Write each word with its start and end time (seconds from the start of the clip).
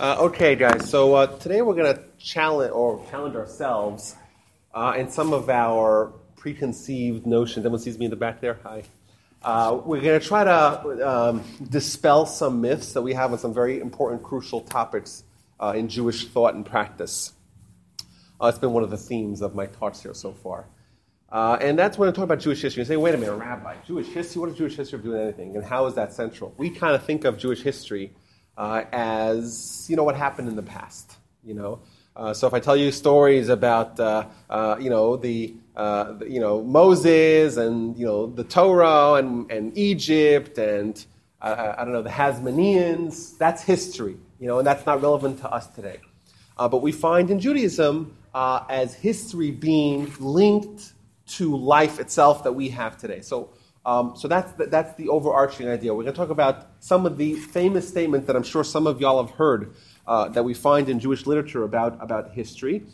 Uh, 0.00 0.16
okay, 0.18 0.56
guys. 0.56 0.88
So 0.88 1.14
uh, 1.14 1.26
today 1.26 1.60
we're 1.60 1.74
to 1.74 2.02
challenge 2.18 2.72
or 2.72 3.04
challenge 3.10 3.36
ourselves 3.36 4.16
uh, 4.72 4.94
in 4.96 5.10
some 5.10 5.34
of 5.34 5.50
our 5.50 6.14
preconceived 6.36 7.26
notions. 7.26 7.66
Everyone 7.66 7.80
sees 7.80 7.98
me 7.98 8.06
in 8.06 8.10
the 8.10 8.16
back 8.16 8.40
there. 8.40 8.58
Hi. 8.62 8.82
Uh, 9.42 9.78
we're 9.84 10.00
to 10.18 10.26
try 10.26 10.44
to 10.44 11.06
um, 11.06 11.44
dispel 11.68 12.24
some 12.24 12.62
myths 12.62 12.94
that 12.94 13.02
we 13.02 13.12
have 13.12 13.30
on 13.34 13.38
some 13.38 13.52
very 13.52 13.78
important, 13.78 14.22
crucial 14.22 14.62
topics 14.62 15.22
uh, 15.60 15.74
in 15.76 15.86
Jewish 15.86 16.28
thought 16.28 16.54
and 16.54 16.64
practice. 16.64 17.34
Uh, 18.40 18.46
it's 18.46 18.58
been 18.58 18.72
one 18.72 18.82
of 18.82 18.88
the 18.88 18.96
themes 18.96 19.42
of 19.42 19.54
my 19.54 19.66
talks 19.66 20.00
here 20.00 20.14
so 20.14 20.32
far. 20.32 20.64
And 21.30 21.78
that's 21.78 21.98
when 21.98 22.08
I 22.08 22.12
talk 22.12 22.24
about 22.24 22.40
Jewish 22.40 22.62
history. 22.62 22.80
You 22.80 22.86
say, 22.86 22.96
wait 22.96 23.14
a 23.14 23.18
minute, 23.18 23.34
Rabbi, 23.34 23.74
Jewish 23.86 24.06
history? 24.06 24.40
What 24.40 24.48
is 24.48 24.56
Jewish 24.56 24.76
history 24.76 24.98
doing 25.00 25.20
anything? 25.20 25.56
And 25.56 25.62
how 25.62 25.84
is 25.84 25.94
that 25.96 26.14
central? 26.14 26.54
We 26.56 26.70
kind 26.70 26.94
of 26.94 27.04
think 27.04 27.26
of 27.26 27.36
Jewish 27.36 27.60
history 27.60 28.14
uh, 28.60 28.84
as, 28.92 29.86
you 29.88 29.96
know, 29.96 30.04
what 30.04 30.14
happened 30.14 30.46
in 30.46 30.54
the 30.54 30.62
past, 30.62 31.16
you 31.42 31.54
know. 31.54 31.80
Uh, 32.14 32.34
so 32.34 32.46
if 32.46 32.52
I 32.52 32.60
tell 32.60 32.76
you 32.76 32.92
stories 32.92 33.48
about, 33.48 33.98
uh, 33.98 34.26
uh, 34.50 34.76
you 34.78 34.90
know, 34.90 35.16
the, 35.16 35.54
the, 35.74 36.26
you 36.28 36.40
know, 36.40 36.62
Moses 36.62 37.56
and, 37.56 37.96
you 37.96 38.04
know, 38.04 38.26
the 38.26 38.44
Torah 38.44 39.14
and, 39.14 39.50
and 39.50 39.76
Egypt 39.78 40.58
and, 40.58 41.02
I 41.40 41.76
don't 41.78 41.94
know, 41.94 42.02
the 42.02 42.10
Hasmoneans, 42.10 43.38
that's 43.38 43.62
history, 43.62 44.18
you 44.38 44.46
know, 44.46 44.58
and 44.58 44.66
that's 44.66 44.84
not 44.84 45.00
relevant 45.00 45.38
to 45.38 45.50
us 45.50 45.66
today. 45.68 46.00
but 46.58 46.82
we 46.82 46.92
find 46.92 47.30
in 47.30 47.40
Judaism 47.40 48.14
as 48.34 48.92
history 48.92 49.52
being 49.52 50.12
linked 50.20 50.92
to 51.38 51.56
life 51.56 51.98
itself 51.98 52.44
that 52.44 52.52
we 52.52 52.68
have 52.68 52.98
today. 52.98 53.22
So, 53.22 53.48
um, 53.86 54.14
so 54.16 54.28
that's, 54.28 54.52
the, 54.52 54.66
that's 54.66 54.94
the 54.94 55.08
overarching 55.08 55.68
idea. 55.68 55.94
We're 55.94 56.02
going 56.02 56.14
to 56.14 56.18
talk 56.18 56.30
about 56.30 56.66
some 56.80 57.06
of 57.06 57.16
the 57.16 57.34
famous 57.34 57.88
statements 57.88 58.26
that 58.26 58.36
I'm 58.36 58.42
sure 58.42 58.62
some 58.62 58.86
of 58.86 59.00
y'all 59.00 59.24
have 59.24 59.34
heard 59.36 59.74
uh, 60.06 60.28
that 60.28 60.42
we 60.42 60.54
find 60.54 60.88
in 60.88 61.00
Jewish 61.00 61.26
literature 61.26 61.64
about, 61.64 62.02
about 62.02 62.32
history. 62.32 62.84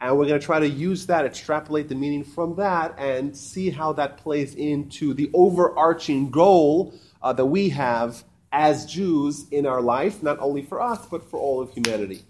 And 0.00 0.16
we're 0.16 0.26
going 0.26 0.38
to 0.38 0.46
try 0.46 0.60
to 0.60 0.68
use 0.68 1.06
that, 1.06 1.24
extrapolate 1.24 1.88
the 1.88 1.96
meaning 1.96 2.22
from 2.22 2.54
that, 2.56 2.94
and 2.98 3.36
see 3.36 3.68
how 3.70 3.92
that 3.94 4.18
plays 4.18 4.54
into 4.54 5.12
the 5.12 5.28
overarching 5.34 6.30
goal 6.30 6.94
uh, 7.20 7.32
that 7.32 7.46
we 7.46 7.70
have 7.70 8.22
as 8.52 8.86
Jews 8.86 9.46
in 9.50 9.66
our 9.66 9.80
life, 9.80 10.22
not 10.22 10.38
only 10.38 10.62
for 10.62 10.80
us, 10.80 11.04
but 11.06 11.28
for 11.28 11.40
all 11.40 11.60
of 11.60 11.72
humanity. 11.72 12.22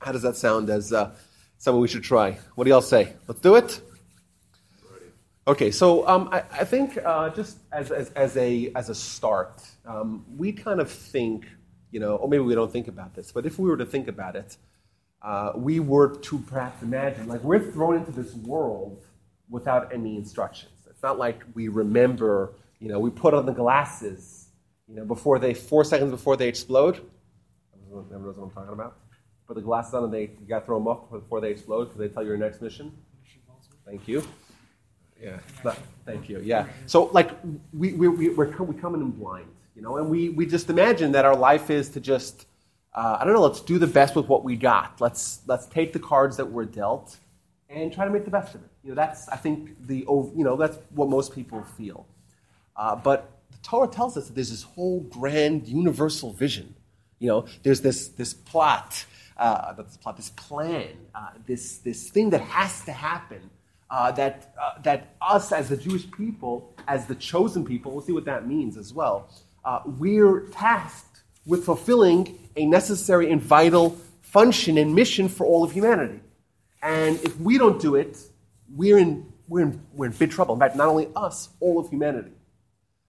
How 0.00 0.12
does 0.12 0.22
that 0.22 0.36
sound 0.36 0.68
as 0.68 0.92
uh, 0.92 1.14
something 1.56 1.80
we 1.80 1.88
should 1.88 2.04
try? 2.04 2.38
What 2.56 2.64
do 2.64 2.70
y'all 2.70 2.82
say? 2.82 3.14
Let's 3.26 3.40
do 3.40 3.56
it? 3.56 3.80
Okay, 5.48 5.70
so 5.70 6.06
um, 6.06 6.28
I, 6.30 6.40
I, 6.52 6.64
think 6.64 6.98
uh, 7.02 7.30
just 7.30 7.56
as, 7.72 7.90
as, 7.90 8.10
as, 8.10 8.36
a, 8.36 8.70
as 8.76 8.90
a 8.90 8.94
start, 8.94 9.62
um, 9.86 10.22
we 10.36 10.52
kind 10.52 10.78
of 10.78 10.90
think, 10.90 11.46
you 11.90 12.00
know, 12.00 12.16
or 12.16 12.28
maybe 12.28 12.42
we 12.42 12.54
don't 12.54 12.70
think 12.70 12.86
about 12.86 13.14
this, 13.14 13.32
but 13.32 13.46
if 13.46 13.58
we 13.58 13.70
were 13.70 13.78
to 13.78 13.86
think 13.86 14.08
about 14.08 14.36
it, 14.36 14.58
uh, 15.22 15.52
we 15.56 15.80
were 15.80 16.14
to 16.16 16.38
perhaps 16.40 16.82
imagine, 16.82 17.28
like 17.28 17.42
we're 17.42 17.72
thrown 17.72 17.96
into 17.96 18.10
this 18.10 18.34
world 18.34 19.06
without 19.48 19.90
any 19.90 20.16
instructions. 20.16 20.86
It's 20.90 21.02
not 21.02 21.18
like 21.18 21.42
we 21.54 21.68
remember, 21.68 22.52
you 22.78 22.88
know, 22.88 23.00
we 23.00 23.08
put 23.08 23.32
on 23.32 23.46
the 23.46 23.52
glasses, 23.52 24.48
you 24.86 24.96
know, 24.96 25.06
before 25.06 25.38
they, 25.38 25.54
four 25.54 25.82
seconds 25.82 26.10
before 26.10 26.36
they 26.36 26.46
explode. 26.46 27.00
Everyone 27.74 28.06
knows 28.10 28.36
what 28.36 28.44
I'm 28.44 28.50
talking 28.50 28.74
about? 28.74 28.98
Put 29.46 29.56
the 29.56 29.62
glasses 29.62 29.94
on 29.94 30.04
and 30.04 30.12
they, 30.12 30.24
you 30.24 30.46
got 30.46 30.60
to 30.60 30.66
throw 30.66 30.78
them 30.78 30.88
off 30.88 31.10
before 31.10 31.40
they 31.40 31.50
explode 31.50 31.86
because 31.86 32.00
they 32.00 32.08
tell 32.08 32.22
you 32.22 32.28
your 32.28 32.36
next 32.36 32.60
mission. 32.60 32.92
Thank 33.86 34.06
you. 34.06 34.22
Yeah. 35.22 35.38
But, 35.62 35.78
thank 36.06 36.28
you. 36.28 36.40
Yeah. 36.44 36.66
So, 36.86 37.04
like, 37.06 37.30
we, 37.72 37.92
we, 37.92 38.08
we, 38.08 38.28
we're, 38.30 38.62
we 38.62 38.74
come 38.74 38.94
in 38.94 39.10
blind, 39.10 39.48
you 39.74 39.82
know, 39.82 39.96
and 39.96 40.08
we, 40.08 40.28
we 40.30 40.46
just 40.46 40.70
imagine 40.70 41.12
that 41.12 41.24
our 41.24 41.36
life 41.36 41.70
is 41.70 41.88
to 41.90 42.00
just, 42.00 42.46
uh, 42.94 43.18
I 43.20 43.24
don't 43.24 43.34
know, 43.34 43.42
let's 43.42 43.60
do 43.60 43.78
the 43.78 43.86
best 43.86 44.14
with 44.14 44.28
what 44.28 44.44
we 44.44 44.56
got. 44.56 45.00
Let's, 45.00 45.40
let's 45.46 45.66
take 45.66 45.92
the 45.92 45.98
cards 45.98 46.36
that 46.36 46.46
we're 46.46 46.64
dealt 46.64 47.16
and 47.68 47.92
try 47.92 48.04
to 48.04 48.10
make 48.10 48.24
the 48.24 48.30
best 48.30 48.54
of 48.54 48.62
it. 48.62 48.70
You 48.82 48.90
know, 48.90 48.94
that's, 48.94 49.28
I 49.28 49.36
think, 49.36 49.86
the, 49.86 49.98
you 49.98 50.32
know, 50.36 50.56
that's 50.56 50.78
what 50.90 51.08
most 51.08 51.34
people 51.34 51.62
feel. 51.76 52.06
Uh, 52.76 52.96
but 52.96 53.30
the 53.50 53.58
Torah 53.62 53.88
tells 53.88 54.16
us 54.16 54.28
that 54.28 54.34
there's 54.34 54.50
this 54.50 54.62
whole 54.62 55.00
grand 55.00 55.66
universal 55.66 56.32
vision. 56.32 56.74
You 57.18 57.28
know, 57.28 57.46
there's 57.64 57.80
this, 57.80 58.08
this 58.08 58.32
plot, 58.32 59.04
uh, 59.36 59.72
this 59.72 59.96
plot, 59.96 60.16
this 60.16 60.30
plan, 60.30 60.90
uh, 61.14 61.30
this, 61.46 61.78
this 61.78 62.08
thing 62.08 62.30
that 62.30 62.40
has 62.40 62.84
to 62.84 62.92
happen 62.92 63.50
uh, 63.90 64.12
that, 64.12 64.54
uh, 64.60 64.80
that 64.82 65.14
us 65.20 65.52
as 65.52 65.68
the 65.68 65.76
Jewish 65.76 66.10
people, 66.10 66.74
as 66.86 67.06
the 67.06 67.14
chosen 67.14 67.64
people, 67.64 67.92
we'll 67.92 68.02
see 68.02 68.12
what 68.12 68.24
that 68.26 68.46
means 68.46 68.76
as 68.76 68.92
well, 68.92 69.30
uh, 69.64 69.80
we're 69.84 70.40
tasked 70.48 71.22
with 71.46 71.64
fulfilling 71.64 72.38
a 72.56 72.66
necessary 72.66 73.30
and 73.30 73.40
vital 73.40 73.98
function 74.20 74.76
and 74.76 74.94
mission 74.94 75.28
for 75.28 75.46
all 75.46 75.64
of 75.64 75.72
humanity. 75.72 76.20
And 76.82 77.18
if 77.22 77.38
we 77.40 77.56
don't 77.58 77.80
do 77.80 77.94
it, 77.94 78.18
we're 78.74 78.98
in, 78.98 79.26
we're 79.48 79.62
in, 79.62 79.80
we're 79.94 80.06
in 80.06 80.12
big 80.12 80.30
trouble. 80.30 80.54
In 80.54 80.60
fact, 80.60 80.76
not 80.76 80.88
only 80.88 81.08
us, 81.16 81.48
all 81.60 81.78
of 81.78 81.88
humanity. 81.88 82.32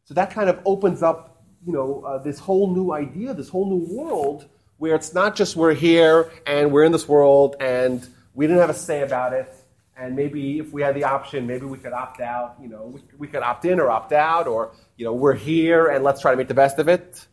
So 0.06 0.13
that 0.13 0.31
kind 0.31 0.50
of 0.50 0.59
opens 0.66 1.03
up, 1.03 1.44
you 1.66 1.73
know, 1.73 2.01
uh, 2.01 2.18
this 2.19 2.39
whole 2.39 2.73
new 2.73 2.94
idea, 2.94 3.34
this 3.34 3.50
whole 3.50 3.69
new 3.69 3.95
world, 3.95 4.47
where 4.78 4.95
it's 4.95 5.13
not 5.13 5.35
just 5.35 5.57
we're 5.57 5.73
here 5.73 6.31
and 6.47 6.72
we're 6.72 6.85
in 6.85 6.94
this 6.94 7.07
world 7.07 7.57
and 7.59 8.07
we 8.34 8.47
didn't 8.47 8.62
have 8.62 8.69
a 8.69 8.73
say 8.73 9.01
about 9.01 9.34
it 9.34 9.53
and 9.99 10.15
maybe 10.15 10.59
if 10.59 10.71
we 10.71 10.81
had 10.81 10.95
the 10.95 11.03
option, 11.03 11.45
maybe 11.45 11.65
we 11.65 11.77
could 11.77 11.91
opt 11.91 12.21
out. 12.21 12.55
You 12.61 12.69
know, 12.69 12.85
we, 12.85 13.01
we 13.17 13.27
could 13.27 13.43
opt 13.43 13.65
in 13.65 13.79
or 13.79 13.89
opt 13.89 14.13
out, 14.13 14.47
or 14.47 14.71
you 14.95 15.05
know, 15.05 15.13
we're 15.13 15.33
here 15.33 15.87
and 15.87 16.03
let's 16.03 16.21
try 16.21 16.31
to 16.31 16.37
make 16.37 16.47
the 16.47 16.53
best 16.53 16.79
of 16.79 16.87
it. 16.87 17.27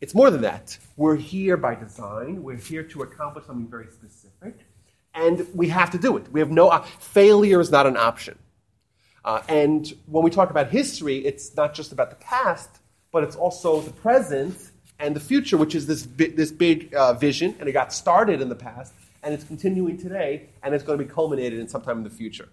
It's 0.00 0.14
more 0.14 0.30
than 0.30 0.42
that. 0.42 0.78
We're 0.96 1.16
here 1.16 1.56
by 1.56 1.74
design. 1.74 2.42
We're 2.42 2.56
here 2.56 2.84
to 2.84 3.02
accomplish 3.02 3.46
something 3.46 3.68
very 3.68 3.88
specific, 3.90 4.60
and 5.14 5.46
we 5.54 5.68
have 5.68 5.90
to 5.90 5.98
do 5.98 6.16
it. 6.16 6.30
We 6.30 6.40
have 6.40 6.50
no 6.50 6.68
uh, 6.68 6.82
failure 6.82 7.60
is 7.60 7.70
not 7.70 7.86
an 7.86 7.96
option. 7.96 8.38
Uh, 9.24 9.42
and 9.48 9.92
when 10.06 10.22
we 10.22 10.30
talk 10.30 10.50
about 10.50 10.70
history, 10.70 11.18
it's 11.26 11.56
not 11.56 11.74
just 11.74 11.90
about 11.90 12.10
the 12.10 12.16
past, 12.16 12.70
but 13.10 13.24
it's 13.24 13.34
also 13.34 13.80
the 13.80 13.90
present 13.90 14.70
and 15.00 15.16
the 15.16 15.20
future, 15.20 15.56
which 15.56 15.74
is 15.74 15.86
this 15.88 16.06
this 16.16 16.52
big 16.52 16.94
uh, 16.94 17.14
vision, 17.14 17.56
and 17.58 17.68
it 17.68 17.72
got 17.72 17.92
started 17.92 18.40
in 18.40 18.48
the 18.48 18.54
past 18.54 18.92
and 19.26 19.34
it's 19.34 19.42
continuing 19.42 19.98
today, 19.98 20.50
and 20.62 20.72
it's 20.72 20.84
going 20.84 20.96
to 20.96 21.04
be 21.04 21.10
culminated 21.10 21.58
in 21.58 21.66
sometime 21.66 21.98
in 21.98 22.04
the 22.04 22.10
future. 22.10 22.48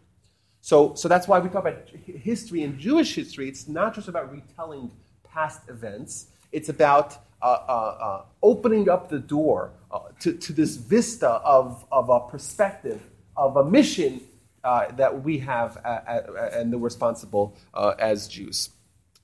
So, 0.62 0.96
so 0.96 1.08
that's 1.08 1.28
why 1.28 1.38
we 1.38 1.48
talk 1.48 1.68
about 1.68 1.88
history 1.90 2.64
and 2.64 2.80
Jewish 2.80 3.14
history. 3.14 3.48
It's 3.48 3.68
not 3.68 3.94
just 3.94 4.08
about 4.08 4.32
retelling 4.32 4.90
past 5.24 5.62
events, 5.70 6.28
it's 6.52 6.70
about 6.70 7.18
uh, 7.44 7.46
uh, 7.46 7.72
uh, 7.72 8.26
opening 8.42 8.90
up 8.90 9.08
the 9.08 9.20
door 9.20 9.74
uh, 9.92 10.00
to, 10.22 10.34
to 10.34 10.52
this 10.52 10.76
vista 10.78 11.30
of, 11.30 11.86
of 11.92 12.10
a 12.10 12.22
perspective, 12.22 13.02
of 13.38 13.56
a 13.58 13.64
mission 13.64 14.22
uh, 14.64 14.92
that 14.94 15.24
we 15.24 15.38
have 15.38 15.78
and 15.86 16.74
that 16.74 16.80
we're 16.80 16.86
responsible 16.86 17.56
uh, 17.76 17.94
as 18.00 18.28
Jews. 18.28 18.72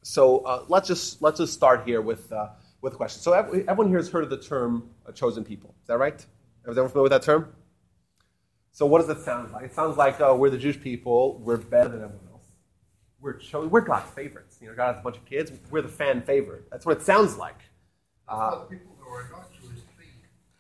So 0.04 0.66
let's, 0.68 0.88
just, 0.88 1.22
let's 1.22 1.40
just 1.40 1.54
start 1.54 1.84
here 1.84 2.02
with, 2.02 2.32
with 2.82 2.94
a 2.94 2.96
question. 2.96 3.22
So 3.22 3.34
everyone 3.34 3.88
here 3.88 3.98
has 3.98 4.10
heard 4.10 4.24
of 4.24 4.30
the 4.30 4.38
term 4.38 4.90
chosen 5.16 5.44
people. 5.44 5.74
Is 5.82 5.88
that 5.88 5.98
right? 5.98 6.24
Is 6.70 6.78
everyone 6.78 6.92
familiar 6.92 7.04
with 7.04 7.12
that 7.12 7.24
term? 7.24 7.54
So 8.72 8.86
what 8.86 9.00
does 9.00 9.10
it 9.10 9.24
sound 9.24 9.52
like? 9.52 9.66
It 9.66 9.74
sounds 9.74 9.98
like 9.98 10.22
oh, 10.22 10.36
we're 10.36 10.50
the 10.50 10.58
Jewish 10.58 10.80
people. 10.80 11.40
We're 11.40 11.58
better 11.58 11.90
than 11.90 12.04
everyone 12.04 12.28
else. 12.32 12.46
We're 13.20 13.34
cho- 13.34 13.68
we're 13.68 13.82
God's 13.82 14.10
favorites. 14.12 14.58
You 14.62 14.70
know, 14.70 14.76
God 14.76 14.94
has 14.94 15.00
a 15.00 15.04
bunch 15.04 15.18
of 15.18 15.26
kids. 15.26 15.52
We're 15.70 15.82
the 15.82 15.90
fan 15.90 16.22
favorite. 16.22 16.70
That's 16.72 16.86
what 16.86 16.98
it 16.98 17.04
sounds 17.04 17.38
like. 17.38 17.58
Uh, 18.28 18.60
people 18.62 18.96
who 19.00 19.10
are 19.10 19.28
not 19.32 19.52
Jewish 19.52 19.80
think 19.98 20.12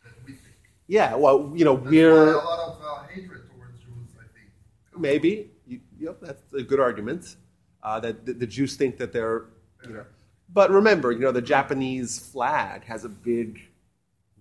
that 0.03 0.13
we 0.25 0.33
think. 0.33 0.55
Yeah, 0.87 1.15
well, 1.15 1.51
you 1.55 1.63
know, 1.63 1.77
that's 1.77 1.91
we're 1.91 2.33
a 2.33 2.37
lot 2.37 2.59
of 2.59 2.81
uh, 2.81 3.07
hatred 3.07 3.43
towards 3.55 3.79
Jews. 3.79 4.09
I 4.17 4.23
think 4.33 4.49
maybe. 4.97 5.51
You, 5.67 5.79
yep, 5.99 6.17
that's 6.21 6.53
a 6.53 6.63
good 6.63 6.79
argument. 6.79 7.35
Uh, 7.83 7.99
that 7.99 8.25
the, 8.25 8.33
the, 8.33 8.47
Jews 8.47 8.75
think 8.75 8.97
that 8.97 9.13
they're, 9.13 9.45
you 9.87 9.93
know. 9.93 10.05
But 10.51 10.71
remember, 10.71 11.11
you 11.11 11.19
know, 11.19 11.31
the 11.31 11.41
Japanese 11.41 12.19
flag 12.19 12.83
has 12.85 13.05
a 13.05 13.09
big 13.09 13.68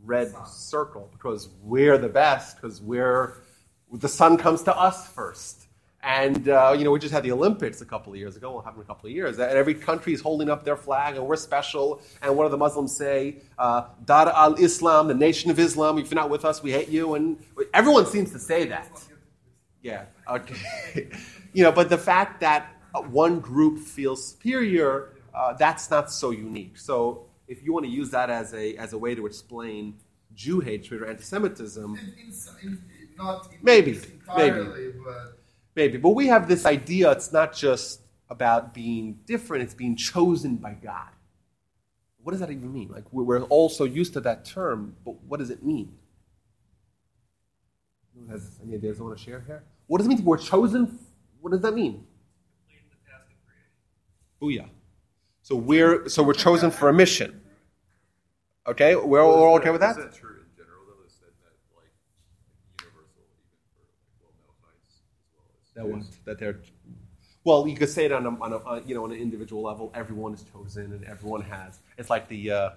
red 0.05 0.33
circle 0.47 1.09
because 1.13 1.49
we're 1.63 1.99
the 1.99 2.09
best, 2.09 2.57
because 2.57 2.81
we're 2.81 3.43
the 3.93 4.09
sun 4.09 4.37
comes 4.37 4.63
to 4.65 4.77
us 4.77 5.09
first. 5.09 5.67
And 6.03 6.49
uh, 6.49 6.75
you 6.79 6.85
know, 6.85 6.93
we 6.93 7.01
just 7.01 7.13
had 7.13 7.25
the 7.25 7.33
Olympics 7.33 7.81
a 7.81 7.85
couple 7.85 8.13
of 8.13 8.19
years 8.19 8.37
ago. 8.37 8.53
We'll 8.53 8.63
have 8.63 8.75
them 8.75 8.83
a 8.83 8.87
couple 8.87 9.09
of 9.09 9.15
years. 9.15 9.39
And 9.39 9.51
every 9.51 9.75
country 9.75 10.13
is 10.13 10.21
holding 10.21 10.49
up 10.49 10.65
their 10.65 10.77
flag, 10.77 11.17
and 11.17 11.27
we're 11.27 11.37
special. 11.37 12.01
And 12.23 12.37
what 12.37 12.45
do 12.45 12.51
the 12.51 12.57
Muslims 12.57 12.97
say? 12.97 13.39
Uh, 13.59 13.89
Dar 14.05 14.29
al 14.29 14.55
Islam, 14.55 15.09
the 15.09 15.15
nation 15.15 15.51
of 15.51 15.59
Islam. 15.59 15.99
If 15.99 16.11
you're 16.11 16.21
not 16.21 16.31
with 16.31 16.45
us, 16.45 16.63
we 16.63 16.71
hate 16.71 16.89
you. 16.89 17.15
And 17.15 17.39
everyone 17.75 18.07
seems 18.07 18.31
to 18.33 18.39
say 18.39 18.67
that. 18.67 19.03
Yeah. 19.83 20.05
Okay. 20.29 21.09
you 21.53 21.65
know, 21.65 21.73
but 21.73 21.89
the 21.89 21.99
fact 21.99 22.41
that 22.41 22.77
one 23.11 23.41
group 23.41 23.81
feels 23.81 24.27
superior, 24.27 25.15
uh, 25.35 25.55
that's 25.55 25.91
not 25.91 26.13
so 26.13 26.31
unique. 26.31 26.79
So 26.79 27.28
if 27.49 27.63
you 27.63 27.73
want 27.73 27.87
to 27.87 27.91
use 27.91 28.11
that 28.11 28.31
as 28.31 28.55
a, 28.55 28.77
as 28.77 28.93
a 28.93 28.99
way 28.99 29.15
to 29.15 29.27
explain 29.27 29.97
Jew 30.35 30.61
hatred 30.61 31.03
or 31.03 31.07
anti-Semitism, 31.07 31.97
in, 31.97 32.15
in, 32.19 32.33
in, 32.63 32.79
not 33.17 33.49
maybe, 33.63 33.93
entirely, 34.13 34.69
maybe, 34.69 34.99
but 35.05 35.39
maybe. 35.75 35.99
But 35.99 36.11
we 36.11 36.27
have 36.29 36.47
this 36.47 36.65
idea. 36.67 37.11
It's 37.13 37.33
not 37.33 37.55
just 37.55 38.03
about 38.31 38.75
being 38.75 39.19
different; 39.27 39.65
it's 39.65 39.75
being 39.75 39.97
chosen 39.97 40.57
by 40.57 40.75
God. 40.75 41.09
What 42.23 42.33
does 42.33 42.41
that 42.41 42.51
even 42.51 42.73
mean? 42.73 42.91
Like 42.91 43.05
we- 43.11 43.25
we're 43.25 43.43
all 43.45 43.69
so 43.69 43.85
used 43.85 44.13
to 44.13 44.21
that 44.21 44.45
term, 44.45 44.97
but 45.05 45.21
what 45.25 45.39
does 45.41 45.51
it 45.51 45.65
mean? 45.65 45.97
Anyone 48.15 48.33
has 48.33 48.61
any 48.63 48.75
ideas 48.75 49.01
I 49.01 49.03
want 49.05 49.17
to 49.17 49.25
share 49.25 49.41
here? 49.47 49.65
What 49.87 49.99
does 49.99 50.07
it 50.07 50.11
mean? 50.11 50.25
We're 50.25 50.37
chosen. 50.37 50.99
What 51.41 51.53
does 51.53 51.63
that 51.63 51.75
mean? 51.75 52.07
Booyah. 54.41 54.69
So 55.49 55.57
we're 55.57 56.11
so 56.11 56.23
we're 56.23 56.35
chosen 56.35 56.71
for 56.71 56.91
a 56.91 56.93
mission. 56.93 57.41
Okay, 58.67 58.95
we're 58.95 59.23
all, 59.23 59.41
we're 59.41 59.53
okay 59.61 59.71
with 59.71 59.81
that 59.81 59.95
true 59.95 60.05
in 60.05 60.53
general, 60.55 60.85
though? 60.87 61.07
Is 61.07 61.15
that, 61.21 61.33
that 61.41 61.57
like, 61.75 61.89
like 61.89 62.85
universal 62.85 63.25
even 63.25 63.49
for 63.57 63.81
like 63.81 63.97
well 64.21 64.35
Melchites 64.45 64.93
as 64.93 65.25
well 65.33 65.49
as 65.57 65.73
That 65.73 65.85
Jews? 65.85 65.91
one, 65.91 66.25
that 66.27 66.39
they're. 66.39 66.61
Well, 67.45 67.67
you 67.67 67.77
could 67.79 67.89
say 67.89 68.05
it 68.05 68.13
on 68.13 68.27
a, 68.27 68.39
on 68.43 68.53
a 68.53 68.87
you 68.87 68.95
know 68.95 69.05
on 69.05 69.13
an 69.13 69.17
individual 69.19 69.63
level. 69.63 69.91
Everyone 69.95 70.35
is 70.35 70.45
chosen, 70.53 70.93
and 70.93 71.03
everyone 71.07 71.41
has. 71.41 71.81
It's 71.97 72.11
like 72.11 72.29
the 72.29 72.51
uh, 72.51 72.71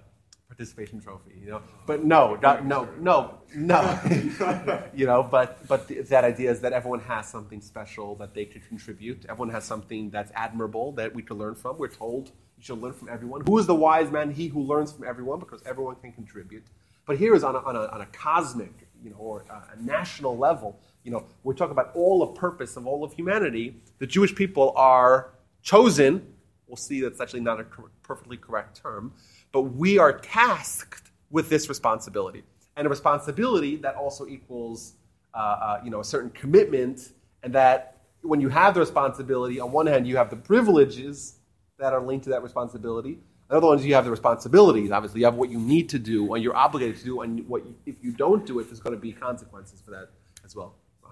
participation 0.48 0.98
trophy, 0.98 1.32
you 1.44 1.50
know. 1.50 1.60
But 1.84 2.04
no, 2.06 2.36
not, 2.36 2.64
no, 2.64 2.88
no, 2.98 3.38
no. 3.54 4.00
you 4.94 5.04
know, 5.04 5.22
but 5.22 5.68
but 5.68 5.88
the, 5.88 6.00
that 6.00 6.24
idea 6.24 6.50
is 6.50 6.60
that 6.60 6.72
everyone 6.72 7.00
has 7.00 7.28
something 7.28 7.60
special 7.60 8.14
that 8.14 8.32
they 8.32 8.46
could 8.46 8.66
contribute. 8.66 9.26
Everyone 9.28 9.50
has 9.50 9.64
something 9.64 10.08
that's 10.08 10.32
admirable 10.34 10.92
that 10.92 11.14
we 11.14 11.22
could 11.22 11.36
learn 11.36 11.54
from. 11.54 11.76
We're 11.76 11.88
told 11.88 12.32
you 12.62 12.66
should 12.66 12.80
learn 12.80 12.92
from 12.92 13.08
everyone. 13.08 13.42
Who 13.44 13.58
is 13.58 13.66
the 13.66 13.74
wise 13.74 14.10
man? 14.12 14.30
He 14.30 14.46
who 14.46 14.62
learns 14.62 14.92
from 14.92 15.04
everyone, 15.04 15.40
because 15.40 15.62
everyone 15.66 15.96
can 15.96 16.12
contribute. 16.12 16.62
But 17.06 17.18
here 17.18 17.34
is 17.34 17.42
on 17.42 17.56
a, 17.56 17.58
on 17.58 17.74
a, 17.74 17.86
on 17.86 18.02
a 18.02 18.06
cosmic, 18.06 18.86
you 19.02 19.10
know, 19.10 19.16
or 19.16 19.44
a, 19.50 19.76
a 19.76 19.82
national 19.82 20.38
level. 20.38 20.78
You 21.02 21.10
know, 21.10 21.26
we're 21.42 21.54
talking 21.54 21.72
about 21.72 21.90
all 21.96 22.20
the 22.20 22.38
purpose 22.38 22.76
of 22.76 22.86
all 22.86 23.02
of 23.02 23.12
humanity. 23.14 23.74
The 23.98 24.06
Jewish 24.06 24.32
people 24.32 24.72
are 24.76 25.30
chosen. 25.62 26.34
We'll 26.68 26.76
see 26.76 27.00
that's 27.00 27.20
actually 27.20 27.40
not 27.40 27.58
a 27.58 27.64
cor- 27.64 27.90
perfectly 28.04 28.36
correct 28.36 28.80
term, 28.80 29.12
but 29.50 29.62
we 29.62 29.98
are 29.98 30.12
tasked 30.20 31.10
with 31.30 31.48
this 31.48 31.68
responsibility, 31.68 32.44
and 32.76 32.86
a 32.86 32.90
responsibility 32.90 33.76
that 33.76 33.96
also 33.96 34.26
equals, 34.26 34.94
uh, 35.34 35.38
uh, 35.38 35.80
you 35.82 35.90
know, 35.90 36.00
a 36.00 36.04
certain 36.04 36.30
commitment, 36.30 37.12
and 37.42 37.52
that 37.54 38.02
when 38.20 38.40
you 38.40 38.50
have 38.50 38.74
the 38.74 38.80
responsibility, 38.80 39.58
on 39.58 39.72
one 39.72 39.86
hand, 39.86 40.06
you 40.06 40.16
have 40.16 40.30
the 40.30 40.36
privileges 40.36 41.38
that 41.82 41.92
are 41.92 42.00
linked 42.00 42.24
to 42.24 42.30
that 42.30 42.42
responsibility. 42.42 43.18
On 43.50 43.54
the 43.54 43.56
other 43.56 43.66
ones, 43.66 43.84
you 43.84 43.94
have 43.94 44.04
the 44.04 44.10
responsibilities. 44.10 44.90
Obviously, 44.92 45.20
you 45.20 45.26
have 45.26 45.34
what 45.34 45.50
you 45.50 45.58
need 45.58 45.88
to 45.90 45.98
do, 45.98 46.34
and 46.34 46.42
you're 46.42 46.56
obligated 46.56 46.96
to 46.98 47.04
do, 47.04 47.20
and 47.22 47.46
what 47.48 47.66
you, 47.66 47.74
if 47.86 47.96
you 48.02 48.12
don't 48.12 48.46
do 48.46 48.60
it, 48.60 48.64
there's 48.64 48.80
going 48.80 48.94
to 48.94 49.00
be 49.00 49.12
consequences 49.12 49.82
for 49.84 49.90
that 49.90 50.10
as 50.44 50.54
well. 50.54 50.76
So 51.02 51.08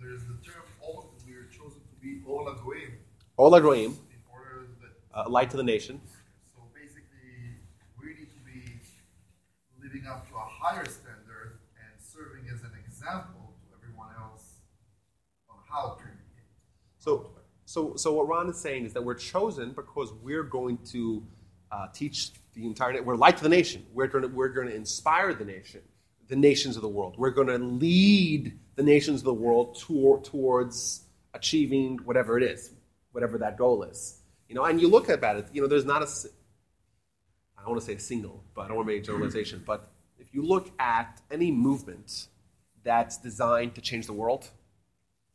there's 0.00 0.22
the 0.24 0.36
term 0.44 0.62
all 0.82 1.14
we 1.26 1.32
are 1.34 1.46
chosen 1.46 1.80
to 1.80 1.96
be 2.02 2.20
Or 2.26 3.50
LaGoyim, 3.50 3.86
in 3.86 4.20
order 4.30 4.68
uh, 5.14 5.24
light 5.28 5.50
to 5.50 5.56
the 5.56 5.62
nation. 5.62 6.00
so 6.54 6.60
basically 6.74 7.56
we 7.98 8.08
need 8.08 8.30
to 8.30 8.40
be 8.44 8.80
living 9.82 10.06
up 10.06 10.28
to 10.28 10.34
a 10.36 10.46
higher 10.60 10.84
standard 10.84 11.60
and 11.80 11.92
serving 11.98 12.44
as 12.52 12.60
an 12.62 12.72
example 12.86 13.54
to 13.62 13.66
everyone 13.76 14.10
else 14.18 14.60
on 15.48 15.56
how 15.68 15.96
to 15.98 16.04
behave. 16.04 16.52
So, 16.98 17.30
so, 17.70 17.94
so 17.94 18.12
what 18.12 18.26
Ron 18.26 18.50
is 18.50 18.58
saying 18.58 18.84
is 18.84 18.94
that 18.94 19.04
we're 19.04 19.14
chosen 19.14 19.70
because 19.70 20.12
we're 20.24 20.42
going 20.42 20.78
to 20.86 21.24
uh, 21.70 21.86
teach 21.94 22.32
the 22.52 22.66
entire. 22.66 22.90
Nation, 22.90 23.06
we're 23.06 23.30
to 23.30 23.42
the 23.44 23.48
nation. 23.48 23.86
We're 23.92 24.08
going 24.08 24.22
to 24.22 24.28
we're 24.28 24.48
going 24.48 24.66
to 24.66 24.74
inspire 24.74 25.32
the 25.34 25.44
nation, 25.44 25.82
the 26.26 26.34
nations 26.34 26.74
of 26.74 26.82
the 26.82 26.88
world. 26.88 27.14
We're 27.16 27.30
going 27.30 27.46
to 27.46 27.58
lead 27.58 28.58
the 28.74 28.82
nations 28.82 29.20
of 29.20 29.24
the 29.26 29.34
world 29.34 29.78
toward, 29.78 30.24
towards 30.24 31.04
achieving 31.32 31.98
whatever 31.98 32.36
it 32.36 32.42
is, 32.42 32.72
whatever 33.12 33.38
that 33.38 33.56
goal 33.56 33.84
is. 33.84 34.18
You 34.48 34.56
know, 34.56 34.64
and 34.64 34.80
you 34.80 34.88
look 34.88 35.08
about 35.08 35.36
it. 35.36 35.46
You 35.52 35.62
know, 35.62 35.68
there's 35.68 35.84
not 35.84 36.02
a. 36.02 36.08
I 37.56 37.62
don't 37.62 37.70
want 37.70 37.82
to 37.82 37.86
say 37.86 37.94
a 37.94 38.00
single, 38.00 38.42
but 38.52 38.62
I 38.62 38.66
don't 38.66 38.78
want 38.78 38.88
to 38.88 38.94
make 38.94 39.04
a 39.04 39.06
generalization. 39.06 39.62
But 39.64 39.92
if 40.18 40.34
you 40.34 40.42
look 40.42 40.72
at 40.80 41.20
any 41.30 41.52
movement 41.52 42.26
that's 42.82 43.16
designed 43.16 43.76
to 43.76 43.80
change 43.80 44.06
the 44.06 44.12
world, 44.12 44.50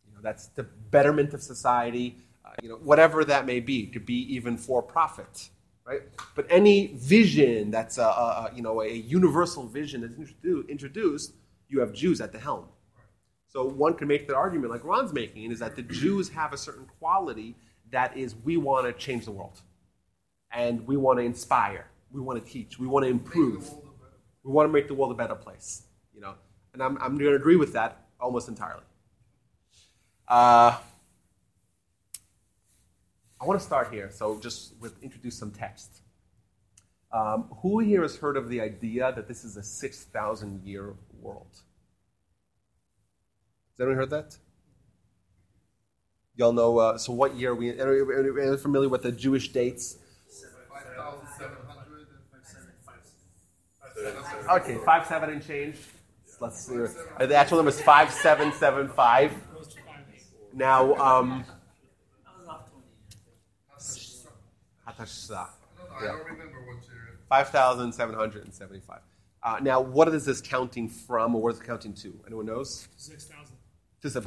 you 0.06 0.14
know, 0.14 0.20
that's 0.22 0.48
the 0.48 0.64
betterment 0.64 1.34
of 1.34 1.42
society, 1.42 2.18
uh, 2.46 2.52
you 2.62 2.70
know, 2.70 2.76
whatever 2.76 3.26
that 3.26 3.46
may 3.46 3.60
be. 3.60 3.88
Could 3.88 4.06
be 4.06 4.34
even 4.36 4.58
for 4.58 4.82
profit, 4.82 5.50
right? 5.86 6.02
But 6.36 6.46
any 6.50 6.94
vision 6.96 7.72
that's 7.72 7.98
a, 7.98 8.04
a, 8.04 8.06
a 8.06 8.56
you 8.56 8.62
know 8.62 8.82
a 8.82 8.92
universal 8.92 9.68
vision 9.68 10.02
that's 10.02 10.14
introdu- 10.14 10.68
introduced, 10.70 11.34
you 11.70 11.80
have 11.80 11.94
Jews 11.94 12.22
at 12.22 12.32
the 12.32 12.40
helm. 12.40 12.66
So 13.48 13.66
one 13.66 13.94
can 13.94 14.08
make 14.08 14.28
the 14.28 14.36
argument, 14.36 14.72
like 14.72 14.84
Ron's 14.84 15.14
making, 15.14 15.52
is 15.52 15.60
that 15.60 15.76
the 15.76 15.82
Jews 15.82 16.30
have 16.30 16.52
a 16.54 16.58
certain 16.58 16.86
quality 17.00 17.56
that 17.92 18.18
is 18.18 18.36
we 18.36 18.58
want 18.58 18.86
to 18.86 18.94
change 18.94 19.26
the 19.26 19.32
world, 19.32 19.62
and 20.52 20.86
we 20.86 20.98
want 20.98 21.20
to 21.20 21.24
inspire, 21.24 21.88
we 22.12 22.20
want 22.22 22.44
to 22.44 22.52
teach, 22.52 22.78
we 22.78 22.88
want 22.88 23.04
to 23.06 23.10
improve. 23.10 23.72
We 24.44 24.52
want 24.52 24.70
to 24.70 24.72
make 24.72 24.88
the 24.88 24.94
world 24.94 25.12
a 25.12 25.16
better 25.16 25.34
place, 25.34 25.88
you 26.14 26.22
know. 26.22 26.36
And 26.74 26.84
I'm, 26.84 26.98
I'm 27.02 27.18
going 27.18 27.32
to 27.32 27.36
agree 27.36 27.56
with 27.56 27.74
that 27.74 28.06
almost 28.20 28.48
entirely. 28.48 28.84
Uh, 30.28 30.78
I 33.40 33.46
want 33.46 33.60
to 33.60 33.66
start 33.66 33.92
here, 33.92 34.10
so 34.12 34.40
just 34.40 34.74
with 34.80 35.02
introduce 35.04 35.38
some 35.38 35.52
text. 35.52 36.02
Um, 37.12 37.50
who 37.62 37.80
here 37.80 38.02
has 38.02 38.18
heard 38.18 38.38
of 38.38 38.50
the 38.50 38.62
idea 38.62 39.12
that 39.16 39.28
this 39.28 39.44
is 39.44 39.58
a 39.58 39.64
6,000 39.64 40.64
year 40.64 40.96
world? 41.22 41.48
Has 43.72 43.80
anyone 43.80 43.98
heard 43.98 44.10
that? 44.10 44.38
Y'all 46.36 46.52
know, 46.52 46.78
uh, 46.78 46.98
so 46.98 47.14
what 47.14 47.36
year 47.36 47.52
are 47.52 47.56
we, 47.56 47.70
are 47.80 47.96
you 47.96 48.58
familiar 48.58 48.90
with 48.90 49.04
the 49.04 49.12
Jewish 49.12 49.50
dates? 49.54 49.98
5,700 50.70 51.86
Okay, 54.50 54.78
five 54.86 55.08
seven 55.08 55.30
and 55.30 55.46
change. 55.46 55.78
Let's 56.40 56.68
see. 56.68 56.76
The 56.76 57.36
actual 57.36 57.58
number 57.58 57.70
is 57.70 57.82
five 57.82 58.12
seven 58.12 58.52
seven 58.54 58.90
five. 58.90 59.34
Now, 60.54 60.94
um, 60.96 61.46
Hatashsa, 64.98 65.32
I 65.34 66.00
don't 66.00 66.04
I 66.04 66.06
don't 66.08 66.26
remember 66.26 66.60
what 66.66 66.84
year. 66.86 67.20
five 67.30 67.50
thousand 67.50 67.92
seven 67.94 68.16
hundred 68.16 68.44
and 68.46 68.54
seventy-five. 68.54 69.02
Uh, 69.44 69.58
now, 69.62 69.80
what 69.80 70.08
is 70.10 70.26
this 70.26 70.42
counting 70.42 70.90
from, 70.90 71.36
or 71.36 71.42
what 71.42 71.54
is 71.54 71.60
it 71.60 71.66
counting 71.66 71.94
to? 71.94 72.20
Anyone 72.26 72.46
knows? 72.48 72.88
Six 72.98 73.26
thousand. 73.26 73.56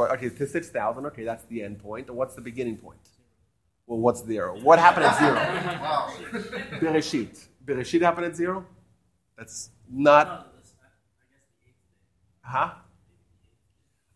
Okay, 0.00 0.28
to 0.28 0.46
six 0.46 0.68
thousand. 0.70 1.06
Okay, 1.06 1.24
that's 1.24 1.44
the 1.44 1.62
end 1.62 1.78
point. 1.78 2.08
And 2.08 2.16
what's 2.16 2.34
the 2.34 2.40
beginning 2.40 2.76
point? 2.76 2.98
Well, 3.86 3.98
what's 4.00 4.24
zero? 4.24 4.58
What 4.60 4.78
happened 4.78 5.06
at 5.06 5.18
zero? 5.18 5.34
Wow. 5.80 6.12
Bereshit. 6.80 7.46
Bereshit 7.64 8.02
happened 8.02 8.26
at 8.26 8.36
zero. 8.36 8.66
That's 9.36 9.70
not 9.90 10.52
Huh? 12.48 12.70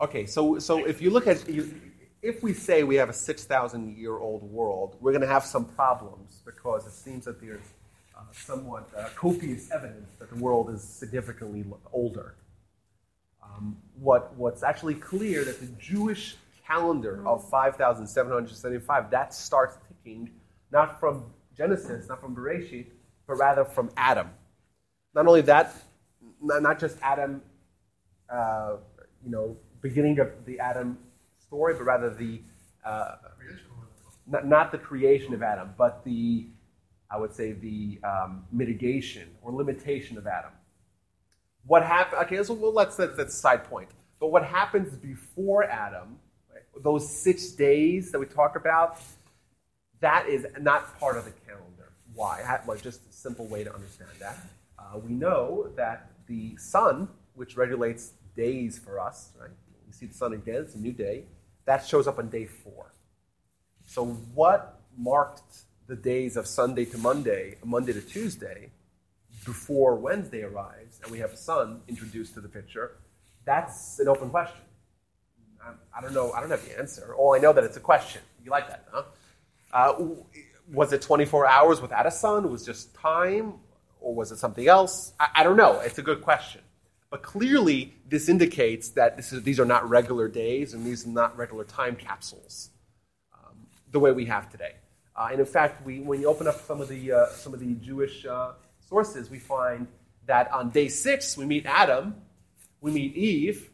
Okay, 0.00 0.24
so 0.26 0.58
so 0.58 0.84
if 0.86 1.02
you 1.02 1.10
look 1.10 1.26
at 1.26 1.46
you, 1.48 1.74
if 2.22 2.42
we 2.42 2.52
say 2.52 2.84
we 2.84 2.94
have 2.96 3.08
a 3.08 3.12
six 3.12 3.44
thousand 3.44 3.96
year 3.96 4.16
old 4.16 4.42
world, 4.42 4.96
we're 5.00 5.12
going 5.12 5.22
to 5.22 5.28
have 5.28 5.44
some 5.44 5.64
problems 5.64 6.42
because 6.44 6.86
it 6.86 6.92
seems 6.92 7.24
that 7.24 7.40
there's 7.40 7.60
uh, 8.16 8.22
somewhat 8.32 8.88
uh, 8.96 9.08
copious 9.16 9.70
evidence 9.70 10.08
that 10.18 10.30
the 10.30 10.36
world 10.36 10.70
is 10.70 10.82
significantly 10.82 11.64
older. 11.92 12.36
Um, 13.42 13.76
what 13.98 14.34
what's 14.36 14.62
actually 14.62 14.94
clear 14.94 15.44
that 15.44 15.60
the 15.60 15.66
Jewish 15.78 16.36
calendar 16.66 17.26
of 17.26 17.48
five 17.50 17.76
thousand 17.76 18.06
seven 18.06 18.32
hundred 18.32 18.54
seventy 18.54 18.80
five 18.80 19.10
that 19.10 19.34
starts 19.34 19.76
ticking 19.88 20.30
not 20.70 21.00
from 21.00 21.24
Genesis, 21.56 22.08
not 22.08 22.20
from 22.20 22.34
Bereshit, 22.34 22.86
but 23.26 23.34
rather 23.34 23.64
from 23.64 23.90
Adam. 23.96 24.30
Not 25.14 25.26
only 25.26 25.42
that, 25.42 25.74
not 26.40 26.78
just 26.78 26.96
Adam 27.02 27.42
uh, 28.32 28.76
you 29.22 29.30
know, 29.30 29.56
beginning 29.82 30.18
of 30.18 30.28
the 30.46 30.58
Adam 30.58 30.98
story, 31.52 31.74
but 31.74 31.84
rather 31.84 32.08
the 32.08 32.40
uh, 32.84 33.16
not, 34.26 34.72
the 34.72 34.78
creation 34.78 35.34
of 35.34 35.42
Adam, 35.42 35.74
but 35.76 36.02
the 36.04 36.46
I 37.10 37.18
would 37.18 37.34
say 37.34 37.52
the 37.52 38.00
um, 38.02 38.46
mitigation 38.50 39.28
or 39.42 39.52
limitation 39.52 40.16
of 40.16 40.26
Adam. 40.26 40.52
What 41.66 41.82
happened? 41.84 42.22
Okay, 42.22 42.42
so 42.42 42.54
well, 42.54 42.72
let's 42.72 42.96
that's 42.96 43.16
that's 43.18 43.34
a 43.34 43.36
side 43.36 43.64
point. 43.64 43.90
But 44.18 44.28
what 44.28 44.44
happens 44.44 44.96
before 44.96 45.64
Adam? 45.64 46.18
right, 46.50 46.62
those 46.82 47.04
six 47.08 47.50
days 47.50 48.10
that 48.12 48.18
we 48.18 48.26
talk 48.26 48.56
about, 48.56 48.98
that 50.00 50.26
is 50.28 50.46
not 50.60 50.98
part 50.98 51.18
of 51.18 51.24
the 51.26 51.32
calendar. 51.46 51.92
Why? 52.14 52.60
Well, 52.66 52.78
just 52.78 53.00
a 53.10 53.12
simple 53.12 53.46
way 53.46 53.62
to 53.64 53.74
understand 53.74 54.10
that. 54.20 54.38
Uh, 54.78 54.98
we 54.98 55.12
know 55.12 55.70
that 55.76 56.12
the 56.26 56.56
sun, 56.56 57.08
which 57.34 57.56
regulates 57.58 58.12
days 58.34 58.78
for 58.78 58.98
us, 58.98 59.32
right? 59.38 59.50
We 59.86 59.92
see 59.92 60.06
the 60.06 60.14
sun 60.14 60.32
again; 60.32 60.62
it's 60.62 60.74
a 60.74 60.78
new 60.78 60.92
day. 60.92 61.24
That 61.64 61.86
shows 61.86 62.06
up 62.06 62.18
on 62.18 62.28
day 62.28 62.46
four. 62.46 62.92
So, 63.86 64.04
what 64.04 64.80
marked 64.96 65.64
the 65.86 65.96
days 65.96 66.36
of 66.36 66.46
Sunday 66.46 66.84
to 66.86 66.98
Monday, 66.98 67.56
Monday 67.64 67.92
to 67.92 68.00
Tuesday, 68.00 68.70
before 69.44 69.96
Wednesday 69.96 70.42
arrives, 70.42 71.00
and 71.02 71.10
we 71.10 71.18
have 71.18 71.32
a 71.32 71.36
sun 71.36 71.82
introduced 71.88 72.34
to 72.34 72.40
the 72.40 72.48
picture? 72.48 72.96
That's 73.44 73.98
an 73.98 74.08
open 74.08 74.30
question. 74.30 74.64
I, 75.64 75.72
I 75.96 76.00
don't 76.00 76.14
know. 76.14 76.32
I 76.32 76.40
don't 76.40 76.50
have 76.50 76.64
the 76.66 76.78
answer. 76.78 77.14
All 77.14 77.34
I 77.34 77.38
know 77.38 77.52
that 77.52 77.64
it's 77.64 77.76
a 77.76 77.80
question. 77.80 78.22
You 78.44 78.50
like 78.50 78.68
that, 78.68 78.86
huh? 78.90 79.02
Uh, 79.72 79.94
was 80.72 80.92
it 80.92 81.02
24 81.02 81.46
hours 81.46 81.80
without 81.80 82.06
a 82.06 82.10
sun? 82.10 82.50
Was 82.50 82.64
just 82.64 82.94
time, 82.94 83.54
or 84.00 84.14
was 84.14 84.32
it 84.32 84.38
something 84.38 84.66
else? 84.66 85.12
I, 85.18 85.28
I 85.36 85.42
don't 85.42 85.56
know. 85.56 85.80
It's 85.80 85.98
a 85.98 86.02
good 86.02 86.22
question. 86.22 86.60
But 87.12 87.22
clearly, 87.22 87.92
this 88.08 88.30
indicates 88.30 88.88
that 88.92 89.18
this 89.18 89.34
is, 89.34 89.42
these 89.42 89.60
are 89.60 89.66
not 89.66 89.86
regular 89.86 90.28
days 90.28 90.72
and 90.72 90.82
these 90.82 91.06
are 91.06 91.10
not 91.10 91.36
regular 91.36 91.64
time 91.64 91.94
capsules 91.94 92.70
um, 93.34 93.54
the 93.90 94.00
way 94.00 94.12
we 94.12 94.24
have 94.24 94.50
today. 94.50 94.76
Uh, 95.14 95.28
and 95.30 95.38
in 95.38 95.44
fact, 95.44 95.84
we, 95.84 96.00
when 96.00 96.22
you 96.22 96.26
open 96.26 96.48
up 96.48 96.58
some 96.62 96.80
of 96.80 96.88
the, 96.88 97.12
uh, 97.12 97.26
some 97.26 97.52
of 97.52 97.60
the 97.60 97.74
Jewish 97.74 98.24
uh, 98.24 98.52
sources, 98.88 99.28
we 99.28 99.38
find 99.38 99.86
that 100.24 100.50
on 100.52 100.70
day 100.70 100.88
six, 100.88 101.36
we 101.36 101.44
meet 101.44 101.66
Adam, 101.66 102.14
we 102.80 102.90
meet 102.90 103.14
Eve, 103.14 103.68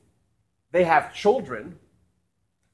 they 0.73 0.83
have 0.83 1.15
children. 1.15 1.79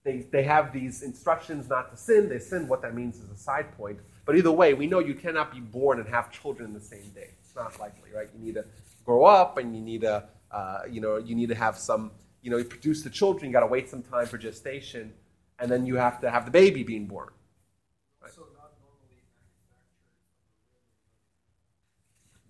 They, 0.03 0.27
they 0.33 0.45
have 0.45 0.73
these 0.73 1.03
instructions 1.03 1.69
not 1.69 1.91
to 1.91 1.97
sin. 1.99 2.31
They 2.31 2.39
sin. 2.39 2.69
What 2.69 2.81
that 2.81 2.95
means 2.95 3.19
is 3.19 3.31
a 3.31 3.37
side 3.37 3.77
point. 3.77 3.99
But 4.25 4.37
either 4.37 4.51
way, 4.51 4.73
we 4.73 4.87
know 4.87 4.99
you 4.99 5.15
cannot 5.15 5.53
be 5.53 5.61
born 5.61 6.01
and 6.01 6.09
have 6.09 6.33
children 6.33 6.69
in 6.69 6.75
the 6.75 6.81
same 6.81 7.11
day. 7.15 7.31
It's 7.41 7.55
not 7.55 7.79
likely, 7.79 8.11
right? 8.15 8.29
You 8.35 8.45
need 8.45 8.55
to 8.55 8.65
grow 9.05 9.25
up, 9.25 9.59
and 9.59 9.77
you 9.77 9.83
need 9.83 10.01
to, 10.01 10.25
uh, 10.55 10.83
you 10.89 11.01
know, 11.01 11.17
you 11.17 11.35
need 11.35 11.49
to 11.49 11.55
have 11.55 11.77
some, 11.77 12.13
you 12.41 12.51
know, 12.51 12.57
you 12.57 12.65
produce 12.65 13.03
the 13.03 13.11
children. 13.11 13.47
You 13.47 13.53
got 13.53 13.61
to 13.61 13.67
wait 13.67 13.91
some 13.91 14.03
time 14.03 14.27
for 14.27 14.39
gestation, 14.39 15.13
and 15.59 15.69
then 15.69 15.85
you 15.85 15.97
have 15.97 16.21
to 16.21 16.31
have 16.31 16.45
the 16.45 16.53
baby 16.53 16.85
being 16.85 17.07
born. 17.07 17.31
Also 18.23 18.43
not 18.55 18.71
normally 18.81 19.25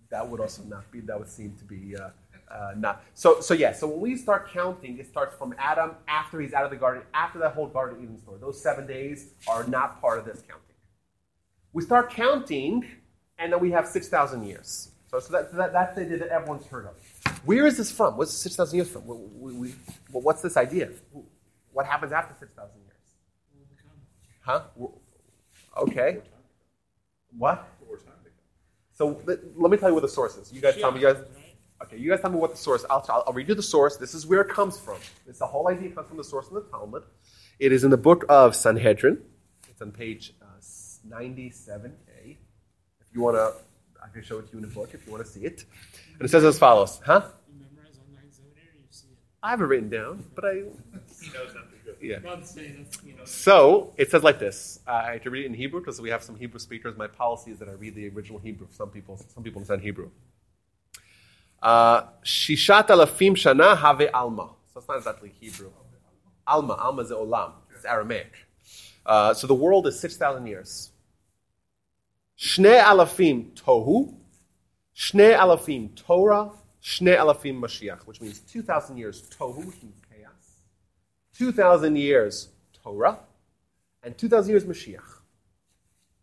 manufactured. 0.03 0.09
That 0.11 0.29
would 0.29 0.39
also 0.39 0.63
not 0.63 0.91
be. 0.91 0.99
That 0.99 1.17
would 1.17 1.29
seem 1.29 1.55
to 1.57 1.63
be 1.63 1.95
uh, 1.97 2.09
uh, 2.53 2.73
not. 2.77 3.03
So, 3.15 3.41
so 3.41 3.55
yeah. 3.55 3.73
So 3.73 3.87
when 3.87 4.01
we 4.01 4.15
start 4.15 4.51
counting, 4.51 4.99
it 4.99 5.07
starts 5.07 5.35
from 5.35 5.55
Adam 5.57 5.93
after 6.07 6.39
he's 6.39 6.53
out 6.53 6.63
of 6.63 6.69
the 6.69 6.77
garden, 6.77 7.01
after 7.15 7.39
that 7.39 7.53
whole 7.53 7.67
Garden 7.67 7.97
of 7.97 8.03
Eden 8.03 8.19
story. 8.19 8.37
Those 8.39 8.61
seven 8.61 8.85
days 8.85 9.33
are 9.47 9.67
not 9.67 9.99
part 9.99 10.19
of 10.19 10.25
this 10.25 10.41
counting. 10.47 10.61
We 11.73 11.81
start 11.81 12.11
counting, 12.11 12.85
and 13.39 13.51
then 13.51 13.59
we 13.59 13.71
have 13.71 13.87
6,000 13.87 14.43
years. 14.43 14.91
So, 15.09 15.19
so 15.19 15.33
that, 15.33 15.53
that, 15.55 15.73
that's 15.73 15.95
the 15.95 16.01
idea 16.01 16.19
that 16.19 16.29
everyone's 16.29 16.65
heard 16.67 16.85
of. 16.85 16.95
Where 17.45 17.65
is 17.67 17.77
this 17.77 17.91
from? 17.91 18.17
What's 18.17 18.33
6,000 18.33 18.75
years 18.75 18.89
from? 18.89 19.01
What's 19.03 20.41
this 20.41 20.57
idea? 20.57 20.89
What 21.71 21.85
happens 21.85 22.11
after 22.11 22.35
6,000 22.39 22.71
years? 22.81 22.95
Huh? 24.41 24.63
Okay. 25.77 26.21
What? 27.37 27.67
So 28.93 29.21
let, 29.25 29.39
me 29.69 29.77
tell 29.77 29.89
you 29.89 29.93
what 29.93 30.03
the 30.03 30.07
source 30.07 30.37
is. 30.37 30.53
You 30.53 30.61
guys 30.61 30.77
tell 30.77 30.91
me. 30.91 31.01
You 31.01 31.13
guys, 31.13 31.23
okay, 31.83 31.97
you 31.97 32.09
guys 32.09 32.21
tell 32.21 32.31
me 32.31 32.37
what 32.37 32.51
the 32.51 32.57
source. 32.57 32.85
I'll, 32.89 33.05
I'll, 33.09 33.25
I'll 33.27 33.33
read 33.33 33.49
you 33.49 33.55
the 33.55 33.61
source. 33.61 33.97
This 33.97 34.13
is 34.13 34.25
where 34.25 34.39
it 34.39 34.47
comes 34.47 34.79
from. 34.79 34.97
This 35.27 35.39
the 35.39 35.45
whole 35.45 35.67
idea 35.67 35.91
comes 35.91 36.07
from 36.07 36.15
the 36.15 36.23
source 36.23 36.47
in 36.47 36.55
the 36.55 36.61
Talmud. 36.61 37.03
It 37.59 37.73
is 37.73 37.83
in 37.83 37.91
the 37.91 37.97
book 37.97 38.23
of 38.29 38.55
Sanhedrin. 38.55 39.21
It's 39.69 39.81
on 39.81 39.91
page 39.91 40.33
uh, 40.41 40.45
97a. 41.09 41.91
If 42.31 42.37
you 43.13 43.21
want 43.21 43.35
to, 43.35 43.53
I 44.05 44.13
can 44.13 44.23
show 44.23 44.39
it 44.39 44.47
to 44.47 44.53
you 44.53 44.59
in 44.59 44.65
a 44.65 44.67
book 44.67 44.91
if 44.93 45.05
you 45.05 45.11
want 45.11 45.25
to 45.25 45.31
see 45.31 45.45
it. 45.45 45.65
And 46.19 46.25
it 46.25 46.29
says 46.29 46.43
as 46.43 46.59
follows, 46.59 47.01
huh? 47.03 47.23
You 47.47 47.59
memorize 47.59 47.97
all 47.97 48.05
nine 48.13 48.31
seminary, 48.31 48.77
you 48.77 48.85
see 48.91 49.07
it. 49.11 49.17
I 49.41 49.49
have 49.49 49.61
it 49.61 49.65
written 49.65 49.89
down, 49.89 50.23
but 50.35 50.45
I, 50.45 50.53
He 50.53 50.61
knows 51.33 51.53
not 51.55 51.69
to 51.71 51.75
yeah. 52.01 52.17
Not 52.19 52.41
to 52.41 52.47
say 52.47 52.73
that's 52.77 53.03
you 53.03 53.15
know. 53.15 53.25
So 53.25 53.93
it 53.97 54.11
says 54.11 54.23
like 54.23 54.39
this. 54.39 54.79
Uh, 54.87 54.91
I 54.91 55.13
have 55.13 55.23
to 55.23 55.29
read 55.29 55.45
it 55.45 55.47
in 55.47 55.53
Hebrew 55.53 55.79
because 55.79 55.99
we 55.99 56.09
have 56.09 56.23
some 56.23 56.35
Hebrew 56.35 56.59
speakers. 56.59 56.97
My 56.97 57.07
policy 57.07 57.51
is 57.51 57.59
that 57.59 57.69
I 57.69 57.73
read 57.73 57.95
the 57.95 58.09
original 58.09 58.39
Hebrew. 58.39 58.67
Some 58.71 58.89
people, 58.89 59.19
some 59.33 59.43
people 59.43 59.59
understand 59.59 59.81
Hebrew. 59.81 60.09
Uh, 61.61 62.03
Shishat 62.23 62.87
alafim 62.87 63.33
shana 63.33 63.77
have 63.77 64.01
alma. 64.13 64.51
So 64.73 64.79
it's 64.79 64.87
not 64.87 64.97
exactly 64.97 65.33
Hebrew. 65.39 65.71
Alma, 66.45 66.73
alma 66.73 67.01
is 67.01 67.11
olam. 67.11 67.53
It's 67.73 67.85
Aramaic. 67.85 68.33
Uh, 69.05 69.33
so 69.33 69.47
the 69.47 69.55
world 69.55 69.87
is 69.87 69.99
six 69.99 70.17
thousand 70.17 70.45
years. 70.47 70.91
Shne 72.37 72.81
alafim 72.81 73.51
tohu, 73.53 74.13
shne 74.95 75.37
alafim 75.37 75.95
Torah, 75.95 76.51
shne 76.81 77.17
alafim 77.17 77.59
Mashiach, 77.59 78.05
which 78.07 78.21
means 78.21 78.39
two 78.39 78.61
thousand 78.61 78.97
years 78.97 79.23
tohu, 79.29 79.65
means 79.65 80.01
chaos. 80.11 80.45
2,000 81.37 81.95
years 81.97 82.49
Torah, 82.81 83.19
and 84.03 84.17
2,000 84.17 84.51
years 84.51 84.63
Mashiach. 84.63 85.19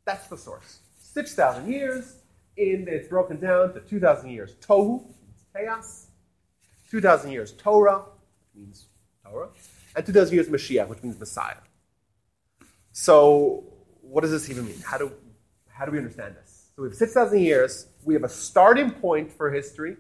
That's 0.05 0.27
the 0.29 0.37
source. 0.37 0.81
6,000 1.01 1.71
years, 1.71 2.17
and 2.57 2.89
it's 2.89 3.09
broken 3.09 3.39
down 3.39 3.75
to 3.75 3.81
2,000 3.81 4.31
years 4.31 4.55
Tohu, 4.57 5.05
means 5.05 5.45
chaos, 5.55 6.07
2,000 6.91 7.31
years 7.31 7.53
Torah, 7.53 7.99
which 7.99 8.65
means 8.65 8.87
Torah, 9.25 9.49
and 9.95 10.07
2,000 10.07 10.35
years 10.35 10.49
Mashiach, 10.49 10.89
which 10.89 11.03
means 11.03 11.19
Messiah. 11.19 11.57
So, 12.93 13.65
what 14.01 14.23
does 14.23 14.31
this 14.31 14.49
even 14.51 14.67
mean? 14.67 14.81
How 14.85 14.99
do, 14.99 15.13
how 15.83 15.87
do 15.87 15.91
we 15.91 15.99
understand 15.99 16.37
this? 16.37 16.69
So, 16.77 16.83
we 16.83 16.89
have 16.89 16.97
6,000 16.97 17.41
years, 17.41 17.89
we 18.05 18.15
have 18.15 18.23
a 18.23 18.29
starting 18.29 18.93
point 18.93 19.33
for 19.33 19.51
history, 19.51 19.97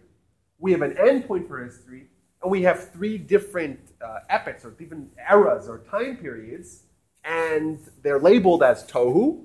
we 0.61 0.71
have 0.71 0.81
an 0.81 0.97
end 0.97 1.27
point 1.27 1.49
for 1.49 1.61
history, 1.65 2.07
and 2.41 2.53
we 2.53 2.63
have 2.63 2.93
three 2.93 3.19
different 3.19 3.81
uh, 4.01 4.21
epochs 4.31 4.65
or 4.65 4.71
different 4.71 5.11
eras 5.29 5.69
or 5.69 5.79
time 5.79 6.19
periods, 6.19 6.85
and 7.25 7.81
they're 8.05 8.21
labeled 8.21 8.63
as 8.63 8.85
Tohu, 8.85 9.43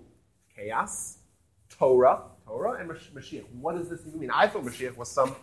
chaos, 0.55 1.17
Torah, 1.71 2.21
Torah, 2.45 2.73
and 2.73 2.87
Mash- 2.89 3.09
Mashiach. 3.15 3.45
What 3.59 3.75
does 3.75 3.89
this 3.89 4.01
even 4.05 4.19
mean? 4.19 4.29
I 4.31 4.45
thought 4.45 4.63
Mashiach 4.63 4.95
was 4.95 5.09
some 5.09 5.35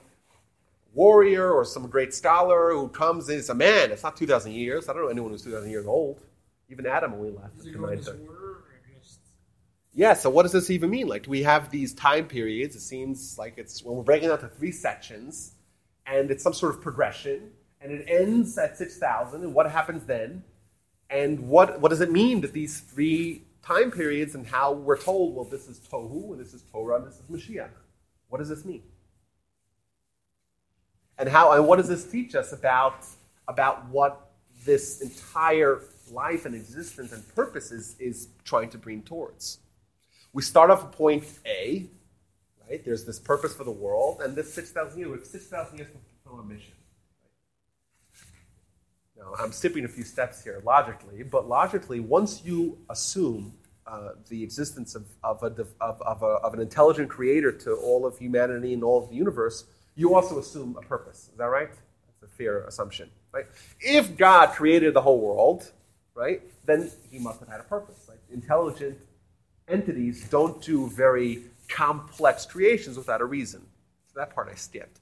warrior 0.93 1.51
or 1.51 1.65
some 1.65 1.89
great 1.89 2.15
scholar 2.15 2.71
who 2.71 2.87
comes 2.87 3.29
and 3.29 3.39
is 3.39 3.51
a 3.51 3.55
man. 3.55 3.91
It's 3.91 4.05
not 4.05 4.17
2,000 4.17 4.53
years. 4.53 4.89
I 4.89 4.93
don't 4.93 5.03
know 5.03 5.09
anyone 5.09 5.33
who's 5.33 5.43
2,000 5.43 5.69
years 5.69 5.89
old. 5.89 6.23
Even 6.71 6.87
Adam 6.87 7.15
only 7.15 7.31
lasted 7.33 7.67
it 7.67 7.73
to 7.73 7.79
go 7.79 7.89
in 7.89 7.97
this 7.97 8.07
930. 8.07 8.44
Yeah, 9.97 10.15
so 10.15 10.29
what 10.29 10.43
does 10.43 10.53
this 10.53 10.71
even 10.71 10.91
mean? 10.91 11.07
Like, 11.07 11.23
do 11.23 11.31
we 11.31 11.45
have 11.45 11.71
these 11.71 11.95
time 11.95 12.27
periods? 12.27 12.75
It 12.75 12.81
seems 12.81 13.39
like 13.39 13.55
it's 13.59 13.83
when 13.83 13.97
we're 13.97 14.03
breaking 14.03 14.29
out 14.29 14.41
to 14.41 14.49
three 14.49 14.73
sections, 14.73 15.55
and 16.05 16.33
it's 16.33 16.43
some 16.43 16.53
sort 16.53 16.75
of 16.75 16.81
progression, 16.81 17.53
and 17.81 17.93
it 17.93 18.05
ends 18.09 18.59
at 18.59 18.77
6,000, 18.77 19.43
and 19.43 19.55
what 19.55 19.71
happens 19.71 20.05
then? 20.05 20.43
And 21.11 21.49
what, 21.49 21.81
what 21.81 21.91
does 21.91 22.01
it 22.01 22.11
mean 22.11 22.41
that 22.41 22.53
these 22.53 22.81
three 22.81 23.45
time 23.63 23.93
periods 23.93 24.35
and 24.35 24.45
how 24.45 24.73
we're 24.73 24.99
told, 24.99 25.37
well, 25.37 25.45
this 25.45 25.69
is 25.69 25.79
Tohu, 25.79 26.33
and 26.33 26.41
this 26.41 26.55
is 26.55 26.63
Torah, 26.73 26.97
and 26.97 27.07
this 27.07 27.21
is 27.21 27.27
Mashiach? 27.31 27.71
What 28.29 28.39
does 28.39 28.49
this 28.49 28.65
mean? 28.65 28.83
And 31.19 31.29
how 31.29 31.53
and 31.53 31.69
what 31.69 31.77
does 31.77 31.87
this 31.87 32.05
teach 32.11 32.35
us 32.35 32.53
about, 32.53 33.07
about 33.47 33.89
what 33.91 34.33
this 34.65 35.01
entire 35.01 35.83
life 36.11 36.47
and 36.47 36.57
existence 36.57 37.13
and 37.13 37.27
purpose 37.37 37.71
is, 37.71 37.95
is 38.01 38.29
trying 38.43 38.71
to 38.71 38.79
bring 38.79 39.03
towards? 39.03 39.61
We 40.35 40.43
start 40.43 40.71
off 40.71 40.83
at 40.83 40.93
point 40.93 41.25
A, 41.47 41.87
right? 42.69 42.85
There's 42.85 43.05
this 43.05 43.21
purpose 43.21 43.55
for 43.55 43.63
the 43.63 43.71
world, 43.71 44.21
and 44.21 44.35
this 44.35 44.53
6,000 44.53 44.99
years, 44.99 45.09
we 45.09 45.17
have 45.17 45.27
6,000 45.27 45.79
years 45.79 45.89
to 45.93 45.99
fulfill 46.25 46.41
a 46.41 46.45
mission. 46.45 46.73
Now, 49.17 49.33
I'm 49.39 49.53
skipping 49.53 49.85
a 49.85 49.89
few 49.89 50.03
steps 50.03 50.43
here 50.43 50.61
logically, 50.67 51.23
but 51.23 51.49
logically, 51.49 52.01
once 52.01 52.43
you 52.45 52.79
assume 52.91 53.55
uh, 53.87 54.11
the 54.29 54.43
existence 54.43 54.97
of, 54.97 55.07
of, 55.23 55.41
a, 55.45 55.55
of, 55.81 56.03
of, 56.03 56.23
a, 56.25 56.27
of 56.27 56.53
an 56.53 56.61
intelligent 56.61 57.09
creator 57.09 57.53
to 57.53 57.75
all 57.75 58.05
of 58.05 58.19
humanity 58.19 58.75
and 58.75 58.83
all 58.83 59.05
of 59.05 59.11
the 59.11 59.15
universe, 59.15 59.67
you 59.95 60.17
also 60.17 60.41
assume 60.41 60.77
a 60.77 60.85
purpose. 60.85 61.29
Is 61.31 61.39
that 61.39 61.45
right? 61.45 61.69
That's 61.69 62.23
a 62.25 62.37
fair 62.37 62.65
assumption, 62.65 63.09
right? 63.33 63.47
If 63.79 64.17
God 64.17 64.49
created 64.49 64.95
the 64.95 65.01
whole 65.01 65.21
world, 65.21 65.71
right, 66.17 66.43
then 66.67 66.91
he 67.09 67.21
must 67.21 67.39
have 67.39 67.49
had 67.49 67.61
a 67.61 67.65
purpose. 67.65 68.07
Like 68.09 68.19
intelligent 68.33 68.99
entities 69.69 70.27
don't 70.29 70.61
do 70.63 70.89
very 70.89 71.43
complex 71.69 72.47
creations 72.47 72.97
without 72.97 73.21
a 73.21 73.25
reason. 73.25 73.61
So 74.13 74.21
that 74.21 74.35
part 74.35 74.49
I 74.51 74.55
skipped. 74.55 75.01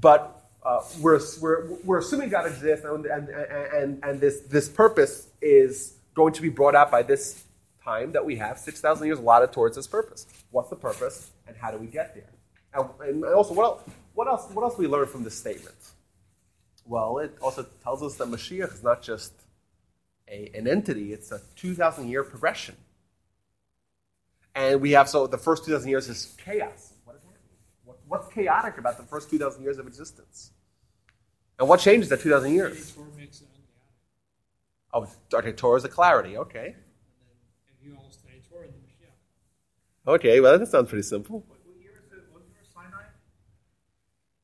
But 0.00 0.42
uh, 0.64 0.80
we're, 1.00 1.20
we're, 1.40 1.66
we're 1.84 1.98
assuming 1.98 2.28
God 2.28 2.46
exists, 2.46 2.84
and, 2.84 3.04
and, 3.06 3.28
and, 3.28 4.04
and 4.04 4.20
this, 4.20 4.40
this 4.40 4.68
purpose 4.68 5.28
is 5.40 5.94
going 6.14 6.32
to 6.34 6.42
be 6.42 6.48
brought 6.48 6.74
out 6.74 6.90
by 6.90 7.02
this 7.02 7.44
time 7.82 8.12
that 8.12 8.24
we 8.24 8.36
have, 8.36 8.58
6,000 8.58 9.06
years 9.06 9.18
allotted 9.18 9.52
towards 9.52 9.76
this 9.76 9.86
purpose. 9.86 10.26
What's 10.50 10.70
the 10.70 10.76
purpose, 10.76 11.30
and 11.48 11.56
how 11.56 11.70
do 11.70 11.78
we 11.78 11.86
get 11.86 12.14
there? 12.14 12.30
And, 12.74 12.88
and 13.00 13.24
also, 13.24 13.54
what 13.54 13.64
else, 13.64 13.82
what, 14.14 14.28
else, 14.28 14.50
what 14.52 14.62
else 14.62 14.76
do 14.76 14.82
we 14.82 14.88
learn 14.88 15.06
from 15.06 15.24
this 15.24 15.36
statement? 15.36 15.76
Well, 16.86 17.18
it 17.18 17.36
also 17.42 17.66
tells 17.82 18.02
us 18.02 18.16
that 18.16 18.28
Mashiach 18.28 18.72
is 18.72 18.82
not 18.82 19.02
just 19.02 19.32
a, 20.28 20.50
an 20.54 20.68
entity, 20.68 21.12
it's 21.12 21.32
a 21.32 21.40
2,000 21.56 22.08
year 22.08 22.22
progression. 22.22 22.76
And 24.54 24.80
we 24.80 24.92
have, 24.92 25.08
so 25.08 25.26
the 25.26 25.38
first 25.38 25.64
2,000 25.64 25.88
years 25.88 26.08
is 26.08 26.34
chaos. 26.44 26.92
What 27.04 27.14
that 27.14 27.24
mean? 27.26 27.34
What, 27.84 27.98
what's 28.06 28.28
chaotic 28.28 28.78
about 28.78 28.98
the 28.98 29.04
first 29.04 29.30
2,000 29.30 29.62
years 29.62 29.78
of 29.78 29.86
existence? 29.86 30.50
And 31.58 31.68
what 31.68 31.80
changes 31.80 32.08
that 32.10 32.20
2,000 32.20 32.52
years? 32.52 32.92
Torah 32.92 33.06
makes 33.16 33.40
it 33.40 33.48
unchaotic. 34.92 35.16
Oh, 35.32 35.38
okay, 35.38 35.52
Torah 35.52 35.78
is 35.78 35.84
a 35.84 35.88
clarity. 35.88 36.36
Okay. 36.36 36.66
And 36.66 36.74
then 36.74 37.36
if 37.68 37.86
you 37.86 37.96
all 37.96 38.10
study 38.10 38.42
Torah, 38.50 38.66
then 38.66 38.80
Mashiach. 38.80 40.14
Okay, 40.14 40.40
well, 40.40 40.58
that 40.58 40.68
sounds 40.68 40.88
pretty 40.88 41.02
simple. 41.02 41.44
What, 41.48 41.58
what 41.64 41.80
year 41.80 41.92
is 42.04 42.12
it? 42.12 42.24
What 42.30 42.42
year 42.48 42.58
is 42.60 42.68
Sinai? 42.74 43.04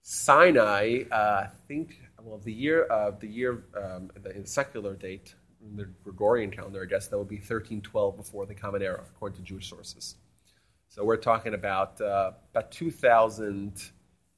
Sinai, 0.03 1.03
uh, 1.11 1.47
I 1.47 1.49
think, 1.67 2.01
well, 2.23 2.39
the 2.39 2.53
year, 2.53 2.91
uh, 2.91 3.11
the 3.11 3.27
year, 3.27 3.65
um, 3.77 4.11
the 4.15 4.47
secular 4.47 4.95
date, 4.95 5.35
in 5.69 5.77
the 5.77 5.89
Gregorian 6.05 6.51
calendar, 6.51 6.83
I 6.83 6.87
guess 6.87 7.09
that 7.09 7.19
would 7.19 7.29
be 7.29 7.37
1312 7.37 8.17
before 8.17 8.47
the 8.47 8.55
Common 8.55 8.83
Era, 8.83 9.05
according 9.15 9.39
to 9.39 9.43
Jewish 9.43 9.69
sources. 9.69 10.17
So 10.89 11.05
we're 11.05 11.17
talking 11.17 11.55
about 11.55 12.01
uh, 12.01 12.33
about 12.53 12.71
2,000 12.71 13.91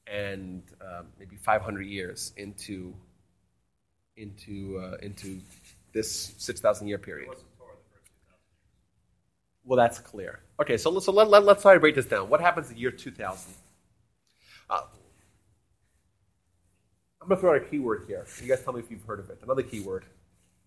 and 0.07 0.63
uh, 0.81 1.03
maybe 1.17 1.37
500 1.37 1.81
years 1.83 2.33
into 2.37 2.93
into 4.17 4.77
uh, 4.83 4.97
into 5.01 5.39
this 5.93 6.33
6,000 6.37 6.87
year 6.87 6.97
period. 6.97 7.29
Well, 9.63 9.77
that's 9.77 9.99
clear. 9.99 10.39
Okay, 10.59 10.77
so, 10.77 10.99
so 10.99 11.11
let, 11.11 11.29
let, 11.29 11.43
let's 11.43 11.61
try 11.61 11.73
to 11.73 11.79
break 11.79 11.95
this 11.95 12.05
down. 12.05 12.29
What 12.29 12.41
happens 12.41 12.69
in 12.69 12.75
the 12.75 12.81
year 12.81 12.91
2000? 12.91 13.53
Uh, 14.69 14.81
I'm 17.21 17.27
going 17.27 17.37
to 17.37 17.41
throw 17.41 17.55
out 17.55 17.61
a 17.61 17.65
keyword 17.65 18.05
here. 18.07 18.25
You 18.41 18.47
guys 18.47 18.63
tell 18.63 18.73
me 18.73 18.79
if 18.79 18.89
you've 18.89 19.03
heard 19.03 19.19
of 19.19 19.29
it. 19.29 19.39
Another 19.43 19.61
keyword. 19.61 20.05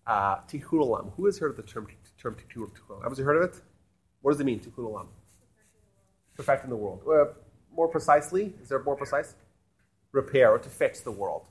Uh, 0.05 0.37
tikkun 0.47 0.79
olam. 0.79 1.11
Who 1.15 1.25
has 1.25 1.39
heard 1.39 1.51
of 1.51 1.57
the 1.57 1.63
term, 1.63 1.87
term 2.21 2.35
tikkun 2.35 2.69
olam? 2.89 3.03
Have 3.03 3.17
you 3.17 3.23
heard 3.23 3.41
of 3.41 3.49
it? 3.49 3.61
What 4.21 4.31
does 4.31 4.39
it 4.39 4.45
mean, 4.45 4.59
tikkun 4.59 4.91
olam? 4.91 5.07
Perfecting 6.35 6.69
the 6.69 6.75
world. 6.75 7.01
Uh, 7.07 7.33
more 7.75 7.87
precisely, 7.87 8.53
is 8.61 8.69
there 8.69 8.81
more 8.83 8.95
precise? 8.95 9.35
Repair 10.11 10.51
or 10.51 10.59
to 10.59 10.69
fix 10.69 11.01
the 11.01 11.11
world. 11.11 11.47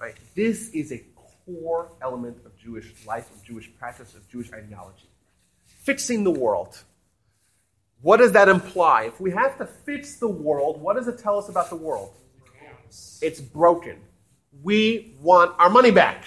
Right? 0.00 0.14
This 0.34 0.70
is 0.70 0.92
a 0.92 1.02
core 1.44 1.92
element 2.00 2.38
of 2.44 2.56
Jewish 2.56 2.92
life, 3.06 3.30
of 3.30 3.44
Jewish 3.44 3.70
practice, 3.78 4.14
of 4.14 4.28
Jewish 4.28 4.52
ideology. 4.52 5.08
Fixing 5.66 6.24
the 6.24 6.30
world. 6.30 6.82
What 8.00 8.16
does 8.16 8.32
that 8.32 8.48
imply? 8.48 9.04
If 9.04 9.20
we 9.20 9.30
have 9.30 9.56
to 9.58 9.66
fix 9.66 10.16
the 10.16 10.28
world, 10.28 10.80
what 10.80 10.96
does 10.96 11.06
it 11.06 11.18
tell 11.18 11.38
us 11.38 11.48
about 11.48 11.70
the 11.70 11.76
world? 11.76 12.12
It's 13.20 13.40
broken. 13.40 13.96
We 14.62 15.14
want 15.20 15.54
our 15.58 15.70
money 15.70 15.92
back, 15.92 16.24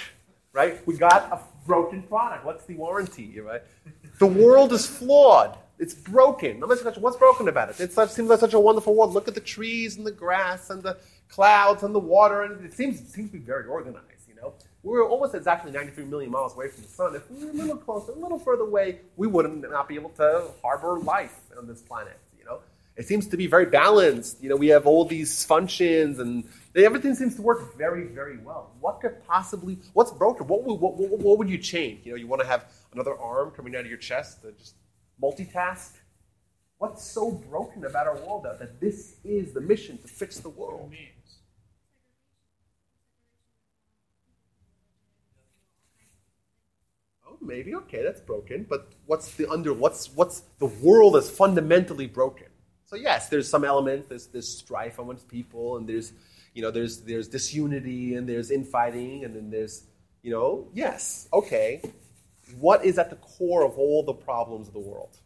right? 0.55 0.87
We 0.87 0.97
got 0.97 1.31
a 1.31 1.39
broken 1.67 2.01
product. 2.03 2.45
What's 2.45 2.65
the 2.65 2.75
warranty, 2.75 3.39
right? 3.39 3.61
The 4.17 4.25
world 4.25 4.71
is 4.71 4.87
flawed. 4.87 5.57
It's 5.77 5.93
broken. 5.93 6.61
What's 6.61 7.17
broken 7.17 7.49
about 7.49 7.69
it? 7.69 7.81
It 7.81 7.91
seems 7.91 8.29
like 8.29 8.39
such 8.39 8.53
a 8.53 8.59
wonderful 8.59 8.95
world. 8.95 9.11
Look 9.11 9.27
at 9.27 9.33
the 9.33 9.41
trees 9.41 9.97
and 9.97 10.07
the 10.07 10.11
grass 10.11 10.69
and 10.69 10.81
the 10.81 10.95
clouds 11.27 11.83
and 11.83 11.93
the 11.93 11.99
water, 11.99 12.43
and 12.43 12.65
it 12.65 12.73
seems, 12.73 13.01
it 13.01 13.09
seems 13.09 13.29
to 13.31 13.37
be 13.37 13.43
very 13.43 13.65
organized. 13.65 14.29
You 14.29 14.35
know, 14.35 14.53
we're 14.83 15.05
almost 15.05 15.35
exactly 15.35 15.69
93 15.69 16.05
million 16.05 16.31
miles 16.31 16.53
away 16.53 16.69
from 16.69 16.83
the 16.83 16.87
sun. 16.87 17.13
If 17.13 17.29
we 17.29 17.43
were 17.43 17.51
a 17.51 17.53
little 17.55 17.75
closer, 17.75 18.13
a 18.13 18.15
little 18.15 18.39
further 18.39 18.63
away, 18.63 18.99
we 19.17 19.27
wouldn't 19.27 19.69
not 19.69 19.89
be 19.89 19.95
able 19.95 20.11
to 20.11 20.45
harbor 20.63 20.97
life 20.99 21.37
on 21.57 21.67
this 21.67 21.81
planet. 21.81 22.17
You 22.39 22.45
know, 22.45 22.59
it 22.95 23.05
seems 23.05 23.27
to 23.27 23.35
be 23.35 23.47
very 23.47 23.65
balanced. 23.65 24.41
You 24.41 24.47
know, 24.47 24.55
we 24.55 24.67
have 24.67 24.87
all 24.87 25.03
these 25.03 25.43
functions 25.43 26.19
and 26.19 26.45
everything 26.83 27.15
seems 27.15 27.35
to 27.35 27.41
work 27.41 27.77
very, 27.77 28.07
very 28.07 28.37
well. 28.37 28.73
What 28.81 28.99
could 28.99 29.25
possibly, 29.25 29.79
what's 29.93 30.11
broken? 30.11 30.47
What 30.47 30.63
would, 30.63 30.75
what, 30.75 30.97
what, 30.97 31.19
what 31.19 31.37
would 31.37 31.49
you 31.49 31.57
change? 31.57 32.05
You 32.05 32.11
know, 32.11 32.17
you 32.17 32.27
want 32.27 32.41
to 32.41 32.47
have 32.47 32.65
another 32.91 33.17
arm 33.17 33.51
coming 33.51 33.75
out 33.75 33.81
of 33.81 33.87
your 33.87 33.97
chest 33.97 34.41
to 34.41 34.51
just 34.51 34.75
multitask? 35.21 35.93
What's 36.77 37.05
so 37.05 37.31
broken 37.31 37.85
about 37.85 38.07
our 38.07 38.17
world 38.17 38.43
that, 38.43 38.59
that 38.59 38.81
this 38.81 39.15
is 39.23 39.53
the 39.53 39.61
mission 39.61 39.97
to 39.99 40.07
fix 40.07 40.39
the 40.39 40.49
world? 40.49 40.93
Oh, 47.25 47.37
maybe 47.41 47.73
okay, 47.75 48.03
that's 48.03 48.19
broken. 48.19 48.65
But 48.69 48.91
what's 49.05 49.33
the 49.35 49.49
under? 49.49 49.73
What's 49.73 50.13
what's 50.13 50.41
the 50.59 50.65
world 50.65 51.15
is 51.15 51.29
fundamentally 51.29 52.07
broken? 52.07 52.47
So 52.85 52.97
yes, 52.97 53.29
there's 53.29 53.49
some 53.49 53.63
element. 53.63 54.09
There's 54.09 54.27
there's 54.27 54.49
strife 54.49 54.99
amongst 54.99 55.29
people, 55.29 55.77
and 55.77 55.87
there's 55.87 56.11
you 56.55 56.61
know 56.61 56.71
there's 56.71 57.01
there's 57.01 57.27
disunity, 57.27 58.15
and 58.15 58.27
there's 58.27 58.49
infighting, 58.49 59.25
and 59.25 59.35
then 59.35 59.51
there's 59.51 59.83
you 60.23 60.31
know 60.31 60.69
yes, 60.73 61.27
okay. 61.31 61.81
What 62.59 62.85
is 62.85 62.97
at 62.97 63.09
the 63.09 63.15
core 63.17 63.65
of 63.65 63.77
all 63.77 64.03
the 64.03 64.13
problems 64.13 64.67
of 64.67 64.73
the 64.73 64.79
world? 64.79 65.17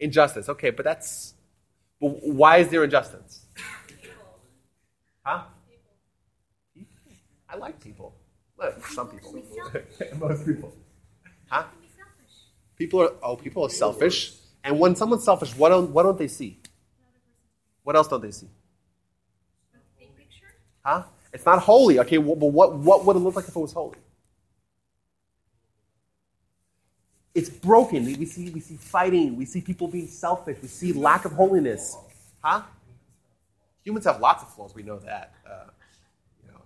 Injustice. 0.00 0.48
Okay, 0.48 0.70
but 0.70 0.84
that's. 0.84 1.34
But 2.00 2.08
why 2.26 2.58
is 2.58 2.68
there 2.68 2.82
injustice? 2.84 3.46
Huh? 5.22 5.44
People. 6.74 7.12
I 7.48 7.56
like 7.56 7.80
people. 7.80 8.14
Well, 8.58 8.74
some 8.90 9.08
people. 9.08 9.42
Most 10.18 10.44
people. 10.44 10.74
Huh? 11.48 11.64
People 12.76 13.00
are 13.02 13.12
oh, 13.22 13.36
people 13.36 13.64
are 13.64 13.70
selfish. 13.70 14.34
And 14.64 14.80
when 14.80 14.96
someone's 14.96 15.24
selfish, 15.24 15.54
what 15.56 15.68
don't 15.68 15.90
what 15.90 16.02
don't 16.02 16.18
they 16.18 16.28
see? 16.28 16.60
What 17.84 17.94
else 17.94 18.08
don't 18.08 18.22
they 18.22 18.32
see? 18.32 18.48
Huh? 20.84 21.04
It's 21.32 21.46
not 21.46 21.60
holy. 21.60 21.98
Okay, 22.00 22.18
but 22.18 22.36
what 22.36 22.74
what 22.76 23.04
would 23.04 23.16
it 23.16 23.20
look 23.20 23.36
like 23.36 23.48
if 23.48 23.56
it 23.56 23.58
was 23.58 23.72
holy? 23.72 23.98
It's 27.34 27.50
broken. 27.50 28.04
We 28.04 28.26
see, 28.26 28.50
we 28.50 28.60
see 28.60 28.76
fighting. 28.76 29.36
We 29.36 29.44
see 29.44 29.60
people 29.60 29.88
being 29.88 30.06
selfish. 30.06 30.58
We 30.62 30.68
see 30.68 30.92
lack 30.92 31.24
of 31.24 31.32
holiness. 31.32 31.96
Huh? 32.42 32.62
Humans 33.84 34.06
have 34.06 34.20
lots 34.20 34.44
of 34.44 34.54
flaws. 34.54 34.74
We 34.74 34.84
know 34.84 34.98
that. 35.00 35.34
Uh, 35.44 35.66
you 36.44 36.52
know, 36.52 36.62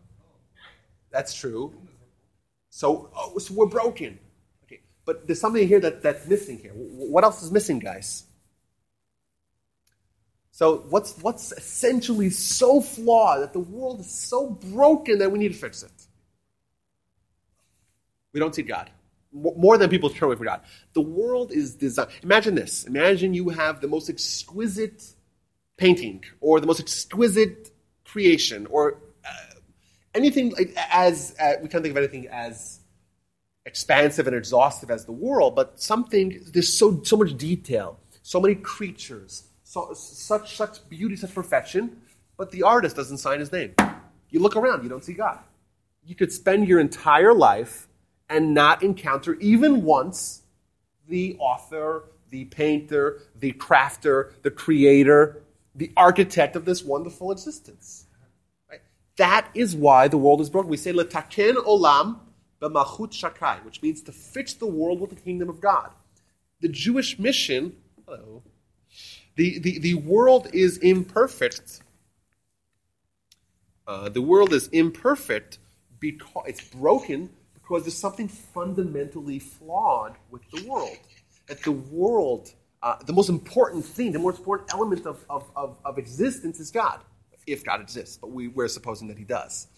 that's 1.10 1.34
true. 1.34 1.74
So, 2.70 3.10
oh, 3.16 3.38
so 3.38 3.54
we're 3.54 3.66
broken. 3.66 4.18
Okay, 4.64 4.80
but 5.06 5.26
there's 5.26 5.40
something 5.40 5.66
here 5.66 5.80
that, 5.80 6.02
that's 6.02 6.26
missing 6.28 6.58
here. 6.58 6.72
What 6.74 7.24
else 7.24 7.42
is 7.42 7.50
missing, 7.50 7.78
guys? 7.78 8.24
So, 10.58 10.78
what's 10.88 11.16
what's 11.18 11.52
essentially 11.52 12.30
so 12.30 12.80
flawed 12.80 13.42
that 13.42 13.52
the 13.52 13.60
world 13.60 14.00
is 14.00 14.10
so 14.10 14.50
broken 14.50 15.20
that 15.20 15.30
we 15.30 15.38
need 15.38 15.52
to 15.52 15.58
fix 15.58 15.84
it? 15.84 15.92
We 18.32 18.40
don't 18.40 18.52
see 18.52 18.62
God 18.62 18.90
more 19.32 19.78
than 19.78 19.88
people 19.88 20.10
turn 20.10 20.26
away 20.26 20.34
from 20.34 20.46
God. 20.46 20.62
The 20.94 21.00
world 21.00 21.52
is 21.52 21.76
designed. 21.76 22.10
Imagine 22.24 22.56
this. 22.56 22.82
Imagine 22.86 23.34
you 23.34 23.50
have 23.50 23.80
the 23.80 23.86
most 23.86 24.10
exquisite 24.10 25.04
painting 25.76 26.24
or 26.40 26.58
the 26.58 26.66
most 26.66 26.80
exquisite 26.80 27.70
creation 28.04 28.66
or 28.66 29.00
uh, 29.24 29.60
anything 30.12 30.50
like, 30.54 30.74
as 30.90 31.36
uh, 31.38 31.52
we 31.62 31.68
can't 31.68 31.84
think 31.84 31.92
of 31.92 31.98
anything 31.98 32.26
as 32.32 32.80
expansive 33.64 34.26
and 34.26 34.34
exhaustive 34.34 34.90
as 34.90 35.04
the 35.04 35.12
world, 35.12 35.54
but 35.54 35.80
something 35.80 36.40
there's 36.52 36.76
so 36.76 37.00
so 37.04 37.16
much 37.16 37.36
detail, 37.36 38.00
so 38.22 38.40
many 38.40 38.56
creatures, 38.56 39.44
so, 39.68 39.92
such 39.92 40.56
such 40.56 40.88
beauty, 40.88 41.14
such 41.14 41.34
perfection, 41.34 42.00
but 42.38 42.50
the 42.52 42.62
artist 42.62 42.96
doesn't 42.96 43.18
sign 43.18 43.38
his 43.38 43.52
name. 43.52 43.74
You 44.30 44.40
look 44.40 44.56
around, 44.56 44.82
you 44.82 44.88
don't 44.88 45.04
see 45.04 45.12
God. 45.12 45.40
You 46.06 46.14
could 46.14 46.32
spend 46.32 46.66
your 46.66 46.80
entire 46.80 47.34
life 47.34 47.86
and 48.30 48.54
not 48.54 48.82
encounter 48.82 49.34
even 49.34 49.82
once 49.82 50.40
the 51.06 51.36
author, 51.38 52.04
the 52.30 52.46
painter, 52.46 53.20
the 53.38 53.52
crafter, 53.52 54.32
the 54.40 54.50
creator, 54.50 55.42
the 55.74 55.92
architect 55.98 56.56
of 56.56 56.64
this 56.64 56.82
wonderful 56.82 57.30
existence. 57.30 58.06
Right? 58.70 58.80
That 59.16 59.50
is 59.52 59.76
why 59.76 60.08
the 60.08 60.16
world 60.16 60.40
is 60.40 60.48
broken. 60.48 60.70
We 60.70 60.78
say 60.78 60.94
letaken 60.94 61.56
olam 61.56 62.20
b'malchut 62.62 63.12
Shaddai, 63.12 63.58
which 63.64 63.82
means 63.82 64.00
to 64.04 64.12
fix 64.12 64.54
the 64.54 64.66
world 64.66 64.98
with 64.98 65.10
the 65.10 65.16
kingdom 65.16 65.50
of 65.50 65.60
God. 65.60 65.90
The 66.62 66.70
Jewish 66.70 67.18
mission, 67.18 67.76
hello, 68.06 68.42
the, 69.38 69.60
the, 69.60 69.78
the 69.78 69.94
world 69.94 70.48
is 70.52 70.78
imperfect. 70.78 71.80
Uh, 73.86 74.08
the 74.08 74.20
world 74.20 74.52
is 74.52 74.66
imperfect 74.68 75.60
because 76.00 76.42
it's 76.48 76.68
broken 76.70 77.30
because 77.54 77.84
there's 77.84 77.96
something 77.96 78.26
fundamentally 78.26 79.38
flawed 79.38 80.16
with 80.32 80.42
the 80.50 80.68
world. 80.68 80.98
That 81.46 81.62
the 81.62 81.70
world, 81.70 82.52
uh, 82.82 82.96
the 83.06 83.12
most 83.12 83.28
important 83.28 83.84
thing, 83.84 84.10
the 84.10 84.18
most 84.18 84.38
important 84.38 84.74
element 84.74 85.06
of, 85.06 85.24
of, 85.30 85.48
of, 85.54 85.76
of 85.84 85.98
existence 85.98 86.58
is 86.58 86.72
God, 86.72 86.98
if 87.46 87.64
God 87.64 87.80
exists, 87.80 88.16
but 88.16 88.32
we, 88.32 88.48
we're 88.48 88.66
supposing 88.66 89.06
that 89.06 89.18
He 89.18 89.24
does. 89.24 89.68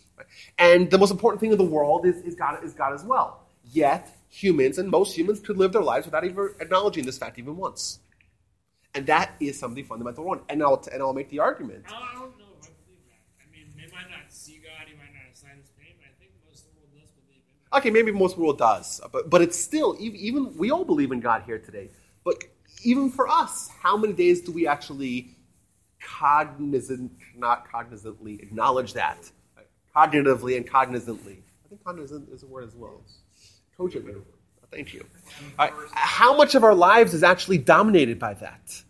And 0.59 0.91
the 0.91 0.97
most 0.97 1.11
important 1.11 1.41
thing 1.43 1.53
in 1.53 1.59
the 1.59 1.65
world 1.65 2.07
is, 2.07 2.17
is, 2.23 2.35
God, 2.35 2.65
is 2.65 2.73
God 2.73 2.95
as 2.95 3.05
well. 3.05 3.47
Yet, 3.71 4.09
humans, 4.31 4.79
and 4.79 4.89
most 4.89 5.15
humans, 5.15 5.39
could 5.39 5.59
live 5.59 5.73
their 5.75 5.83
lives 5.83 6.07
without 6.07 6.25
even 6.25 6.49
acknowledging 6.61 7.05
this 7.05 7.19
fact 7.19 7.39
even 7.39 7.59
once. 7.59 7.99
And 8.95 9.07
that 9.07 9.35
is 9.41 9.59
something 9.59 9.85
fundamental 9.85 10.25
wrong. 10.25 10.43
And 10.49 10.63
I'll, 10.63 10.83
and 10.93 11.03
I'll 11.03 11.13
make 11.13 11.31
the 11.31 11.39
argument. 11.39 11.85
I 11.87 11.91
don't 12.15 12.37
know 12.39 12.47
if 12.61 12.67
I 12.67 12.73
believe 12.85 13.05
that. 13.09 13.23
I 13.41 13.51
mean, 13.53 13.67
they 13.77 13.91
might 13.95 14.11
not 14.11 14.31
see 14.31 14.61
God, 14.63 14.89
he 14.89 14.95
might 14.97 15.13
not 15.15 15.37
sign 15.37 15.59
his 15.61 15.71
name, 15.79 15.95
but 15.99 16.07
I 16.07 16.13
think 16.19 16.33
most 16.49 16.65
of 16.67 16.73
the 16.75 16.81
world 16.81 17.01
does 17.01 17.11
believe 17.11 17.43
in. 17.47 17.79
Okay, 17.79 17.91
maybe 17.91 18.11
most 18.11 18.37
world 18.37 18.59
does, 18.59 19.01
but 19.13 19.31
but 19.31 19.43
it's 19.43 19.59
still 19.59 19.97
even, 20.01 20.19
even 20.19 20.57
we 20.57 20.71
all 20.71 20.85
believe 20.85 21.13
in 21.13 21.21
God 21.21 21.43
here 21.47 21.59
today. 21.59 21.91
But 22.25 22.43
even 22.83 23.11
for 23.11 23.29
us, 23.29 23.69
how 23.81 23.97
many 23.97 24.13
days 24.13 24.41
do 24.41 24.53
we 24.53 24.67
actually 24.67 25.37
cognizant, 26.01 27.13
not 27.37 27.71
cognizantly 27.71 28.43
acknowledge 28.43 28.95
that, 28.95 29.31
cognitively 29.95 30.57
and 30.57 30.67
cognizantly? 30.67 31.43
I 31.65 31.69
think 31.69 31.85
cognizant 31.85 32.29
is 32.31 32.43
a 32.43 32.47
word 32.47 32.65
as 32.65 32.75
well. 32.75 33.03
Cogently. 33.77 34.15
Thank 34.71 34.95
you. 34.95 35.05
How 35.93 36.37
much 36.37 36.55
of 36.55 36.65
our 36.65 36.75
lives 36.75 37.15
is 37.15 37.23
actually 37.23 37.59
dominated 37.59 38.19
by 38.19 38.35
that? 38.35 38.83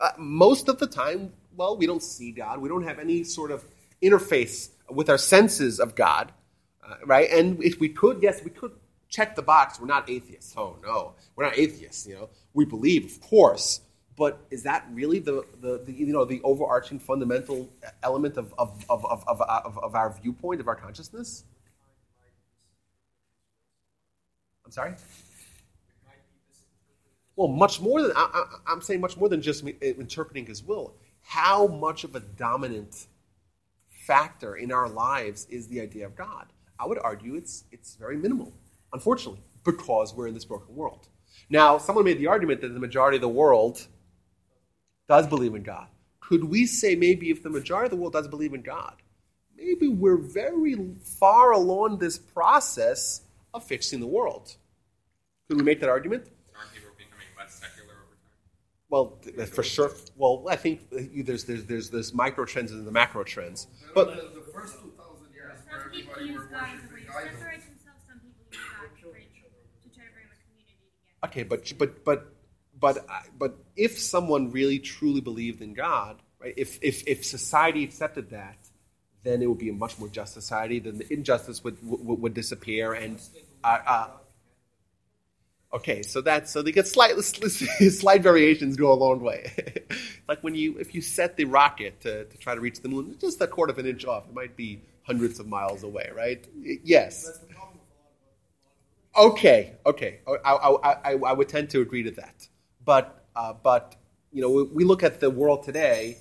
Uh, 0.00 0.10
most 0.18 0.68
of 0.68 0.78
the 0.78 0.86
time, 0.86 1.32
well, 1.56 1.76
we 1.76 1.86
don't 1.86 2.02
see 2.02 2.32
God. 2.32 2.60
We 2.60 2.68
don't 2.68 2.82
have 2.82 2.98
any 2.98 3.24
sort 3.24 3.50
of 3.50 3.64
interface 4.02 4.70
with 4.90 5.08
our 5.08 5.18
senses 5.18 5.80
of 5.80 5.94
God 5.94 6.32
uh, 6.86 6.96
right? 7.06 7.30
And 7.30 7.62
if 7.62 7.80
we 7.80 7.88
could, 7.88 8.22
yes, 8.22 8.42
we 8.44 8.50
could 8.50 8.72
check 9.08 9.36
the 9.36 9.42
box. 9.42 9.80
We're 9.80 9.86
not 9.86 10.10
atheists. 10.10 10.54
Oh 10.56 10.76
no, 10.82 11.14
we're 11.36 11.44
not 11.44 11.58
atheists. 11.58 12.06
You 12.06 12.14
know, 12.14 12.28
we 12.52 12.64
believe, 12.64 13.06
of 13.06 13.20
course, 13.20 13.80
but 14.16 14.38
is 14.50 14.62
that 14.64 14.86
really 14.92 15.18
the, 15.18 15.44
the, 15.60 15.82
the 15.84 15.92
you 15.92 16.06
know 16.06 16.24
the 16.24 16.40
overarching 16.42 16.98
fundamental 16.98 17.70
element 18.02 18.36
of, 18.36 18.52
of, 18.58 18.84
of, 18.88 19.04
of, 19.06 19.22
of, 19.26 19.78
of 19.78 19.94
our 19.94 20.14
viewpoint 20.20 20.60
of 20.60 20.68
our 20.68 20.76
consciousness? 20.76 21.44
I'm 24.64 24.70
sorry. 24.70 24.94
Well, 27.36 27.48
much 27.48 27.80
more 27.80 28.02
than 28.02 28.12
I, 28.14 28.44
I'm 28.66 28.80
saying, 28.80 29.00
much 29.00 29.16
more 29.16 29.28
than 29.28 29.42
just 29.42 29.64
uh, 29.64 29.70
interpreting 29.80 30.46
His 30.46 30.62
will. 30.62 30.94
How 31.22 31.66
much 31.66 32.04
of 32.04 32.14
a 32.14 32.20
dominant 32.20 33.06
factor 33.88 34.56
in 34.56 34.70
our 34.70 34.88
lives 34.88 35.46
is 35.50 35.66
the 35.68 35.80
idea 35.80 36.06
of 36.06 36.14
God? 36.14 36.46
I 36.78 36.86
would 36.86 36.98
argue 37.02 37.34
it's 37.34 37.64
it's 37.72 37.96
very 37.96 38.16
minimal, 38.16 38.52
unfortunately, 38.92 39.42
because 39.64 40.14
we're 40.14 40.28
in 40.28 40.34
this 40.34 40.44
broken 40.44 40.74
world. 40.74 41.08
Now, 41.50 41.78
someone 41.78 42.04
made 42.04 42.18
the 42.18 42.28
argument 42.28 42.60
that 42.60 42.68
the 42.68 42.80
majority 42.80 43.16
of 43.16 43.22
the 43.22 43.28
world 43.28 43.86
does 45.08 45.26
believe 45.26 45.54
in 45.54 45.62
God. 45.62 45.88
Could 46.20 46.44
we 46.44 46.66
say 46.66 46.94
maybe 46.94 47.30
if 47.30 47.42
the 47.42 47.50
majority 47.50 47.86
of 47.86 47.90
the 47.90 47.96
world 47.96 48.12
does 48.12 48.28
believe 48.28 48.54
in 48.54 48.62
God, 48.62 48.94
maybe 49.56 49.88
we're 49.88 50.16
very 50.16 50.76
far 51.02 51.52
along 51.52 51.98
this 51.98 52.16
process 52.16 53.23
of 53.54 53.64
fixing 53.64 54.00
the 54.00 54.06
world? 54.06 54.56
Could 55.48 55.56
we 55.58 55.62
make 55.62 55.80
that 55.80 55.88
argument? 55.88 56.28
Aren't 56.56 56.72
people 56.74 56.90
becoming 56.98 57.26
less 57.38 57.54
secular 57.54 57.92
over 57.94 58.16
time? 58.16 58.38
Well, 58.90 59.18
th- 59.22 59.48
for 59.48 59.62
sure. 59.62 59.90
Well, 60.16 60.44
I 60.48 60.56
think 60.56 60.80
uh, 60.96 61.00
there's 61.24 61.44
there's 61.44 61.64
there's 61.64 61.90
there's 61.90 62.12
micro 62.14 62.44
trends 62.44 62.72
and 62.72 62.86
the 62.86 62.92
macro 62.92 63.24
trends. 63.24 63.66
But 63.94 64.08
the, 64.16 64.40
the 64.40 64.46
first 64.52 64.74
2,000 64.82 65.32
years 65.34 65.60
where 65.68 65.80
Some 65.82 65.90
people 65.90 66.12
everybody 66.14 66.26
use 66.32 66.38
were 66.38 66.46
God 66.46 66.68
as 66.74 66.80
a 66.80 66.94
way 66.94 67.00
worshiping 67.00 67.06
to 67.06 67.16
idols. 67.16 67.38
separate 67.38 67.60
themselves. 67.60 68.00
Some 68.08 68.20
people 68.20 68.44
use 68.50 68.60
God 68.78 68.88
to, 68.96 69.88
try 69.94 70.04
to 70.06 70.12
bring 70.12 70.26
the 70.28 70.38
community 70.42 70.76
together. 70.80 71.26
okay, 71.26 71.42
but 71.44 71.78
but 71.78 72.04
but 72.04 72.34
but 72.80 72.98
uh, 73.08 73.20
but 73.38 73.58
if 73.76 73.98
someone 74.00 74.50
really 74.50 74.78
truly 74.78 75.20
believed 75.20 75.60
in 75.62 75.74
God, 75.74 76.22
right? 76.40 76.54
If 76.56 76.78
if 76.82 77.06
if 77.06 77.24
society 77.24 77.84
accepted 77.84 78.30
that, 78.30 78.56
then 79.24 79.42
it 79.42 79.46
would 79.46 79.58
be 79.58 79.70
a 79.70 79.72
much 79.72 79.98
more 79.98 80.08
just 80.08 80.34
society. 80.34 80.78
Then 80.78 80.98
the 80.98 81.12
injustice 81.12 81.64
would 81.64 81.76
would, 81.82 82.20
would 82.20 82.34
disappear, 82.34 82.92
and 82.92 83.20
uh, 83.64 83.78
uh, 83.86 84.08
okay, 85.72 86.02
so 86.02 86.20
that's 86.20 86.52
so 86.52 86.62
they 86.62 86.72
get 86.72 86.86
slight 86.86 87.18
slight 87.20 88.22
variations 88.22 88.76
go 88.76 88.92
a 88.92 88.94
long 88.94 89.20
way. 89.20 89.50
like 90.28 90.44
when 90.44 90.54
you 90.54 90.78
if 90.78 90.94
you 90.94 91.00
set 91.00 91.36
the 91.36 91.46
rocket 91.46 92.00
to, 92.02 92.24
to 92.26 92.38
try 92.38 92.54
to 92.54 92.60
reach 92.60 92.80
the 92.80 92.88
moon, 92.88 93.16
just 93.20 93.40
a 93.40 93.46
quarter 93.46 93.72
of 93.72 93.78
an 93.78 93.86
inch 93.86 94.04
off, 94.04 94.28
it 94.28 94.34
might 94.34 94.56
be 94.56 94.80
hundreds 95.04 95.40
of 95.40 95.46
miles 95.46 95.82
away, 95.82 96.10
right? 96.14 96.46
Yes. 96.84 97.40
Okay, 99.16 99.74
okay, 99.86 100.18
I, 100.26 100.52
I, 100.54 100.92
I, 100.92 101.12
I 101.12 101.32
would 101.32 101.48
tend 101.48 101.70
to 101.70 101.80
agree 101.80 102.02
to 102.02 102.10
that. 102.12 102.48
But, 102.84 103.24
uh, 103.36 103.52
but 103.52 103.94
you 104.32 104.42
know, 104.42 104.50
we, 104.50 104.62
we 104.64 104.84
look 104.84 105.04
at 105.04 105.20
the 105.20 105.30
world 105.30 105.62
today 105.62 106.18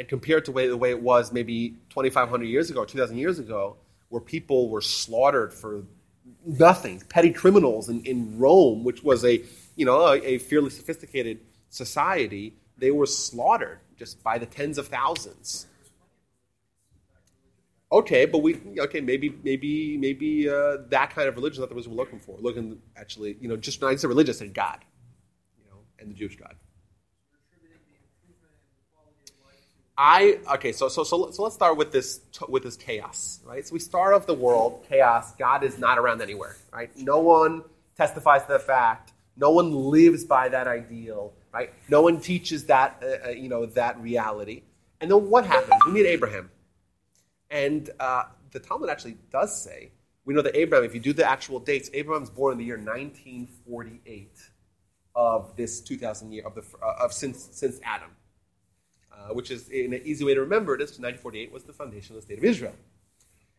and 0.00 0.08
compare 0.08 0.38
it 0.38 0.46
to 0.46 0.50
the 0.50 0.54
way, 0.54 0.66
the 0.66 0.76
way 0.78 0.88
it 0.88 1.02
was 1.02 1.30
maybe 1.30 1.76
2,500 1.90 2.46
years 2.46 2.70
ago, 2.70 2.86
2,000 2.86 3.18
years 3.18 3.38
ago, 3.38 3.76
where 4.08 4.22
people 4.22 4.70
were 4.70 4.80
slaughtered 4.80 5.52
for 5.52 5.82
nothing, 6.46 7.02
petty 7.10 7.30
criminals 7.30 7.90
in, 7.90 8.02
in 8.06 8.38
Rome, 8.38 8.82
which 8.82 9.04
was 9.04 9.26
a, 9.26 9.44
you 9.76 9.84
know, 9.84 10.06
a, 10.06 10.16
a 10.26 10.38
fairly 10.38 10.70
sophisticated 10.70 11.40
society. 11.68 12.54
They 12.78 12.90
were 12.90 13.04
slaughtered 13.04 13.80
just 13.98 14.24
by 14.24 14.38
the 14.38 14.46
tens 14.46 14.78
of 14.78 14.88
thousands. 14.88 15.66
Okay, 17.92 18.24
but 18.24 18.38
we 18.38 18.56
okay 18.78 19.00
maybe 19.00 19.36
maybe 19.42 19.98
maybe 19.98 20.48
uh, 20.48 20.78
that 20.88 21.10
kind 21.10 21.28
of 21.28 21.34
religion 21.34 21.60
that 21.60 21.74
was 21.74 21.88
we're 21.88 21.96
looking 21.96 22.20
for. 22.20 22.38
Looking 22.38 22.80
actually, 22.96 23.36
you 23.40 23.48
know, 23.48 23.56
just 23.56 23.82
not 23.82 23.90
just 23.90 24.04
religious 24.04 24.40
and 24.40 24.54
God, 24.54 24.78
you 25.58 25.64
know, 25.68 25.78
and 25.98 26.08
the 26.08 26.14
Jewish 26.14 26.36
God. 26.36 26.54
I 30.02 30.38
okay, 30.54 30.72
so 30.72 30.88
so 30.88 31.04
so 31.04 31.30
so 31.30 31.42
let's 31.42 31.54
start 31.54 31.76
with 31.76 31.92
this 31.92 32.20
with 32.48 32.62
this 32.62 32.74
chaos, 32.74 33.40
right? 33.44 33.66
So 33.68 33.74
we 33.74 33.80
start 33.80 34.14
off 34.14 34.26
the 34.26 34.32
world 34.32 34.86
chaos. 34.88 35.34
God 35.34 35.62
is 35.62 35.78
not 35.78 35.98
around 35.98 36.22
anywhere, 36.22 36.56
right? 36.72 36.90
No 36.96 37.18
one 37.18 37.64
testifies 37.98 38.40
to 38.46 38.54
the 38.54 38.58
fact. 38.58 39.12
No 39.36 39.50
one 39.50 39.74
lives 39.74 40.24
by 40.24 40.48
that 40.48 40.66
ideal, 40.66 41.34
right? 41.52 41.70
No 41.90 42.00
one 42.00 42.18
teaches 42.18 42.64
that 42.64 43.02
uh, 43.02 43.28
uh, 43.28 43.30
you 43.32 43.50
know 43.50 43.66
that 43.66 44.00
reality. 44.00 44.62
And 45.02 45.10
then 45.10 45.28
what 45.28 45.44
happens? 45.44 45.82
We 45.84 45.92
meet 45.92 46.06
Abraham. 46.06 46.50
And 47.50 47.90
uh, 48.00 48.22
the 48.52 48.58
Talmud 48.58 48.88
actually 48.88 49.18
does 49.30 49.62
say, 49.62 49.92
we 50.24 50.32
know 50.32 50.40
that 50.40 50.56
Abraham, 50.56 50.86
if 50.86 50.94
you 50.94 51.00
do 51.00 51.12
the 51.12 51.28
actual 51.28 51.60
dates, 51.60 51.90
Abraham's 51.92 52.30
born 52.30 52.52
in 52.52 52.58
the 52.58 52.64
year 52.64 52.78
1948 52.78 54.30
of 55.14 55.54
this 55.56 55.82
2,000 55.82 56.32
year, 56.32 56.46
of, 56.46 56.54
the, 56.54 56.62
uh, 56.82 57.04
of 57.04 57.12
since, 57.12 57.48
since 57.52 57.80
Adam, 57.84 58.10
uh, 59.20 59.34
which 59.34 59.50
is 59.50 59.68
in 59.68 59.92
an 59.92 60.00
easy 60.04 60.24
way 60.24 60.34
to 60.34 60.40
remember 60.40 60.74
it 60.74 60.80
is 60.80 60.90
1948 60.90 61.52
was 61.52 61.64
the 61.64 61.72
foundation 61.72 62.16
of 62.16 62.22
the 62.22 62.26
state 62.26 62.38
of 62.38 62.44
Israel. 62.44 62.74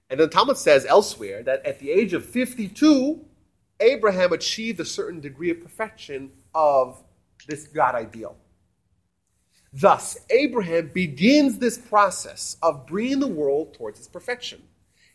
And 0.10 0.19
then 0.19 0.28
the 0.28 0.34
Talmud 0.34 0.58
says 0.58 0.86
elsewhere 0.86 1.43
that 1.43 1.65
at 1.65 1.80
the 1.80 1.91
age 1.91 2.13
of 2.13 2.26
52, 2.26 3.24
Abraham 3.80 4.34
achieved 4.34 4.80
a 4.80 4.86
certain 4.86 5.21
degree 5.21 5.50
of 5.50 5.62
perfection 5.62 6.32
of 6.54 7.02
this 7.47 7.67
God 7.67 7.95
ideal. 7.95 8.36
Thus, 9.74 10.17
Abraham 10.30 10.91
begins 10.93 11.58
this 11.58 11.78
process 11.78 12.58
of 12.62 12.86
bringing 12.86 13.19
the 13.19 13.28
world 13.28 13.74
towards 13.74 14.00
its 14.00 14.08
perfection. 14.08 14.62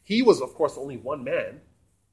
He 0.03 0.23
was, 0.23 0.41
of 0.41 0.55
course, 0.55 0.79
only 0.79 0.97
one 0.97 1.23
man 1.23 1.61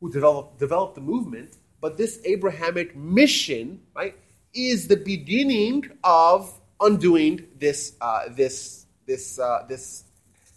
who 0.02 0.12
developed, 0.12 0.60
developed 0.60 0.96
the 0.96 1.02
movement, 1.02 1.58
but 1.80 1.96
this 1.96 2.20
Abrahamic 2.26 2.96
mission, 2.98 3.82
right, 3.96 4.16
is 4.54 4.88
the 4.88 4.98
beginning 4.98 5.90
of 6.04 6.60
undoing 6.84 7.48
this, 7.58 7.94
uh, 8.02 8.24
this, 8.30 8.86
this, 9.06 9.40
uh, 9.40 9.66
this, 9.68 10.04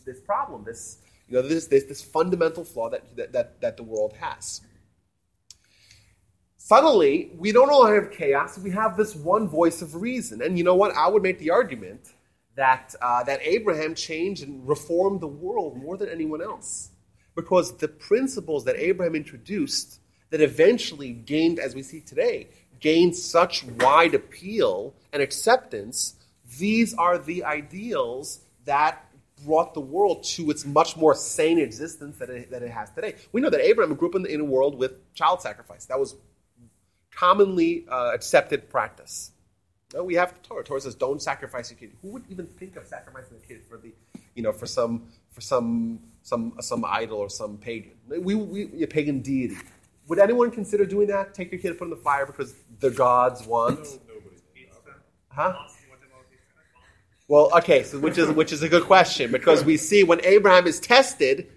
this 0.05 0.21
problem, 0.21 0.65
this, 0.65 0.99
you 1.29 1.35
know, 1.35 1.43
this, 1.43 1.67
this, 1.67 1.85
this 1.85 2.03
fundamental 2.03 2.65
flaw 2.65 2.91
that, 2.91 3.33
that, 3.33 3.61
that 3.61 3.77
the 3.77 3.83
world 3.83 4.13
has. 4.21 4.61
Suddenly, 6.59 7.31
we 7.39 7.53
don't 7.53 7.71
only 7.71 7.95
have 7.95 8.11
chaos, 8.11 8.59
we 8.59 8.73
have 8.73 8.97
this 8.97 9.15
one 9.15 9.47
voice 9.47 9.83
of 9.83 9.95
reason. 9.95 10.43
And 10.43 10.59
you 10.59 10.65
know 10.65 10.75
what? 10.75 10.97
I 10.97 11.07
would 11.09 11.23
make 11.23 11.39
the 11.39 11.51
argument 11.51 12.13
that, 12.57 12.93
uh, 13.01 13.23
that 13.23 13.41
Abraham 13.43 13.95
changed 13.95 14.43
and 14.43 14.67
reformed 14.69 15.21
the 15.21 15.29
world 15.29 15.77
more 15.77 15.97
than 15.97 16.09
anyone 16.09 16.43
else. 16.43 16.91
Because 17.37 17.77
the 17.77 17.87
principles 17.87 18.65
that 18.65 18.75
Abraham 18.77 19.15
introduced 19.15 20.01
that 20.31 20.41
eventually 20.41 21.13
gained, 21.13 21.61
as 21.61 21.77
we 21.77 21.85
see 21.85 22.01
today, 22.01 22.49
gained 22.81 23.15
such 23.15 23.65
wide 23.65 24.15
appeal 24.15 24.93
and 25.13 25.23
acceptance, 25.23 26.16
these 26.59 26.95
are 26.95 27.19
the 27.19 27.45
ideals 27.45 28.41
that 28.65 29.07
brought 29.45 29.75
the 29.75 29.81
world 29.81 30.25
to 30.25 30.51
its 30.51 30.65
much 30.65 30.97
more 30.97 31.15
sane 31.15 31.59
existence 31.59 32.17
that 32.19 32.31
it, 32.31 32.51
that 32.51 32.63
it 32.63 32.71
has 32.71 32.91
today. 32.91 33.15
We 33.33 33.41
know 33.41 33.51
that 33.51 33.61
Abraham 33.61 33.95
grew 33.95 34.09
up 34.09 34.15
in, 34.15 34.27
in 34.27 34.41
a 34.41 34.45
world 34.45 34.79
with 34.79 35.13
child 35.15 35.43
sacrifice. 35.43 35.85
That 35.87 35.99
was 35.99 36.17
commonly 37.11 37.87
uh, 37.89 38.13
accepted 38.15 38.69
practice. 38.71 39.33
No, 39.95 40.05
we 40.05 40.15
have 40.15 40.43
Torah. 40.43 40.65
Torah 40.65 40.81
says, 40.81 40.95
"Don't 40.95 41.23
sacrifice 41.23 41.71
your 41.71 41.79
kid." 41.79 41.93
Who 42.03 42.09
would 42.09 42.25
even 42.29 42.47
think 42.47 42.77
of 42.77 42.87
sacrificing 42.87 43.37
a 43.43 43.47
kid 43.47 43.63
for 43.69 43.79
the, 43.79 43.93
you 44.35 44.43
know, 44.43 44.53
for 44.53 44.67
some 44.67 45.07
for 45.31 45.41
some 45.41 46.01
some 46.23 46.55
some 46.61 46.85
idol 46.85 47.19
or 47.19 47.31
some 47.31 47.57
pagan? 47.57 47.93
We, 48.09 48.35
we 48.35 48.83
a 48.83 48.87
pagan 48.87 49.21
deity. 49.21 49.57
Would 50.09 50.19
anyone 50.19 50.51
consider 50.51 50.87
doing 50.87 51.07
that? 51.09 51.35
Take 51.35 51.53
your 51.53 51.61
kid 51.61 51.71
and 51.71 51.79
put 51.79 51.85
in 51.85 51.91
the 51.91 51.97
fire 51.97 52.27
because 52.27 52.55
the 52.81 52.91
gods 52.91 53.47
want? 53.47 53.79
Nobody, 53.79 54.37
huh? 55.29 55.55
Well, 57.29 57.51
okay, 57.59 57.83
so 57.83 57.99
which 57.99 58.19
is 58.19 58.31
which 58.31 58.53
is 58.53 58.63
a 58.63 58.69
good 58.69 58.85
question 58.85 59.33
because 59.33 59.65
we 59.65 59.77
see 59.77 60.05
when 60.05 60.25
Abraham 60.25 60.67
is 60.67 60.79
tested, 60.79 61.49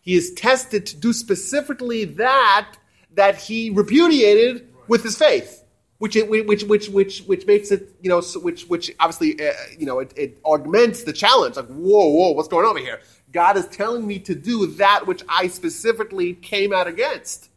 he 0.00 0.14
is 0.14 0.32
tested 0.32 0.84
to 0.86 0.96
do 0.96 1.12
specifically 1.12 2.04
that 2.04 2.74
that 3.14 3.36
he 3.36 3.70
repudiated 3.70 4.68
with 4.88 5.04
his 5.04 5.16
faith, 5.16 5.62
which 5.98 6.16
which 6.16 6.64
which 6.64 6.88
which 6.88 7.20
which 7.20 7.46
makes 7.46 7.70
it 7.70 7.94
you 8.00 8.08
know 8.08 8.20
which 8.42 8.64
which 8.64 8.90
obviously 8.98 9.40
uh, 9.40 9.52
you 9.78 9.86
know 9.86 10.00
it, 10.00 10.12
it 10.16 10.40
augments 10.44 11.04
the 11.04 11.12
challenge. 11.12 11.54
Like 11.54 11.68
whoa 11.68 12.08
whoa, 12.08 12.32
what's 12.32 12.48
going 12.48 12.66
on 12.66 12.76
here? 12.76 13.00
God 13.30 13.56
is 13.56 13.68
telling 13.68 14.04
me 14.04 14.18
to 14.20 14.34
do 14.34 14.66
that 14.66 15.06
which 15.06 15.22
I 15.28 15.46
specifically 15.46 16.34
came 16.34 16.72
out 16.72 16.88
against. 16.88 17.48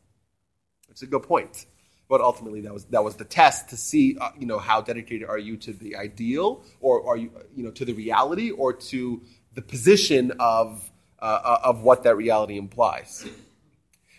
It's 0.89 1.01
a 1.01 1.07
good 1.07 1.23
point. 1.23 1.65
But 2.07 2.21
ultimately, 2.21 2.61
that 2.61 2.73
was 2.73 2.85
that 2.85 3.03
was 3.03 3.15
the 3.15 3.25
test 3.25 3.69
to 3.69 3.77
see, 3.77 4.17
uh, 4.19 4.29
you 4.37 4.45
know, 4.45 4.59
how 4.59 4.81
dedicated 4.81 5.27
are 5.27 5.39
you 5.39 5.57
to 5.57 5.73
the 5.73 5.95
ideal, 5.95 6.63
or 6.79 7.07
are 7.07 7.17
you, 7.17 7.31
you 7.55 7.63
know, 7.63 7.71
to 7.71 7.85
the 7.85 7.93
reality, 7.93 8.51
or 8.51 8.73
to 8.73 9.21
the 9.55 9.61
position 9.61 10.31
of 10.39 10.91
uh, 11.19 11.59
of 11.63 11.81
what 11.81 12.03
that 12.03 12.15
reality 12.15 12.57
implies, 12.57 13.27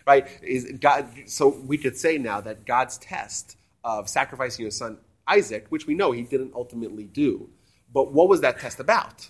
right? 0.05 0.27
Is 0.41 0.73
God? 0.79 1.07
So 1.27 1.47
we 1.47 1.77
could 1.77 1.97
say 1.97 2.17
now 2.17 2.41
that 2.41 2.65
God's 2.65 2.97
test 2.97 3.55
of 3.83 4.09
sacrificing 4.09 4.65
His 4.65 4.77
son 4.77 4.97
Isaac, 5.27 5.65
which 5.69 5.87
we 5.87 5.93
know 5.93 6.11
he 6.11 6.23
didn't 6.23 6.53
ultimately 6.55 7.05
do, 7.05 7.49
but 7.93 8.11
what 8.11 8.27
was 8.27 8.41
that 8.41 8.59
test 8.59 8.79
about? 8.79 9.29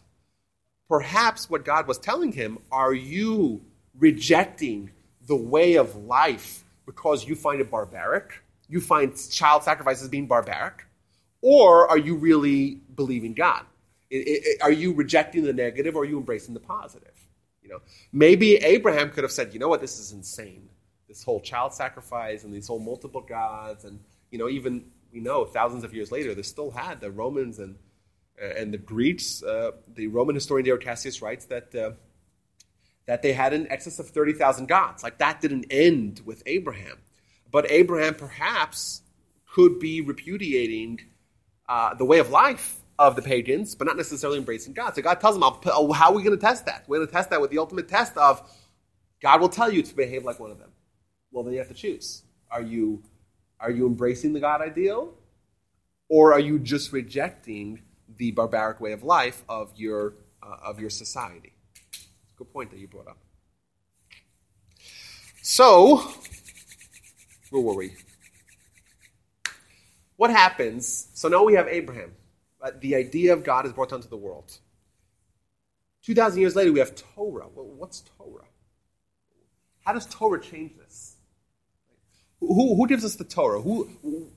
Perhaps 0.88 1.50
what 1.50 1.66
God 1.66 1.88
was 1.88 1.98
telling 1.98 2.32
him: 2.32 2.60
Are 2.72 2.94
you 2.94 3.62
rejecting 4.00 4.92
the 5.28 5.36
way 5.36 5.76
of 5.76 5.96
life 5.96 6.64
because 6.86 7.28
you 7.28 7.36
find 7.36 7.60
it 7.60 7.70
barbaric? 7.70 8.44
You 8.68 8.82
find 8.82 9.14
child 9.32 9.64
sacrifices 9.64 10.10
being 10.10 10.28
barbaric? 10.28 10.86
Or 11.42 11.90
are 11.90 11.98
you 11.98 12.16
really 12.16 12.82
believing 12.96 13.34
God? 13.34 13.66
I- 14.12 14.42
I- 14.62 14.66
Are 14.66 14.72
you 14.72 14.94
rejecting 14.94 15.44
the 15.44 15.54
negative 15.54 15.96
or 15.96 16.02
are 16.04 16.06
you 16.06 16.18
embracing 16.18 16.54
the 16.54 16.60
positive? 16.60 17.14
You 17.62 17.70
know, 17.70 17.82
maybe 18.12 18.56
Abraham 18.56 19.12
could 19.12 19.24
have 19.24 19.32
said, 19.32 19.54
you 19.54 19.60
know 19.60 19.68
what, 19.68 19.82
this 19.82 20.00
is 20.00 20.12
insane. 20.14 20.70
This 21.08 21.24
whole 21.24 21.40
child 21.42 21.74
sacrifice 21.74 22.44
and 22.44 22.54
these 22.54 22.68
whole 22.68 22.80
multiple 22.80 23.22
gods, 23.22 23.86
and 23.86 24.00
you 24.32 24.38
know, 24.38 24.50
even 24.50 24.86
we 25.12 25.20
know 25.20 25.46
thousands 25.46 25.84
of 25.84 25.94
years 25.94 26.12
later, 26.12 26.34
they 26.36 26.42
still 26.42 26.72
had 26.72 27.00
the 27.02 27.12
Romans 27.12 27.60
and 27.60 27.78
and 28.40 28.74
the 28.74 28.78
Greeks. 28.78 29.42
Uh, 29.42 29.72
the 29.96 30.08
Roman 30.08 30.36
historian 30.36 30.66
Dio 30.66 30.78
Cassius 30.78 31.22
writes 31.22 31.46
that 31.46 31.74
uh, 31.74 31.92
that 33.06 33.22
they 33.22 33.34
had 33.34 33.54
an 33.54 33.68
excess 33.70 34.00
of 34.00 34.10
thirty 34.10 34.34
thousand 34.34 34.68
gods. 34.68 35.04
Like 35.04 35.18
that 35.20 35.40
didn't 35.42 35.66
end 35.70 36.22
with 36.26 36.44
Abraham, 36.46 36.98
but 37.52 37.70
Abraham 37.72 38.16
perhaps 38.16 39.02
could 39.50 39.80
be 39.80 40.02
repudiating 40.02 41.02
uh, 41.68 41.94
the 41.96 42.06
way 42.06 42.20
of 42.20 42.30
life 42.30 42.80
of 43.00 43.16
the 43.16 43.22
pagans, 43.22 43.76
but 43.76 43.86
not 43.86 43.98
necessarily 43.98 44.38
embracing 44.38 44.74
God. 44.74 44.96
So 44.96 45.02
God 45.02 45.20
tells 45.20 45.36
him, 45.36 45.42
how 45.42 46.10
are 46.10 46.14
we 46.14 46.24
going 46.24 46.38
to 46.38 46.42
test 46.42 46.66
that? 46.66 46.84
We're 46.88 46.98
going 46.98 47.08
to 47.08 47.14
test 47.14 47.30
that 47.30 47.42
with 47.42 47.52
the 47.52 47.60
ultimate 47.60 47.88
test 47.88 48.18
of 48.18 48.42
God 49.22 49.42
will 49.42 49.50
tell 49.50 49.72
you 49.72 49.82
to 49.84 49.96
behave 49.96 50.24
like 50.24 50.40
one 50.40 50.52
of 50.52 50.60
them. 50.60 50.72
Well, 51.32 51.44
then 51.44 51.54
you 51.54 51.60
have 51.60 51.68
to 51.68 51.74
choose. 51.74 52.24
Are 52.50 52.62
you, 52.62 53.04
are 53.60 53.72
you 53.72 53.88
embracing 53.88 54.34
the 54.34 54.40
God 54.40 54.62
ideal? 54.62 55.14
Or 56.10 56.34
are 56.34 56.40
you 56.40 56.58
just 56.60 56.94
rejecting 56.94 57.82
the 58.16 58.32
barbaric 58.32 58.80
way 58.80 58.94
of 58.94 59.04
life 59.04 59.44
of 59.50 59.72
your, 59.76 60.14
uh, 60.42 60.56
of 60.64 60.80
your 60.80 60.90
society? 60.90 61.54
Good 62.38 62.52
point 62.54 62.72
that 62.72 62.80
you 62.80 62.88
brought 62.88 63.08
up. 63.08 63.18
So, 65.42 66.12
where 67.50 67.62
were 67.62 67.76
we? 67.76 67.96
What 70.16 70.32
happens? 70.32 71.10
So 71.14 71.30
now 71.30 71.44
we 71.44 71.54
have 71.54 71.68
Abraham. 71.68 72.14
Uh, 72.62 72.72
the 72.80 72.96
idea 72.96 73.34
of 73.34 73.44
God 73.44 73.66
is 73.66 73.74
brought 73.74 73.94
onto 73.94 74.08
the 74.08 74.18
world. 74.18 74.58
2,000 76.04 76.42
years 76.42 76.56
later, 76.56 76.72
we 76.72 76.80
have 76.80 76.96
Torah. 76.96 77.46
What's 77.46 78.02
Torah? 78.18 78.46
How 79.86 79.94
does 79.94 80.06
Torah 80.08 80.42
change 80.42 80.76
this? 80.78 81.18
Who, 82.40 82.76
who 82.76 82.88
gives 82.88 83.06
us 83.06 83.16
the 83.16 83.24
Torah? 83.24 83.62
Who, 83.62 83.84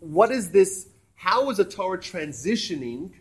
what 0.00 0.30
is 0.30 0.50
this? 0.50 0.88
How 1.14 1.50
is 1.50 1.56
the 1.56 1.64
Torah 1.64 1.98
transitioning 1.98 3.12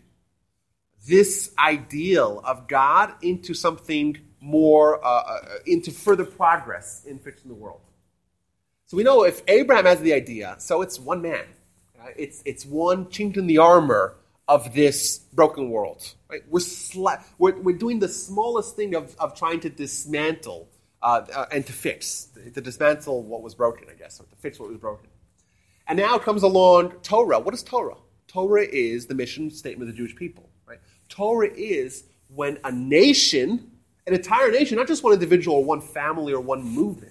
this 1.06 1.52
ideal 1.58 2.40
of 2.44 2.68
God 2.68 3.14
into 3.22 3.54
something 3.54 4.18
more, 4.40 5.04
uh, 5.04 5.08
uh, 5.08 5.40
into 5.66 5.90
further 5.90 6.24
progress 6.24 7.04
in 7.06 7.18
fixing 7.18 7.48
the 7.48 7.54
world? 7.54 7.80
So 8.90 8.96
we 8.96 9.04
know 9.04 9.22
if 9.22 9.42
Abraham 9.46 9.84
has 9.84 10.00
the 10.00 10.12
idea, 10.12 10.56
so 10.58 10.82
it's 10.82 10.98
one 10.98 11.22
man. 11.22 11.44
Uh, 11.96 12.08
it's, 12.16 12.42
it's 12.44 12.66
one 12.66 13.04
chink 13.04 13.36
in 13.36 13.46
the 13.46 13.58
armor 13.58 14.16
of 14.48 14.74
this 14.74 15.18
broken 15.32 15.70
world. 15.70 16.12
Right? 16.28 16.40
We're, 16.48 16.58
sla- 16.58 17.22
we're, 17.38 17.56
we're 17.60 17.78
doing 17.78 18.00
the 18.00 18.08
smallest 18.08 18.74
thing 18.74 18.96
of, 18.96 19.14
of 19.20 19.38
trying 19.38 19.60
to 19.60 19.68
dismantle 19.68 20.68
uh, 21.04 21.24
uh, 21.32 21.46
and 21.52 21.64
to 21.66 21.72
fix, 21.72 22.30
to 22.52 22.60
dismantle 22.60 23.22
what 23.22 23.42
was 23.42 23.54
broken, 23.54 23.86
I 23.88 23.94
guess, 23.94 24.18
or 24.18 24.24
to 24.24 24.34
fix 24.40 24.58
what 24.58 24.70
was 24.70 24.78
broken. 24.78 25.08
And 25.86 25.96
now 25.96 26.18
comes 26.18 26.42
along 26.42 26.90
Torah. 27.04 27.38
What 27.38 27.54
is 27.54 27.62
Torah? 27.62 27.98
Torah 28.26 28.66
is 28.68 29.06
the 29.06 29.14
mission 29.14 29.52
statement 29.52 29.88
of 29.88 29.94
the 29.94 29.98
Jewish 30.02 30.16
people. 30.16 30.50
Right? 30.66 30.80
Torah 31.08 31.52
is 31.54 32.06
when 32.26 32.58
a 32.64 32.72
nation, 32.72 33.70
an 34.08 34.14
entire 34.14 34.50
nation, 34.50 34.78
not 34.78 34.88
just 34.88 35.04
one 35.04 35.12
individual 35.12 35.58
or 35.58 35.64
one 35.64 35.80
family 35.80 36.32
or 36.32 36.40
one 36.40 36.64
movement, 36.64 37.09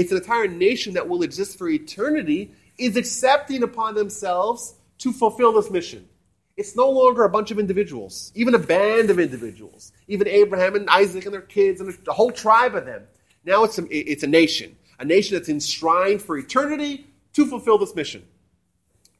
it's 0.00 0.12
an 0.12 0.16
entire 0.16 0.48
nation 0.48 0.94
that 0.94 1.06
will 1.06 1.22
exist 1.22 1.58
for 1.58 1.68
eternity, 1.68 2.54
is 2.78 2.96
accepting 2.96 3.62
upon 3.62 3.94
themselves 3.94 4.74
to 4.96 5.12
fulfill 5.12 5.52
this 5.52 5.70
mission. 5.70 6.08
It's 6.56 6.74
no 6.74 6.88
longer 6.88 7.24
a 7.24 7.28
bunch 7.28 7.50
of 7.50 7.58
individuals, 7.58 8.32
even 8.34 8.54
a 8.54 8.58
band 8.58 9.10
of 9.10 9.20
individuals, 9.20 9.92
even 10.08 10.26
Abraham 10.26 10.74
and 10.74 10.88
Isaac 10.88 11.26
and 11.26 11.34
their 11.34 11.42
kids 11.42 11.82
and 11.82 11.92
the 12.06 12.14
whole 12.14 12.30
tribe 12.30 12.74
of 12.74 12.86
them. 12.86 13.02
Now 13.44 13.64
it's 13.64 13.78
a, 13.78 13.84
it's 13.90 14.22
a 14.22 14.26
nation, 14.26 14.74
a 14.98 15.04
nation 15.04 15.36
that's 15.36 15.50
enshrined 15.50 16.22
for 16.22 16.38
eternity 16.38 17.06
to 17.34 17.44
fulfill 17.44 17.76
this 17.76 17.94
mission. 17.94 18.26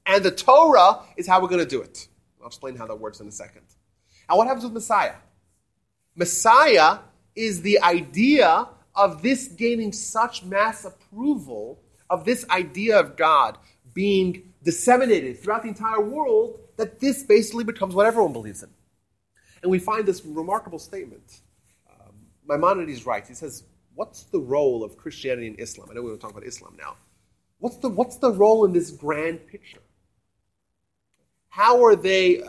And 0.07 0.25
the 0.25 0.31
Torah 0.31 1.01
is 1.19 1.27
how 1.27 1.43
we're 1.43 1.49
going 1.49 1.62
to 1.62 1.69
do 1.69 1.83
it. 1.83 2.09
I'll 2.40 2.47
explain 2.47 2.75
how 2.75 2.87
that 2.87 2.99
works 2.99 3.21
in 3.21 3.29
a 3.29 3.33
second. 3.33 3.66
And 4.31 4.38
what 4.38 4.47
happens 4.47 4.64
with 4.64 4.73
Messiah? 4.73 5.16
Messiah 6.16 7.01
is 7.37 7.61
the 7.61 7.83
idea 7.83 8.66
of 8.94 9.22
this 9.22 9.48
gaining 9.48 9.92
such 9.92 10.44
mass 10.44 10.85
approval, 10.85 11.81
of 12.09 12.24
this 12.24 12.48
idea 12.50 12.98
of 12.98 13.16
God 13.16 13.59
being 13.94 14.53
disseminated 14.62 15.38
throughout 15.38 15.62
the 15.62 15.68
entire 15.68 16.00
world, 16.00 16.59
that 16.76 17.00
this 17.00 17.22
basically 17.22 17.64
becomes 17.64 17.94
what 17.94 18.07
everyone 18.07 18.33
believes 18.33 18.62
in. 18.62 18.70
And 19.62 19.70
we 19.70 19.79
find 19.79 20.07
this 20.07 20.24
remarkable 20.24 20.79
statement. 20.79 21.40
Um, 21.90 22.14
Maimonides 22.48 23.07
writes, 23.07 23.29
he 23.29 23.35
says, 23.35 23.64
What's 23.94 24.22
the 24.24 24.38
role 24.38 24.83
of 24.83 24.96
Christianity 24.96 25.48
and 25.48 25.61
Islam? 25.61 25.88
I 25.90 25.94
know 25.94 26.03
we're 26.03 26.11
going 26.11 26.20
to 26.20 26.22
talk 26.22 26.31
about 26.31 26.46
Islam 26.46 26.76
now. 26.79 26.96
What's 27.59 27.76
the, 27.76 27.88
what's 27.90 28.16
the 28.16 28.33
role 28.33 28.64
in 28.64 28.72
this 28.72 28.90
grand 28.90 29.46
picture? 29.46 29.83
How 31.50 31.85
are 31.85 31.96
they, 31.96 32.42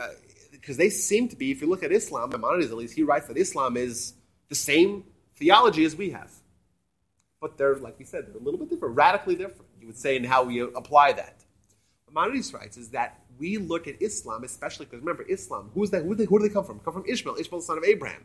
because 0.52 0.78
they 0.78 0.90
seem 0.90 1.28
to 1.30 1.36
be, 1.36 1.52
if 1.52 1.62
you 1.62 1.68
look 1.68 1.84
at 1.84 1.92
Islam, 1.92 2.30
Maimonides 2.30 2.72
at 2.72 2.78
least, 2.78 2.94
he 2.94 3.04
writes 3.04 3.28
that 3.28 3.36
Islam 3.36 3.76
is 3.76 4.14
the 4.48 4.56
same 4.56 5.04
theology 5.42 5.84
as 5.84 5.96
we 5.96 6.12
have. 6.12 6.32
But 7.42 7.58
they're, 7.58 7.76
like 7.76 7.98
we 7.98 8.06
said, 8.06 8.28
they're 8.28 8.42
a 8.42 8.44
little 8.44 8.60
bit 8.60 8.70
different, 8.70 8.96
radically 8.96 9.36
different, 9.36 9.66
you 9.80 9.88
would 9.88 9.98
say, 9.98 10.16
in 10.16 10.24
how 10.24 10.44
we 10.44 10.62
apply 10.62 11.14
that. 11.14 11.44
Maimonides 12.08 12.54
writes 12.54 12.78
is 12.78 12.90
that 12.90 13.20
we 13.40 13.58
look 13.58 13.88
at 13.88 14.00
Islam, 14.00 14.44
especially 14.44 14.86
because 14.86 15.00
remember, 15.00 15.26
Islam, 15.28 15.72
who's 15.74 15.90
that, 15.90 16.04
who, 16.04 16.14
they, 16.14 16.26
who 16.26 16.38
do 16.38 16.48
they 16.48 16.54
come 16.54 16.64
from? 16.64 16.80
Come 16.80 16.94
from 16.94 17.06
Ishmael, 17.08 17.38
Ishmael, 17.40 17.62
the 17.62 17.66
son 17.66 17.78
of 17.80 17.84
Abraham. 17.84 18.24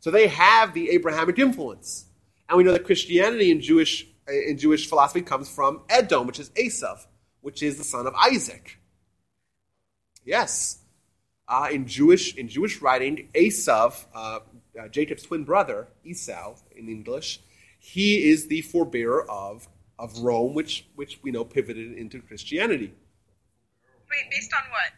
So 0.00 0.10
they 0.10 0.28
have 0.28 0.72
the 0.72 0.90
Abrahamic 0.90 1.38
influence. 1.38 2.06
And 2.48 2.56
we 2.56 2.64
know 2.64 2.72
that 2.72 2.84
Christianity 2.84 3.50
in 3.50 3.60
Jewish, 3.60 4.06
in 4.28 4.56
Jewish 4.56 4.88
philosophy 4.88 5.20
comes 5.20 5.50
from 5.50 5.82
Edom, 5.90 6.26
which 6.26 6.40
is 6.40 6.48
Esav, 6.50 6.98
which 7.42 7.62
is 7.62 7.76
the 7.76 7.84
son 7.84 8.06
of 8.06 8.14
Isaac. 8.14 8.78
Yes. 10.24 10.78
Uh, 11.46 11.68
in 11.70 11.86
Jewish 11.86 12.34
in 12.36 12.48
Jewish 12.48 12.80
writing, 12.80 13.28
Esav, 13.34 14.06
uh, 14.14 14.40
uh, 14.80 14.88
Jacob's 14.88 15.22
twin 15.22 15.44
brother, 15.44 15.88
Esau 16.04 16.56
in 16.76 16.88
English, 16.88 17.40
he 17.78 18.28
is 18.30 18.46
the 18.48 18.62
forebearer 18.62 19.26
of, 19.28 19.68
of 19.98 20.18
Rome, 20.18 20.54
which, 20.54 20.86
which 20.94 21.20
we 21.22 21.30
know 21.30 21.44
pivoted 21.44 21.92
into 21.96 22.20
Christianity. 22.20 22.92
Wait, 24.10 24.30
based 24.30 24.52
on 24.54 24.62
what? 24.70 24.92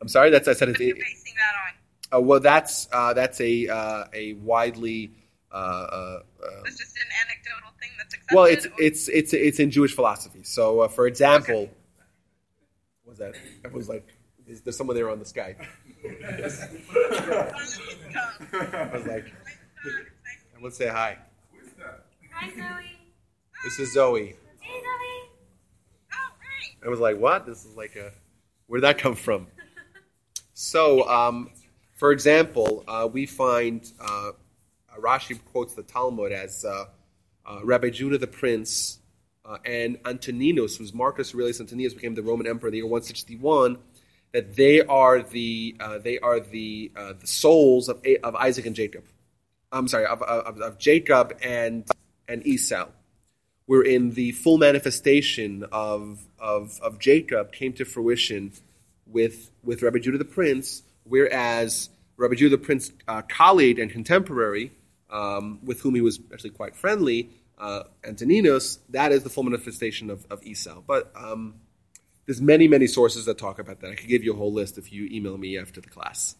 I'm 0.00 0.08
sorry, 0.08 0.30
that's 0.30 0.48
I 0.48 0.54
said 0.54 0.68
What 0.68 0.80
it. 0.80 0.82
are 0.82 0.86
you 0.86 0.94
basing 0.94 1.34
that 1.36 1.54
on? 1.66 2.18
Uh, 2.18 2.22
well, 2.22 2.40
that's 2.40 2.88
uh, 2.92 3.12
that's 3.14 3.40
a 3.40 3.68
uh, 3.68 4.04
a 4.12 4.32
widely. 4.34 5.12
Uh, 5.52 5.54
uh, 5.56 6.22
uh, 6.42 6.46
It's 6.64 6.78
just 6.78 6.96
an 6.96 7.02
anecdotal 7.26 7.70
thing 7.80 7.90
that's 7.98 8.14
accepted. 8.14 8.34
well, 8.34 8.44
it's 8.46 8.66
or- 8.66 8.72
it's 8.78 9.08
it's 9.08 9.32
it's 9.34 9.60
in 9.60 9.70
Jewish 9.70 9.94
philosophy. 9.94 10.42
So, 10.42 10.80
uh, 10.80 10.88
for 10.88 11.06
example, 11.06 11.70
what 13.04 13.10
was 13.10 13.18
that? 13.18 13.34
Everyone's 13.64 13.88
like, 13.88 14.06
"Is 14.50 14.60
there's 14.62 14.76
someone 14.76 14.96
there 14.96 15.08
on 15.08 15.18
the 15.18 15.24
Skype?" 15.24 15.64
I 18.52 18.90
was 18.92 19.06
like, 19.06 19.26
"Everyone 20.52 20.72
say 20.72 20.88
hi." 20.88 21.18
Hi, 22.32 22.48
Zoe. 22.50 22.98
This 23.64 23.78
is 23.78 23.92
Zoe. 23.92 24.34
Hey, 24.60 24.80
Zoe. 24.80 25.30
Oh, 26.12 26.32
right. 26.40 26.86
I 26.86 26.88
was 26.88 27.00
like, 27.00 27.18
"What? 27.18 27.46
This 27.46 27.64
is 27.64 27.76
like 27.76 27.96
a 27.96 28.12
where 28.66 28.80
did 28.80 28.84
that 28.84 28.98
come 28.98 29.14
from?" 29.14 29.46
So, 30.52 31.08
um, 31.08 31.50
for 31.96 32.12
example, 32.12 32.84
uh, 32.88 33.08
we 33.10 33.26
find 33.26 33.90
uh, 34.00 34.32
Rashi 34.98 35.38
quotes 35.52 35.74
the 35.74 35.82
Talmud 35.82 36.32
as 36.32 36.64
uh, 36.64 36.86
uh, 37.46 37.60
Rabbi 37.62 37.90
Judah 37.90 38.18
the 38.18 38.26
Prince 38.26 38.98
uh, 39.44 39.58
and 39.64 39.98
Antoninus, 40.04 40.76
who's 40.76 40.92
Marcus 40.92 41.34
Aurelius 41.34 41.60
Antoninus, 41.60 41.94
became 41.94 42.14
the 42.14 42.22
Roman 42.22 42.46
emperor 42.46 42.68
in 42.68 42.72
the 42.72 42.78
year 42.78 42.86
161. 42.86 43.78
That 44.32 44.56
they 44.56 44.80
are 44.82 45.22
the 45.22 45.76
uh, 45.80 45.98
they 45.98 46.18
are 46.18 46.40
the 46.40 46.92
uh, 46.96 47.14
the 47.20 47.26
souls 47.26 47.88
of, 47.88 48.04
of 48.22 48.34
Isaac 48.36 48.66
and 48.66 48.76
Jacob. 48.76 49.04
I'm 49.72 49.88
sorry, 49.88 50.06
of, 50.06 50.22
of, 50.22 50.60
of 50.60 50.78
Jacob 50.78 51.36
and 51.42 51.88
and 52.28 52.46
Esau 52.46 52.88
wherein 53.70 54.10
the 54.14 54.32
full 54.32 54.58
manifestation 54.58 55.64
of, 55.70 56.26
of, 56.40 56.80
of 56.82 56.98
Jacob 56.98 57.52
came 57.52 57.72
to 57.72 57.84
fruition 57.84 58.52
with, 59.06 59.52
with 59.62 59.80
Rabbi 59.80 60.00
Judah 60.00 60.18
the 60.18 60.24
Prince, 60.24 60.82
whereas 61.04 61.88
Rabbi 62.16 62.34
Judah 62.34 62.56
the 62.56 62.62
Prince, 62.64 62.90
uh, 63.06 63.22
colleague 63.22 63.78
and 63.78 63.88
contemporary, 63.88 64.72
um, 65.08 65.60
with 65.62 65.80
whom 65.82 65.94
he 65.94 66.00
was 66.00 66.18
actually 66.32 66.50
quite 66.50 66.74
friendly, 66.74 67.30
uh, 67.58 67.84
Antoninus, 68.02 68.80
that 68.88 69.12
is 69.12 69.22
the 69.22 69.30
full 69.30 69.44
manifestation 69.44 70.10
of, 70.10 70.26
of 70.30 70.42
Esau. 70.42 70.82
But 70.84 71.12
um, 71.14 71.54
there's 72.30 72.40
many, 72.40 72.68
many 72.68 72.86
sources 72.86 73.24
that 73.24 73.38
talk 73.38 73.58
about 73.58 73.80
that. 73.80 73.90
I 73.90 73.96
could 73.96 74.06
give 74.06 74.22
you 74.22 74.32
a 74.32 74.36
whole 74.36 74.52
list 74.52 74.78
if 74.78 74.92
you 74.92 75.08
email 75.10 75.36
me 75.36 75.58
after 75.58 75.80
the 75.80 75.88
class. 75.88 76.36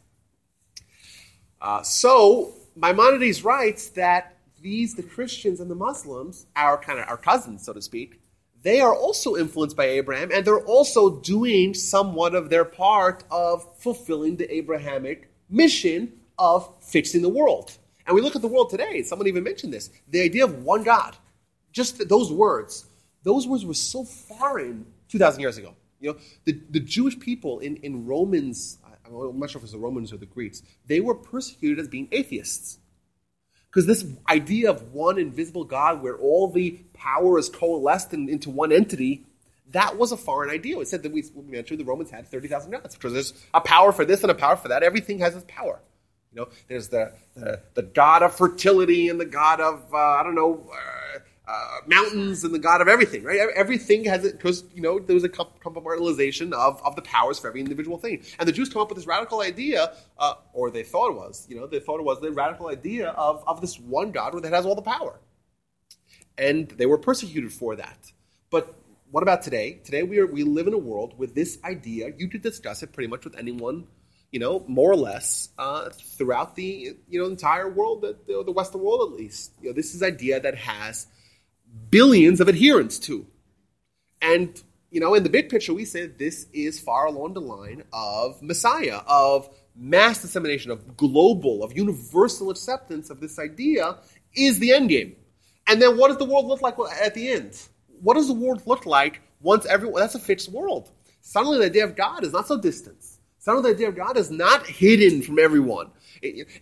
Uh, 1.61 1.83
so 1.83 2.55
Maimonides 2.76 3.42
writes 3.42 3.88
that 3.88 4.37
these, 4.62 4.94
the 4.94 5.03
Christians 5.03 5.59
and 5.59 5.68
the 5.68 5.74
Muslims, 5.74 6.46
our 6.55 6.79
kind 6.79 7.00
of 7.00 7.09
our 7.09 7.16
cousins, 7.16 7.64
so 7.64 7.72
to 7.72 7.83
speak, 7.83 8.20
they 8.62 8.81
are 8.81 8.94
also 8.94 9.35
influenced 9.35 9.76
by 9.76 9.87
Abraham, 9.87 10.31
and 10.33 10.44
they're 10.44 10.64
also 10.64 11.18
doing 11.18 11.74
somewhat 11.74 12.37
of 12.37 12.50
their 12.50 12.64
part 12.64 13.24
of 13.29 13.66
fulfilling 13.79 14.37
the 14.37 14.48
Abrahamic 14.55 15.29
mission 15.48 16.12
of 16.38 16.72
fixing 16.81 17.20
the 17.20 17.29
world. 17.29 17.76
And 18.07 18.14
we 18.14 18.22
look 18.22 18.37
at 18.37 18.42
the 18.42 18.46
world 18.46 18.70
today, 18.70 19.03
someone 19.03 19.26
even 19.26 19.42
mentioned 19.42 19.72
this 19.72 19.90
the 20.09 20.20
idea 20.20 20.44
of 20.44 20.62
one 20.62 20.85
God. 20.85 21.16
Just 21.72 22.09
those 22.09 22.31
words, 22.31 22.87
those 23.24 23.48
words 23.48 23.64
were 23.64 23.74
so 23.74 24.05
foreign 24.05 24.87
2,000 25.09 25.40
years 25.40 25.59
ago. 25.59 25.74
You 26.00 26.12
know, 26.12 26.18
the, 26.44 26.60
the 26.70 26.80
Jewish 26.80 27.18
people 27.18 27.58
in, 27.60 27.76
in 27.76 28.06
Romans, 28.06 28.78
I'm 29.04 29.38
not 29.38 29.50
sure 29.50 29.58
if 29.58 29.64
it's 29.64 29.72
the 29.72 29.78
Romans 29.78 30.12
or 30.12 30.16
the 30.16 30.26
Greeks, 30.26 30.62
they 30.86 31.00
were 31.00 31.14
persecuted 31.14 31.78
as 31.78 31.88
being 31.88 32.08
atheists. 32.10 32.78
Because 33.70 33.86
this 33.86 34.04
idea 34.28 34.70
of 34.70 34.92
one 34.92 35.18
invisible 35.18 35.64
God 35.64 36.02
where 36.02 36.16
all 36.16 36.48
the 36.48 36.80
power 36.92 37.38
is 37.38 37.48
coalesced 37.48 38.12
in, 38.12 38.28
into 38.28 38.50
one 38.50 38.72
entity, 38.72 39.24
that 39.70 39.96
was 39.96 40.10
a 40.10 40.16
foreign 40.16 40.50
idea. 40.50 40.78
It 40.80 40.88
said 40.88 41.04
that 41.04 41.12
we, 41.12 41.22
we 41.34 41.44
mentioned 41.44 41.78
the 41.78 41.84
Romans 41.84 42.10
had 42.10 42.26
30,000 42.26 42.72
gods 42.72 42.96
because 42.96 43.12
there's 43.12 43.34
a 43.54 43.60
power 43.60 43.92
for 43.92 44.04
this 44.04 44.22
and 44.22 44.30
a 44.30 44.34
power 44.34 44.56
for 44.56 44.68
that. 44.68 44.82
Everything 44.82 45.20
has 45.20 45.36
its 45.36 45.44
power. 45.46 45.80
You 46.32 46.40
know, 46.40 46.48
there's 46.68 46.88
the, 46.88 47.12
the, 47.34 47.60
the 47.74 47.82
god 47.82 48.22
of 48.22 48.34
fertility 48.34 49.08
and 49.08 49.20
the 49.20 49.24
god 49.24 49.60
of, 49.60 49.92
uh, 49.92 49.96
I 49.96 50.22
don't 50.22 50.36
know, 50.36 50.68
uh, 50.72 50.99
uh, 51.46 51.79
mountains 51.87 52.44
and 52.44 52.55
the 52.55 52.59
god 52.59 52.81
of 52.81 52.88
everything, 52.88 53.24
right? 53.24 53.40
Everything 53.55 54.05
has 54.05 54.24
it 54.24 54.33
because 54.33 54.64
you 54.74 54.83
know 54.83 54.98
there 54.98 55.14
was 55.14 55.24
a 55.24 55.29
compartmentalization 55.29 56.53
of, 56.53 56.81
of 56.85 56.94
the 56.96 57.03
powers 57.03 57.38
for 57.38 57.48
every 57.48 57.61
individual 57.61 57.98
thing. 57.98 58.22
And 58.38 58.48
the 58.48 58.53
Jews 58.53 58.68
come 58.68 58.83
up 58.83 58.88
with 58.88 58.96
this 58.96 59.07
radical 59.07 59.40
idea, 59.40 59.92
uh, 60.18 60.35
or 60.53 60.70
they 60.70 60.83
thought 60.83 61.11
it 61.11 61.16
was, 61.16 61.46
you 61.48 61.57
know, 61.57 61.66
they 61.66 61.81
thought 61.81 61.98
it 61.98 62.05
was 62.05 62.20
the 62.20 62.31
radical 62.31 62.68
idea 62.68 63.09
of, 63.11 63.42
of 63.46 63.61
this 63.61 63.79
one 63.79 64.12
God 64.12 64.40
that 64.42 64.53
has 64.53 64.66
all 64.66 64.74
the 64.74 64.83
power. 64.83 65.20
And 66.38 66.68
they 66.68 66.87
were 66.87 66.98
persecuted 66.98 67.53
for 67.53 67.76
that. 67.76 68.12
But 68.50 68.74
what 69.11 69.22
about 69.22 69.42
today? 69.42 69.81
Today 69.85 70.03
we 70.03 70.18
are 70.18 70.26
we 70.26 70.44
live 70.44 70.66
in 70.66 70.74
a 70.74 70.79
world 70.79 71.18
with 71.18 71.35
this 71.35 71.59
idea. 71.64 72.12
You 72.16 72.29
could 72.29 72.42
discuss 72.42 72.83
it 72.83 72.92
pretty 72.92 73.09
much 73.09 73.24
with 73.24 73.37
anyone 73.37 73.88
you 74.31 74.38
know, 74.38 74.64
more 74.68 74.92
or 74.92 74.96
less 74.96 75.48
uh, 75.59 75.90
throughout 75.90 76.55
the 76.55 76.96
you 77.09 77.20
know 77.20 77.26
entire 77.26 77.68
world, 77.68 78.03
the, 78.03 78.44
the 78.44 78.53
Western 78.53 78.81
world 78.81 79.12
at 79.12 79.18
least. 79.18 79.53
You 79.61 79.70
know, 79.70 79.74
this 79.74 79.94
is 79.94 80.03
idea 80.03 80.38
that 80.40 80.57
has 80.57 81.09
billions 81.90 82.40
of 82.40 82.48
adherents 82.48 82.98
to. 83.00 83.26
And, 84.22 84.61
you 84.90 85.00
know, 85.00 85.14
in 85.14 85.22
the 85.22 85.30
big 85.30 85.48
picture, 85.48 85.74
we 85.74 85.85
say 85.85 86.06
this 86.06 86.46
is 86.52 86.80
far 86.80 87.06
along 87.06 87.35
the 87.35 87.40
line 87.40 87.85
of 87.92 88.42
Messiah, 88.42 89.00
of 89.06 89.48
mass 89.74 90.22
dissemination, 90.22 90.70
of 90.70 90.96
global, 90.96 91.62
of 91.62 91.76
universal 91.76 92.50
acceptance 92.50 93.11
of 93.11 93.20
this 93.20 93.38
idea 93.38 93.98
is 94.35 94.59
the 94.59 94.72
end 94.72 94.88
game. 94.88 95.16
And 95.66 95.80
then 95.80 95.96
what 95.96 96.09
does 96.09 96.18
the 96.18 96.24
world 96.24 96.46
look 96.46 96.62
like 96.62 96.76
at 97.02 97.14
the 97.14 97.30
end? 97.30 97.61
What 98.02 98.14
does 98.14 98.28
the 98.28 98.35
world 98.35 98.62
look 98.66 98.87
like 98.87 99.20
once 99.40 99.66
everyone, 99.66 100.00
that's 100.00 100.14
a 100.14 100.20
fixed 100.20 100.50
world. 100.50 100.90
Suddenly 101.22 101.59
the 101.59 101.66
idea 101.66 101.85
of 101.85 101.96
God 101.96 102.24
is 102.24 102.33
not 102.33 102.46
so 102.46 102.59
distant. 102.59 103.04
Suddenly 103.38 103.70
the 103.70 103.76
idea 103.76 103.88
of 103.88 103.96
God 103.96 104.16
is 104.16 104.30
not 104.30 104.66
hidden 104.66 105.22
from 105.22 105.38
everyone. 105.38 105.90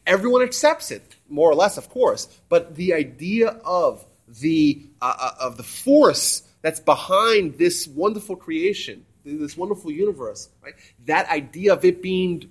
everyone 0.06 0.42
accepts 0.42 0.90
it, 0.90 1.16
more 1.28 1.50
or 1.50 1.54
less, 1.54 1.76
of 1.76 1.88
course. 1.88 2.28
But 2.48 2.76
the 2.76 2.94
idea 2.94 3.48
of 3.64 4.04
the 4.40 4.86
uh, 5.00 5.14
uh, 5.18 5.34
of 5.40 5.56
the 5.56 5.62
force 5.62 6.42
that's 6.62 6.80
behind 6.80 7.56
this 7.58 7.86
wonderful 7.86 8.36
creation, 8.36 9.04
this 9.24 9.56
wonderful 9.56 9.90
universe, 9.90 10.48
right? 10.62 10.74
That 11.06 11.28
idea 11.28 11.72
of 11.72 11.84
it 11.84 12.02
being, 12.02 12.50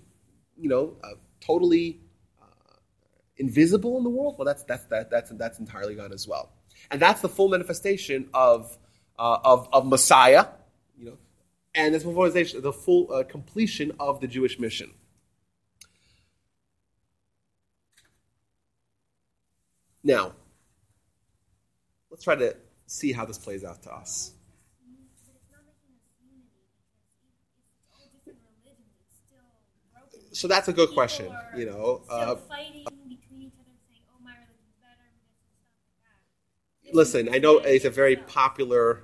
you 0.58 0.70
know, 0.70 0.96
uh, 1.04 1.12
totally 1.40 2.00
uh, 2.42 2.76
invisible 3.38 3.98
in 3.98 4.04
the 4.04 4.10
world. 4.10 4.36
Well, 4.38 4.46
that's 4.46 4.64
that's 4.64 4.86
that, 4.86 5.10
that's 5.10 5.30
that's 5.32 5.60
entirely 5.60 5.96
gone 5.96 6.14
as 6.14 6.28
well, 6.28 6.52
and 6.92 7.02
that's 7.02 7.22
the 7.22 7.30
full 7.30 7.50
manifestation 7.50 8.30
of 8.34 8.78
uh, 9.20 9.38
of 9.44 9.70
of 9.72 9.88
Messiah, 9.88 10.48
you 10.98 11.06
know, 11.06 11.18
and 11.76 11.94
this 11.94 12.04
full 12.04 12.30
the 12.30 12.74
full 12.74 13.14
uh, 13.14 13.24
completion 13.24 13.92
of 14.00 14.20
the 14.20 14.28
Jewish 14.28 14.60
mission. 14.60 14.94
Now, 20.04 20.34
let's 22.10 22.24
try 22.24 22.36
to 22.36 22.56
see 22.86 23.12
how 23.12 23.26
this 23.26 23.38
plays 23.38 23.64
out 23.64 23.84
to 23.84 23.92
us. 23.94 24.34
So 30.32 30.48
that's 30.48 30.68
a 30.68 30.74
good 30.74 30.92
question. 30.92 31.40
You 31.52 31.66
know, 31.68 32.02
uh, 32.10 32.36
listen, 36.94 37.30
I 37.34 37.40
know 37.40 37.58
it's 37.60 37.86
a 37.86 37.90
very 37.90 38.16
popular 38.18 39.04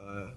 uh, 0.00 0.28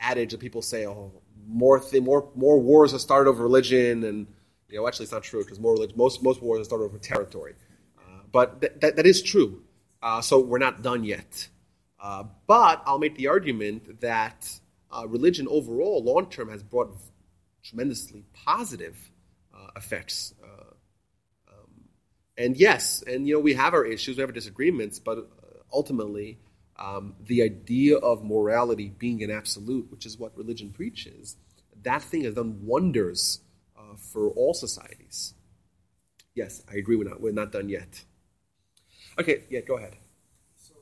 adage 0.00 0.32
that 0.32 0.40
people 0.40 0.62
say, 0.62 0.86
"Oh, 0.86 1.12
more 1.48 1.80
th- 1.80 2.02
more 2.04 2.30
more 2.36 2.60
wars 2.60 2.94
are 2.94 3.00
started 3.00 3.30
over 3.30 3.44
religion," 3.44 4.04
and 4.04 4.28
you 4.70 4.78
know, 4.78 4.88
actually, 4.88 5.04
it's 5.04 5.12
not 5.12 5.24
true 5.24 5.44
because 5.44 5.60
more 5.60 5.74
religion, 5.74 5.98
most 5.98 6.24
most 6.24 6.42
wars 6.42 6.62
are 6.62 6.64
started 6.66 6.86
over 6.86 6.98
territory. 6.98 7.56
Uh, 7.98 8.22
but 8.32 8.62
th- 8.62 8.74
that, 8.82 8.96
that 8.96 9.06
is 9.06 9.22
true. 9.22 9.63
Uh, 10.04 10.20
so 10.20 10.38
we're 10.38 10.58
not 10.58 10.82
done 10.82 11.02
yet. 11.02 11.48
Uh, 11.98 12.24
but 12.46 12.82
I'll 12.84 12.98
make 12.98 13.16
the 13.16 13.28
argument 13.28 14.02
that 14.02 14.60
uh, 14.92 15.08
religion 15.08 15.48
overall, 15.48 16.04
long 16.04 16.28
term, 16.28 16.50
has 16.50 16.62
brought 16.62 16.94
tremendously 17.62 18.26
positive 18.34 18.98
uh, 19.54 19.68
effects. 19.76 20.34
Uh, 20.44 20.74
um, 21.48 21.88
and 22.36 22.54
yes, 22.54 23.02
and 23.06 23.26
you 23.26 23.32
know 23.32 23.40
we 23.40 23.54
have 23.54 23.72
our 23.72 23.86
issues, 23.86 24.18
we 24.18 24.20
have 24.20 24.28
our 24.28 24.34
disagreements, 24.34 24.98
but 24.98 25.16
uh, 25.16 25.22
ultimately, 25.72 26.38
um, 26.78 27.14
the 27.24 27.42
idea 27.42 27.96
of 27.96 28.22
morality 28.22 28.90
being 28.98 29.22
an 29.22 29.30
absolute, 29.30 29.90
which 29.90 30.04
is 30.04 30.18
what 30.18 30.36
religion 30.36 30.70
preaches, 30.70 31.36
that 31.82 32.02
thing 32.02 32.24
has 32.24 32.34
done 32.34 32.66
wonders 32.66 33.40
for 34.12 34.30
all 34.30 34.52
societies. 34.52 35.34
Yes, 36.34 36.62
I 36.68 36.74
agree. 36.74 36.96
We're 36.96 37.08
not 37.08 37.20
we're 37.20 37.32
not 37.32 37.52
done 37.52 37.68
yet. 37.68 38.04
Okay, 39.18 39.44
yeah, 39.48 39.60
go 39.60 39.76
ahead. 39.76 39.96
So 40.56 40.74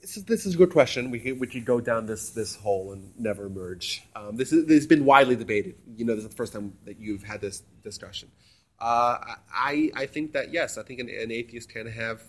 this 0.00 0.16
is, 0.16 0.24
this 0.24 0.46
is 0.46 0.54
a 0.54 0.56
good 0.56 0.70
question. 0.70 1.10
We 1.10 1.18
could, 1.18 1.40
we 1.40 1.48
could 1.48 1.64
go 1.64 1.80
down 1.80 2.06
this, 2.06 2.30
this 2.30 2.54
hole 2.54 2.92
and 2.92 3.12
never 3.18 3.46
emerge. 3.46 4.04
Um, 4.14 4.36
this, 4.36 4.52
is, 4.52 4.66
this 4.66 4.76
has 4.76 4.86
been 4.86 5.04
widely 5.04 5.34
debated. 5.34 5.74
You 5.96 6.04
know, 6.04 6.14
this 6.14 6.22
is 6.22 6.30
the 6.30 6.36
first 6.36 6.52
time 6.52 6.74
that 6.84 7.00
you've 7.00 7.24
had 7.24 7.40
this 7.40 7.64
discussion. 7.82 8.30
Uh, 8.78 9.18
I, 9.52 9.90
I 9.96 10.06
think 10.06 10.34
that, 10.34 10.52
yes, 10.52 10.78
I 10.78 10.84
think 10.84 11.00
an, 11.00 11.08
an 11.08 11.32
atheist 11.32 11.68
can 11.68 11.88
have, 11.88 12.22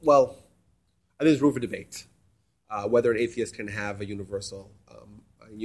well, 0.00 0.36
I 1.18 1.24
think 1.24 1.30
there's 1.30 1.42
room 1.42 1.54
for 1.54 1.60
debate 1.60 2.06
uh, 2.70 2.88
whether 2.88 3.10
an 3.10 3.18
atheist 3.18 3.54
can 3.54 3.68
have 3.68 4.00
a 4.00 4.06
universal. 4.06 4.70
Um, 4.90 5.22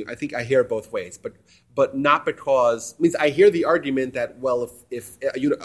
I 0.07 0.15
think 0.15 0.33
I 0.33 0.43
hear 0.43 0.63
both 0.63 0.91
ways, 0.91 1.17
but 1.17 1.33
but 1.75 1.95
not 1.95 2.25
because 2.25 2.95
means 2.99 3.15
I 3.15 3.29
hear 3.29 3.49
the 3.51 3.65
argument 3.65 4.15
that 4.15 4.39
well, 4.39 4.63
if 4.63 5.17
if 5.21 5.41
you 5.41 5.49
know, 5.49 5.57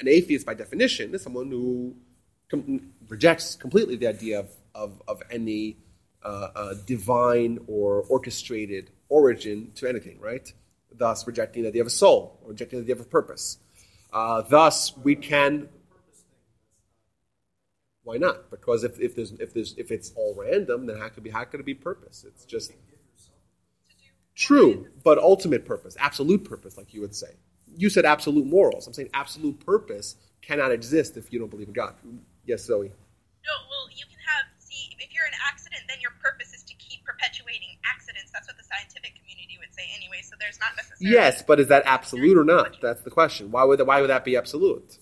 an 0.00 0.08
atheist 0.08 0.44
by 0.44 0.54
definition 0.54 1.14
is 1.14 1.22
someone 1.22 1.50
who 1.50 1.94
com- 2.50 2.92
rejects 3.08 3.54
completely 3.54 3.96
the 3.96 4.08
idea 4.08 4.40
of 4.40 4.50
of, 4.74 5.02
of 5.06 5.22
any 5.30 5.76
uh, 6.24 6.48
uh, 6.54 6.74
divine 6.86 7.58
or 7.68 8.02
orchestrated 8.08 8.90
origin 9.08 9.70
to 9.76 9.88
anything, 9.88 10.18
right? 10.20 10.52
Thus, 10.90 11.26
rejecting 11.26 11.62
the 11.62 11.68
idea 11.68 11.82
of 11.82 11.86
a 11.86 11.90
soul 11.90 12.40
or 12.42 12.50
rejecting 12.50 12.80
the 12.80 12.84
idea 12.84 12.96
of 12.96 13.00
a 13.00 13.04
purpose. 13.04 13.58
Uh, 14.12 14.42
thus, 14.42 14.96
we 14.96 15.14
can 15.14 15.68
why 18.08 18.16
not? 18.16 18.50
Because 18.50 18.84
if, 18.84 18.98
if 18.98 19.14
there's 19.14 19.32
if 19.32 19.52
there's 19.52 19.74
if 19.76 19.90
it's 19.90 20.12
all 20.16 20.34
random, 20.34 20.86
then 20.86 20.96
how 20.96 21.10
could 21.10 21.22
be 21.22 21.28
how 21.28 21.44
could 21.44 21.60
it 21.60 21.66
be 21.66 21.74
purpose? 21.74 22.24
It's 22.26 22.46
just 22.46 22.72
true, 24.34 24.88
but 25.04 25.18
ultimate 25.18 25.66
purpose, 25.66 25.94
absolute 26.00 26.42
purpose, 26.42 26.78
like 26.78 26.94
you 26.94 27.02
would 27.02 27.14
say. 27.14 27.36
You 27.76 27.90
said 27.90 28.06
absolute 28.06 28.46
morals. 28.46 28.86
I'm 28.86 28.94
saying 28.94 29.10
absolute 29.12 29.60
purpose 29.60 30.16
cannot 30.40 30.72
exist 30.72 31.18
if 31.18 31.30
you 31.34 31.38
don't 31.38 31.50
believe 31.50 31.68
in 31.68 31.74
God. 31.74 31.96
Yes, 32.46 32.64
Zoe. 32.64 32.88
No, 32.88 33.54
well, 33.68 33.90
you 33.94 34.06
can 34.06 34.16
have 34.24 34.46
see 34.56 34.96
if 34.98 35.12
you're 35.12 35.26
an 35.26 35.38
accident, 35.46 35.82
then 35.86 36.00
your 36.00 36.12
purpose 36.24 36.54
is 36.54 36.62
to 36.62 36.74
keep 36.76 37.04
perpetuating 37.04 37.76
accidents. 37.84 38.30
That's 38.32 38.48
what 38.48 38.56
the 38.56 38.64
scientific 38.64 39.20
community 39.20 39.58
would 39.60 39.74
say 39.74 39.84
anyway. 39.94 40.22
So 40.22 40.34
there's 40.40 40.58
not 40.58 40.70
necessarily 40.76 41.12
yes, 41.12 41.42
but 41.42 41.60
is 41.60 41.68
that 41.68 41.82
absolute 41.84 42.38
or 42.38 42.44
not? 42.44 42.80
That's 42.80 43.02
the 43.02 43.10
question. 43.10 43.50
Why 43.50 43.64
would 43.64 43.78
that, 43.80 43.84
why 43.84 44.00
would 44.00 44.08
that 44.08 44.24
be 44.24 44.34
absolute? 44.34 44.96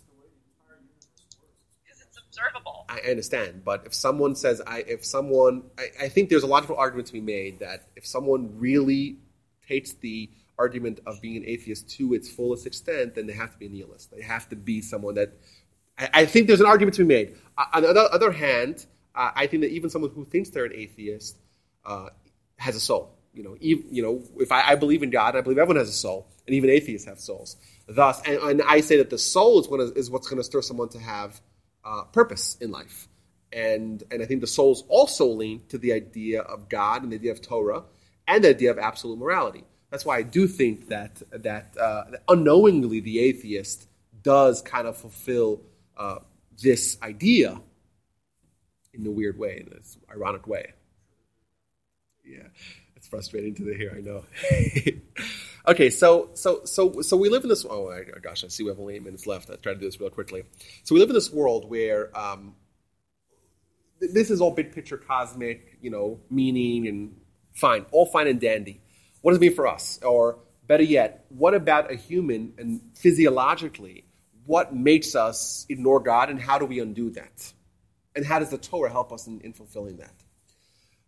Observable. 2.36 2.84
I 2.88 3.00
understand, 3.10 3.64
but 3.64 3.84
if 3.86 3.94
someone 3.94 4.34
says, 4.34 4.60
I, 4.66 4.84
if 4.86 5.04
someone, 5.04 5.64
I, 5.78 6.04
I 6.04 6.08
think 6.08 6.30
there's 6.30 6.42
a 6.42 6.46
logical 6.46 6.76
argument 6.76 7.06
to 7.08 7.12
be 7.12 7.20
made 7.20 7.60
that 7.60 7.88
if 7.96 8.06
someone 8.06 8.58
really 8.58 9.18
takes 9.66 9.92
the 9.94 10.30
argument 10.58 11.00
of 11.06 11.20
being 11.20 11.36
an 11.36 11.44
atheist 11.46 11.88
to 11.90 12.14
its 12.14 12.30
fullest 12.30 12.66
extent, 12.66 13.14
then 13.14 13.26
they 13.26 13.32
have 13.32 13.52
to 13.52 13.58
be 13.58 13.66
a 13.66 13.68
nihilist. 13.68 14.10
They 14.10 14.22
have 14.22 14.48
to 14.50 14.56
be 14.56 14.80
someone 14.80 15.14
that. 15.14 15.32
I, 15.98 16.08
I 16.12 16.26
think 16.26 16.46
there's 16.46 16.60
an 16.60 16.66
argument 16.66 16.94
to 16.96 17.02
be 17.02 17.08
made. 17.14 17.36
Uh, 17.56 17.64
on 17.74 17.82
the 17.82 17.88
other, 17.88 18.08
other 18.12 18.32
hand, 18.32 18.86
uh, 19.14 19.30
I 19.34 19.46
think 19.46 19.62
that 19.62 19.70
even 19.70 19.90
someone 19.90 20.10
who 20.10 20.24
thinks 20.24 20.50
they're 20.50 20.64
an 20.64 20.74
atheist 20.74 21.36
uh, 21.84 22.08
has 22.58 22.76
a 22.76 22.80
soul. 22.80 23.12
You 23.32 23.42
know, 23.42 23.56
even, 23.60 23.84
you 23.90 24.02
know, 24.02 24.22
if 24.38 24.50
I, 24.50 24.70
I, 24.70 24.74
believe 24.76 25.02
in 25.02 25.10
God, 25.10 25.36
I 25.36 25.42
believe 25.42 25.58
everyone 25.58 25.76
has 25.76 25.90
a 25.90 25.92
soul. 25.92 26.26
and 26.46 26.56
even 26.56 26.70
atheists 26.70 27.06
have 27.06 27.20
souls. 27.20 27.56
Thus, 27.86 28.22
and, 28.26 28.38
and 28.38 28.62
I 28.62 28.80
say 28.80 28.96
that 28.96 29.10
the 29.10 29.18
soul 29.18 29.60
is, 29.60 29.68
what 29.68 29.78
is, 29.80 29.90
is 29.90 30.10
what's 30.10 30.26
going 30.26 30.38
to 30.38 30.44
stir 30.44 30.62
someone 30.62 30.88
to 30.90 30.98
have 30.98 31.38
uh, 31.86 32.02
purpose 32.04 32.56
in 32.60 32.70
life. 32.70 33.08
And, 33.52 34.02
and 34.10 34.22
I 34.22 34.26
think 34.26 34.40
the 34.40 34.46
soul's 34.46 34.82
also 34.88 35.26
linked 35.26 35.70
to 35.70 35.78
the 35.78 35.92
idea 35.92 36.42
of 36.42 36.68
God 36.68 37.02
and 37.02 37.12
the 37.12 37.16
idea 37.16 37.32
of 37.32 37.40
Torah 37.40 37.84
and 38.26 38.44
the 38.44 38.50
idea 38.50 38.70
of 38.70 38.78
absolute 38.78 39.18
morality. 39.18 39.64
That's 39.90 40.04
why 40.04 40.18
I 40.18 40.22
do 40.22 40.48
think 40.48 40.88
that, 40.88 41.22
that, 41.30 41.76
uh, 41.78 42.10
that 42.10 42.22
unknowingly 42.28 43.00
the 43.00 43.20
atheist 43.20 43.88
does 44.22 44.60
kind 44.60 44.88
of 44.88 44.96
fulfill 44.96 45.62
uh, 45.96 46.18
this 46.60 46.98
idea 47.02 47.60
in 48.92 49.06
a 49.06 49.10
weird 49.10 49.38
way, 49.38 49.62
in 49.64 49.70
this 49.70 49.96
ironic 50.10 50.46
way. 50.46 50.72
Yeah, 52.24 52.48
it's 52.96 53.06
frustrating 53.06 53.54
to 53.54 53.72
hear. 53.72 53.94
I 53.96 54.00
know. 54.00 54.24
okay, 55.66 55.90
so 55.90 56.30
so 56.34 56.64
so 56.64 57.00
so 57.02 57.16
we 57.16 57.28
live 57.28 57.42
in 57.42 57.48
this. 57.48 57.64
Oh 57.68 57.90
my 57.90 58.02
gosh, 58.20 58.44
I 58.44 58.48
see 58.48 58.62
we 58.62 58.70
have 58.70 58.78
only 58.78 58.96
eight 58.96 59.04
minutes 59.04 59.26
left. 59.26 59.50
I 59.50 59.56
try 59.56 59.74
to 59.74 59.78
do 59.78 59.86
this 59.86 60.00
real 60.00 60.10
quickly. 60.10 60.44
So 60.84 60.94
we 60.94 61.00
live 61.00 61.10
in 61.10 61.14
this 61.14 61.32
world 61.32 61.68
where 61.68 62.16
um, 62.18 62.54
th- 64.00 64.12
this 64.12 64.30
is 64.30 64.40
all 64.40 64.50
big 64.50 64.72
picture, 64.72 64.96
cosmic, 64.96 65.78
you 65.80 65.90
know, 65.90 66.20
meaning 66.30 66.88
and 66.88 67.16
fine, 67.54 67.86
all 67.92 68.06
fine 68.06 68.26
and 68.28 68.40
dandy. 68.40 68.80
What 69.22 69.32
does 69.32 69.38
it 69.38 69.40
mean 69.40 69.54
for 69.54 69.66
us? 69.66 69.98
Or 70.02 70.38
better 70.66 70.84
yet, 70.84 71.26
what 71.28 71.54
about 71.54 71.90
a 71.90 71.96
human 71.96 72.54
and 72.58 72.80
physiologically? 72.94 74.04
What 74.44 74.74
makes 74.74 75.16
us 75.16 75.66
ignore 75.68 75.98
God, 75.98 76.30
and 76.30 76.40
how 76.40 76.58
do 76.58 76.66
we 76.66 76.78
undo 76.78 77.10
that? 77.10 77.52
And 78.14 78.24
how 78.24 78.38
does 78.38 78.50
the 78.50 78.58
Torah 78.58 78.90
help 78.90 79.12
us 79.12 79.26
in, 79.26 79.40
in 79.40 79.52
fulfilling 79.52 79.96
that? 79.96 80.14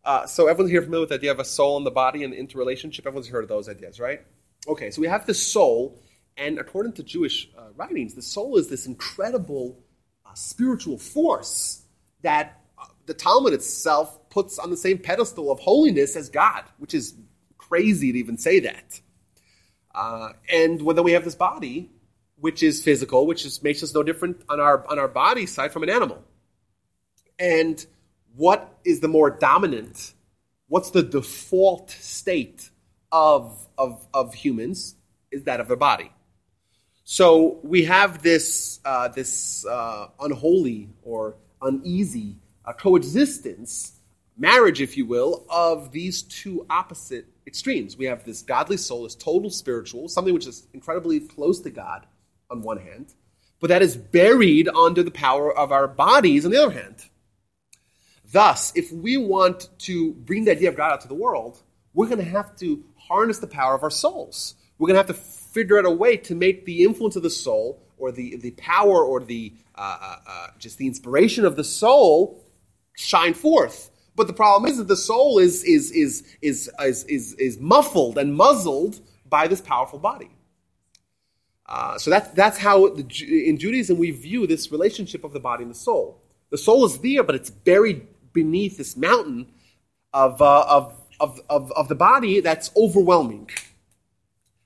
Uh, 0.04 0.26
so 0.26 0.48
everyone's 0.48 0.70
here 0.70 0.82
familiar 0.82 1.02
with 1.02 1.10
the 1.10 1.14
idea 1.16 1.30
of 1.30 1.38
a 1.38 1.44
soul 1.44 1.76
and 1.76 1.86
the 1.86 1.90
body 1.90 2.24
and 2.24 2.32
the 2.32 2.36
interrelationship. 2.38 3.06
Everyone's 3.06 3.28
heard 3.28 3.44
of 3.44 3.48
those 3.48 3.68
ideas, 3.68 4.00
right? 4.00 4.22
Okay, 4.66 4.90
so 4.90 5.00
we 5.00 5.06
have 5.06 5.26
the 5.26 5.34
soul, 5.34 6.02
and 6.36 6.58
according 6.58 6.92
to 6.94 7.02
Jewish 7.02 7.48
uh, 7.56 7.68
writings, 7.76 8.14
the 8.14 8.22
soul 8.22 8.56
is 8.56 8.68
this 8.68 8.86
incredible 8.86 9.78
uh, 10.26 10.34
spiritual 10.34 10.98
force 10.98 11.82
that 12.22 12.60
uh, 12.78 12.86
the 13.06 13.14
Talmud 13.14 13.52
itself 13.52 14.28
puts 14.30 14.58
on 14.58 14.70
the 14.70 14.76
same 14.76 14.98
pedestal 14.98 15.50
of 15.50 15.60
holiness 15.60 16.16
as 16.16 16.28
God, 16.28 16.64
which 16.78 16.94
is 16.94 17.14
crazy 17.56 18.12
to 18.12 18.18
even 18.18 18.36
say 18.36 18.60
that. 18.60 19.00
Uh, 19.94 20.30
and 20.52 20.82
well, 20.82 20.94
then 20.94 21.04
we 21.04 21.12
have 21.12 21.24
this 21.24 21.34
body, 21.34 21.90
which 22.36 22.62
is 22.62 22.82
physical, 22.82 23.26
which 23.26 23.44
is, 23.44 23.62
makes 23.62 23.82
us 23.82 23.94
no 23.94 24.02
different 24.02 24.42
on 24.48 24.60
our 24.60 24.86
on 24.88 24.98
our 24.98 25.08
body 25.08 25.46
side 25.46 25.72
from 25.72 25.82
an 25.82 25.90
animal. 25.90 26.22
And 27.38 27.84
what 28.36 28.78
is 28.84 29.00
the 29.00 29.08
more 29.08 29.30
dominant? 29.30 30.12
What's 30.68 30.90
the 30.90 31.02
default 31.02 31.90
state 31.90 32.70
of, 33.12 33.66
of, 33.76 34.06
of 34.12 34.34
humans? 34.34 34.94
Is 35.30 35.44
that 35.44 35.60
of 35.60 35.70
a 35.70 35.76
body. 35.76 36.10
So 37.04 37.58
we 37.62 37.84
have 37.84 38.22
this, 38.22 38.80
uh, 38.84 39.08
this 39.08 39.64
uh, 39.66 40.08
unholy 40.20 40.90
or 41.02 41.36
uneasy 41.62 42.36
uh, 42.64 42.72
coexistence, 42.72 43.92
marriage, 44.36 44.80
if 44.80 44.96
you 44.96 45.06
will, 45.06 45.46
of 45.48 45.90
these 45.90 46.22
two 46.22 46.66
opposite 46.68 47.26
extremes. 47.46 47.96
We 47.96 48.04
have 48.06 48.24
this 48.24 48.42
godly 48.42 48.76
soul, 48.76 49.04
this 49.04 49.14
total 49.14 49.50
spiritual, 49.50 50.08
something 50.08 50.34
which 50.34 50.46
is 50.46 50.66
incredibly 50.74 51.20
close 51.20 51.60
to 51.60 51.70
God 51.70 52.06
on 52.50 52.62
one 52.62 52.78
hand, 52.78 53.14
but 53.60 53.68
that 53.68 53.82
is 53.82 53.96
buried 53.96 54.68
under 54.68 55.02
the 55.02 55.10
power 55.10 55.56
of 55.56 55.72
our 55.72 55.88
bodies 55.88 56.44
on 56.44 56.50
the 56.50 56.62
other 56.62 56.72
hand. 56.72 56.96
Thus, 58.30 58.72
if 58.76 58.92
we 58.92 59.16
want 59.16 59.70
to 59.80 60.12
bring 60.12 60.44
the 60.44 60.52
idea 60.52 60.68
of 60.68 60.76
God 60.76 60.92
out 60.92 61.00
to 61.00 61.08
the 61.08 61.14
world, 61.14 61.62
we're 61.94 62.06
going 62.06 62.18
to 62.18 62.30
have 62.30 62.54
to 62.56 62.84
harness 63.08 63.38
the 63.38 63.46
power 63.46 63.74
of 63.74 63.82
our 63.82 63.90
souls. 63.90 64.54
We're 64.78 64.88
going 64.88 64.94
to 64.94 65.06
have 65.06 65.16
to 65.16 65.22
figure 65.22 65.78
out 65.78 65.86
a 65.86 65.90
way 65.90 66.16
to 66.18 66.34
make 66.34 66.64
the 66.64 66.84
influence 66.84 67.16
of 67.16 67.22
the 67.22 67.30
soul, 67.30 67.82
or 67.96 68.12
the, 68.12 68.36
the 68.36 68.52
power, 68.52 69.04
or 69.04 69.20
the 69.20 69.52
uh, 69.74 69.98
uh, 70.00 70.16
uh, 70.26 70.46
just 70.58 70.78
the 70.78 70.86
inspiration 70.86 71.44
of 71.44 71.56
the 71.56 71.64
soul 71.64 72.44
shine 72.96 73.34
forth. 73.34 73.90
But 74.14 74.26
the 74.26 74.32
problem 74.32 74.70
is 74.70 74.78
that 74.78 74.88
the 74.88 74.96
soul 74.96 75.38
is 75.38 75.62
is 75.64 75.90
is 75.92 76.24
is 76.42 76.70
is 76.80 77.04
is, 77.04 77.34
is 77.34 77.58
muffled 77.58 78.18
and 78.18 78.34
muzzled 78.34 79.00
by 79.28 79.46
this 79.48 79.60
powerful 79.60 79.98
body. 79.98 80.30
Uh, 81.66 81.98
so 81.98 82.10
that's 82.10 82.28
that's 82.30 82.58
how 82.58 82.88
the, 82.88 83.04
in 83.48 83.58
Judaism 83.58 83.98
we 83.98 84.10
view 84.10 84.46
this 84.46 84.72
relationship 84.72 85.22
of 85.22 85.32
the 85.32 85.40
body 85.40 85.62
and 85.62 85.70
the 85.70 85.78
soul. 85.78 86.20
The 86.50 86.58
soul 86.58 86.84
is 86.86 86.98
there, 86.98 87.22
but 87.22 87.34
it's 87.34 87.50
buried 87.50 88.06
beneath 88.32 88.78
this 88.78 88.96
mountain 88.96 89.48
of, 90.12 90.40
uh, 90.40 90.64
of, 90.68 90.97
of, 91.20 91.40
of, 91.48 91.72
of 91.72 91.88
the 91.88 91.94
body 91.94 92.40
that's 92.40 92.70
overwhelming. 92.76 93.50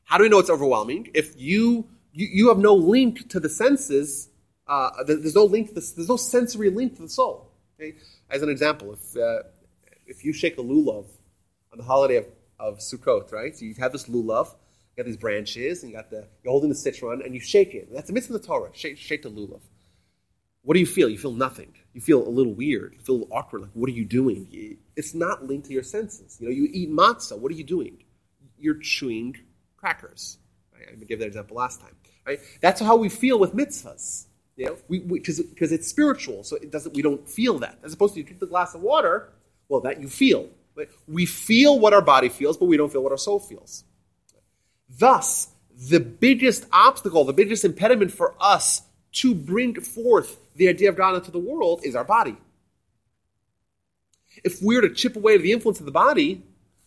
How 0.05 0.19
do 0.19 0.25
we 0.25 0.29
know 0.29 0.39
it's 0.39 0.51
overwhelming? 0.51 1.09
If 1.15 1.41
you, 1.41 1.89
you, 2.13 2.29
you 2.31 2.49
have 2.49 2.59
no 2.59 2.75
link 2.75 3.29
to 3.31 3.41
the 3.41 3.49
senses, 3.49 4.29
uh, 4.67 4.91
there's 5.07 5.35
no 5.35 5.45
link, 5.45 5.75
this, 5.75 5.93
there's 5.93 6.09
no 6.09 6.17
sensory 6.17 6.71
link 6.71 6.97
to 6.97 7.03
the 7.03 7.09
soul. 7.09 7.51
Okay? 7.79 7.97
As 8.31 8.43
an 8.43 8.49
example, 8.49 8.93
if, 8.93 9.17
uh, 9.17 9.43
if 10.07 10.25
you 10.25 10.33
shake 10.33 10.59
a 10.59 10.63
lulav 10.63 11.07
on 11.73 11.79
the 11.79 11.85
holiday 11.85 12.17
of, 12.17 12.27
of 12.59 12.79
Sukkot, 12.79 13.33
right? 13.33 13.57
So 13.57 13.65
you 13.65 13.75
have 13.79 13.93
this 13.93 14.07
lulav, 14.07 14.49
you 14.49 15.03
got 15.03 15.07
these 15.07 15.17
branches, 15.17 15.83
and 15.83 15.91
you 15.91 15.97
got 15.97 16.11
the, 16.11 16.29
you're 16.43 16.51
holding 16.51 16.69
the 16.69 16.75
citron, 16.75 17.23
and 17.23 17.35
you 17.35 17.41
shake 17.41 17.75
it. 17.75 17.89
That's 17.93 18.09
the 18.09 18.13
mitzvah 18.13 18.35
of 18.35 18.43
the 18.43 18.47
Torah, 18.47 18.71
shake, 18.75 18.99
shake 18.99 19.23
the 19.23 19.31
lulav. 19.31 19.61
What 20.63 20.75
do 20.75 20.81
you 20.81 20.87
feel? 20.87 21.09
You 21.09 21.19
feel 21.19 21.33
nothing. 21.33 21.75
You 21.93 22.01
feel 22.01 22.27
a 22.27 22.31
little 22.31 22.55
weird. 22.55 22.95
You 22.95 23.01
feel 23.01 23.29
awkward. 23.33 23.63
Like, 23.63 23.71
what 23.75 23.89
are 23.89 23.93
you 23.93 24.05
doing? 24.05 24.79
It's 24.97 25.15
not 25.15 25.45
linked 25.45 25.67
to 25.67 25.73
your 25.73 25.83
senses. 25.83 26.39
You 26.41 26.49
know, 26.49 26.55
you 26.55 26.69
eat 26.73 26.91
matzah. 26.91 27.37
What 27.39 27.51
are 27.51 27.55
you 27.55 27.65
doing? 27.65 28.05
You're 28.59 28.79
chewing 28.79 29.37
crackers. 29.77 30.39
Right? 30.73 30.89
I 30.91 31.05
gave 31.05 31.19
that 31.19 31.27
example 31.27 31.57
last 31.57 31.81
time. 31.81 31.97
Right? 32.25 32.39
That's 32.61 32.81
how 32.81 32.97
we 32.97 33.09
feel 33.09 33.39
with 33.39 33.55
mitzvahs. 33.55 34.27
You 34.57 34.67
know, 34.67 34.77
because 35.09 35.41
because 35.41 35.73
it's 35.73 35.89
spiritual, 35.89 36.45
so 36.45 36.57
it 36.57 36.71
doesn't. 36.71 36.95
We 36.95 37.03
don't 37.03 37.27
feel 37.29 37.59
that. 37.61 37.79
As 37.83 37.95
opposed 37.95 38.15
to 38.15 38.21
you 38.21 38.25
drink 38.25 38.39
the 38.39 38.47
glass 38.47 38.75
of 38.75 38.83
water, 38.83 39.33
well, 39.69 39.81
that 39.81 40.01
you 40.01 40.09
feel. 40.09 40.51
Right? 40.77 40.89
We 41.09 41.27
feel 41.27 41.79
what 41.79 41.95
our 41.95 42.03
body 42.03 42.29
feels, 42.29 42.57
but 42.57 42.67
we 42.67 42.77
don't 42.77 42.93
feel 42.93 43.03
what 43.03 43.13
our 43.13 43.19
soul 43.19 43.41
feels. 43.41 43.85
Thus, 44.89 45.49
the 45.75 46.01
biggest 46.01 46.67
obstacle, 46.71 47.25
the 47.25 47.33
biggest 47.33 47.65
impediment 47.65 48.13
for 48.13 48.35
us 48.39 48.83
to 49.13 49.35
bring 49.35 49.81
forth 49.81 50.39
the 50.57 50.69
idea 50.69 50.89
of 50.89 50.97
God 50.97 51.15
into 51.15 51.31
the 51.31 51.39
world 51.39 51.81
is 51.85 51.97
our 51.97 52.05
body. 52.05 52.37
If 54.45 54.63
we're 54.63 54.81
to 54.81 54.91
chip 54.91 55.17
away 55.17 55.37
the 55.37 55.53
influence 55.53 55.81
of 55.81 55.87
the 55.87 55.93
body, 55.93 56.43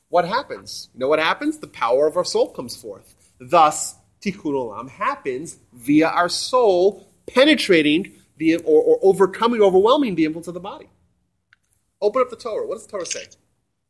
what 0.09 0.26
happens? 0.26 0.89
You 0.93 0.99
know 0.99 1.07
what 1.07 1.20
happens? 1.20 1.59
The 1.59 1.68
power 1.68 2.07
of 2.07 2.18
our 2.18 2.26
soul 2.26 2.49
comes 2.49 2.76
forth. 2.76 3.16
Thus, 3.39 3.95
tikkun 4.22 4.53
olam 4.53 4.89
happens 4.89 5.57
via 5.74 6.07
our 6.07 6.30
soul 6.30 7.07
penetrating 7.28 8.13
the 8.38 8.57
or, 8.57 8.82
or 8.82 8.99
overcoming, 9.01 9.61
overwhelming 9.61 10.16
the 10.16 10.26
influence 10.26 10.47
of 10.47 10.53
the 10.53 10.59
body. 10.59 10.89
Open 12.01 12.22
up 12.22 12.30
the 12.30 12.36
Torah. 12.36 12.68
What 12.68 12.76
does 12.76 12.86
the 12.86 12.91
Torah 12.91 13.05
say? 13.05 13.26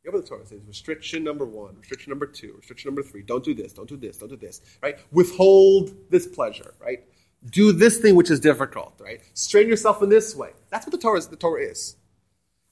You 0.04 0.12
open 0.12 0.22
the 0.22 0.28
Torah. 0.28 0.42
It 0.42 0.50
says 0.50 0.62
restriction 0.68 1.24
number 1.24 1.46
one, 1.46 1.78
restriction 1.80 2.12
number 2.12 2.28
two, 2.28 2.54
restriction 2.58 2.90
number 2.90 3.04
three. 3.04 3.24
Don't 3.24 3.44
do 3.44 3.54
this. 3.54 3.74
Don't 3.74 3.90
do 3.90 3.98
this. 3.98 4.18
Don't 4.18 4.30
do 4.30 4.38
this. 4.38 4.62
Right? 4.82 4.98
Withhold 5.12 5.96
this 6.10 6.28
pleasure. 6.28 6.76
Right? 6.80 7.04
Do 7.50 7.72
this 7.72 7.98
thing 8.00 8.16
which 8.16 8.32
is 8.32 8.40
difficult, 8.40 8.94
right? 9.00 9.22
Strain 9.34 9.68
yourself 9.68 10.02
in 10.02 10.10
this 10.10 10.36
way. 10.36 10.52
That's 10.70 10.86
what 10.86 10.92
the 10.92 10.98
Torah 10.98 11.20
is. 11.20 11.28
The 11.28 11.36
Torah 11.36 11.64
is. 11.64 11.96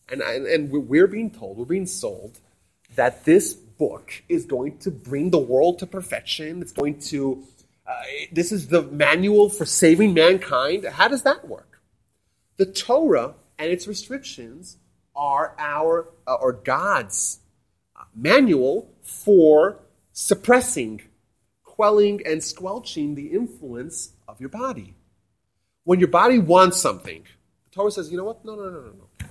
And, 0.09 0.21
and, 0.21 0.45
and 0.45 0.71
we're 0.71 1.07
being 1.07 1.31
told, 1.31 1.57
we're 1.57 1.65
being 1.65 1.85
sold 1.85 2.39
that 2.95 3.25
this 3.25 3.53
book 3.53 4.23
is 4.29 4.45
going 4.45 4.77
to 4.79 4.91
bring 4.91 5.29
the 5.29 5.39
world 5.39 5.79
to 5.79 5.87
perfection. 5.87 6.61
It's 6.61 6.71
going 6.71 6.99
to, 6.99 7.43
uh, 7.87 7.93
this 8.31 8.51
is 8.51 8.67
the 8.67 8.81
manual 8.83 9.49
for 9.49 9.65
saving 9.65 10.13
mankind. 10.13 10.85
How 10.85 11.07
does 11.07 11.23
that 11.23 11.47
work? 11.47 11.81
The 12.57 12.65
Torah 12.65 13.35
and 13.57 13.71
its 13.71 13.87
restrictions 13.87 14.77
are 15.15 15.55
our, 15.57 16.09
uh, 16.27 16.35
or 16.35 16.53
God's 16.53 17.39
uh, 17.95 18.03
manual 18.15 18.89
for 19.01 19.79
suppressing, 20.11 21.01
quelling, 21.73 22.21
and 22.23 22.43
squelching 22.43 23.15
the 23.15 23.25
influence 23.27 24.13
of 24.27 24.39
your 24.39 24.49
body. 24.49 24.93
When 25.85 25.99
your 25.99 26.07
body 26.07 26.37
wants 26.37 26.77
something, 26.77 27.23
the 27.23 27.71
Torah 27.71 27.89
says, 27.89 28.11
you 28.11 28.17
know 28.17 28.25
what? 28.25 28.45
No, 28.45 28.53
no, 28.55 28.65
no, 28.65 28.81
no, 28.81 28.91
no. 28.91 29.27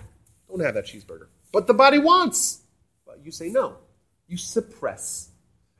Don't 0.48 0.60
have 0.60 0.74
that 0.74 0.86
cheeseburger. 0.86 1.28
But 1.52 1.68
the 1.68 1.74
body 1.74 2.00
wants. 2.00 2.62
But 3.06 3.20
you 3.24 3.30
say 3.30 3.48
no. 3.48 3.76
You 4.26 4.36
suppress 4.36 5.30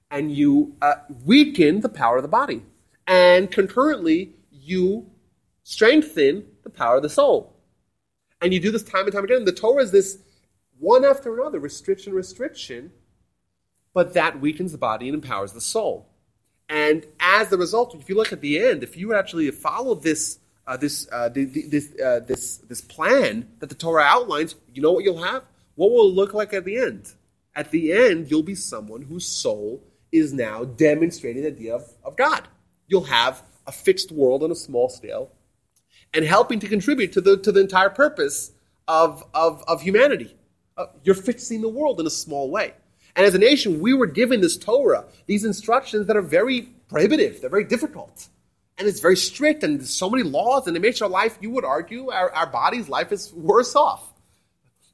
and 0.09 0.31
you 0.31 0.77
uh, 0.81 0.95
weaken 1.25 1.81
the 1.81 1.89
power 1.89 2.19
of 2.19 2.23
the 2.23 2.29
body. 2.29 2.63
And 3.09 3.51
concurrently, 3.51 4.37
you 4.53 5.11
strengthen 5.65 6.47
the 6.63 6.71
power 6.71 6.99
of 6.99 7.03
the 7.03 7.09
soul. 7.09 7.57
And 8.41 8.55
you 8.55 8.61
do 8.61 8.71
this 8.71 8.85
time 8.85 9.07
and 9.07 9.13
time 9.13 9.25
again. 9.25 9.45
The 9.45 9.53
Torah 9.53 9.83
is 9.83 9.91
this 9.91 10.19
one 10.79 11.05
after 11.05 11.35
another 11.35 11.59
restriction, 11.59 12.13
restriction, 12.13 12.93
but 13.93 14.15
that 14.15 14.41
weakens 14.41 14.71
the 14.71 14.79
body 14.79 15.09
and 15.09 15.17
empowers 15.17 15.55
the 15.55 15.61
soul. 15.61 16.12
And 16.73 17.05
as 17.21 17.51
the 17.51 17.59
result, 17.59 17.95
if 17.95 18.09
you 18.09 18.15
look 18.15 18.33
at 18.33 18.41
the 18.41 18.59
end, 18.59 18.83
if 18.83 18.97
you 18.97 19.15
actually 19.15 19.51
follow 19.51 19.95
this 19.95 20.39
uh, 20.67 20.79
this 20.79 21.07
uh, 21.13 21.29
this 21.29 21.93
uh, 22.01 22.21
this 22.21 22.57
this 22.57 22.81
plan 22.81 23.47
that 23.59 23.69
the 23.69 23.75
Torah 23.75 24.05
outlines, 24.05 24.55
you 24.73 24.81
know 24.81 24.93
what 24.93 25.05
you'll 25.05 25.23
have. 25.23 25.45
What 25.75 25.91
will 25.91 26.09
it 26.09 26.15
look 26.15 26.33
like 26.33 26.55
at 26.55 26.65
the 26.65 26.79
end? 26.79 27.13
At 27.55 27.73
the 27.73 27.93
end, 27.93 28.31
you'll 28.31 28.43
be 28.43 28.55
someone 28.55 29.03
whose 29.03 29.27
soul 29.27 29.83
is 30.13 30.33
now 30.33 30.65
demonstrating 30.65 31.43
the 31.43 31.49
idea 31.49 31.75
of, 31.75 31.93
of 32.05 32.17
God. 32.17 32.49
You'll 32.87 33.05
have 33.05 33.43
a 33.67 33.73
fixed 33.73 34.11
world 34.11 34.43
on 34.43 34.51
a 34.51 34.55
small 34.55 34.89
scale 34.89 35.31
and 36.15 36.25
helping 36.25 36.59
to 36.61 36.69
contribute 36.69 37.13
to 37.13 37.21
the, 37.21 37.37
to 37.39 37.53
the 37.53 37.61
entire 37.61 37.91
purpose 37.91 38.53
of, 38.89 39.25
of, 39.35 39.63
of 39.69 39.83
humanity. 39.83 40.35
Uh, 40.77 40.87
you're 41.05 41.15
fixing 41.15 41.61
the 41.61 41.69
world 41.69 42.01
in 42.01 42.07
a 42.07 42.11
small 42.11 42.51
way. 42.51 42.73
And 43.15 43.27
as 43.27 43.35
a 43.35 43.39
nation, 43.39 43.81
we 43.81 43.93
were 43.95 44.07
given 44.07 44.41
this 44.41 44.57
Torah, 44.57 45.05
these 45.27 45.45
instructions 45.45 46.07
that 46.07 46.17
are 46.17 46.23
very 46.23 46.63
prohibitive, 46.89 47.41
they're 47.41 47.51
very 47.51 47.65
difficult. 47.65 48.29
And 48.79 48.89
it's 48.89 49.01
very 49.01 49.17
strict, 49.17 49.63
and 49.63 49.79
there's 49.79 49.91
so 49.91 50.09
many 50.09 50.23
laws, 50.23 50.67
and 50.67 50.77
it 50.77 50.81
makes 50.81 51.03
our 51.03 51.09
life, 51.09 51.37
you 51.41 51.51
would 51.51 51.65
argue, 51.65 52.11
our, 52.11 52.31
our 52.33 52.47
body's 52.47 52.89
life 52.89 53.13
is 53.13 53.33
worse 53.33 53.77
off. 53.77 54.09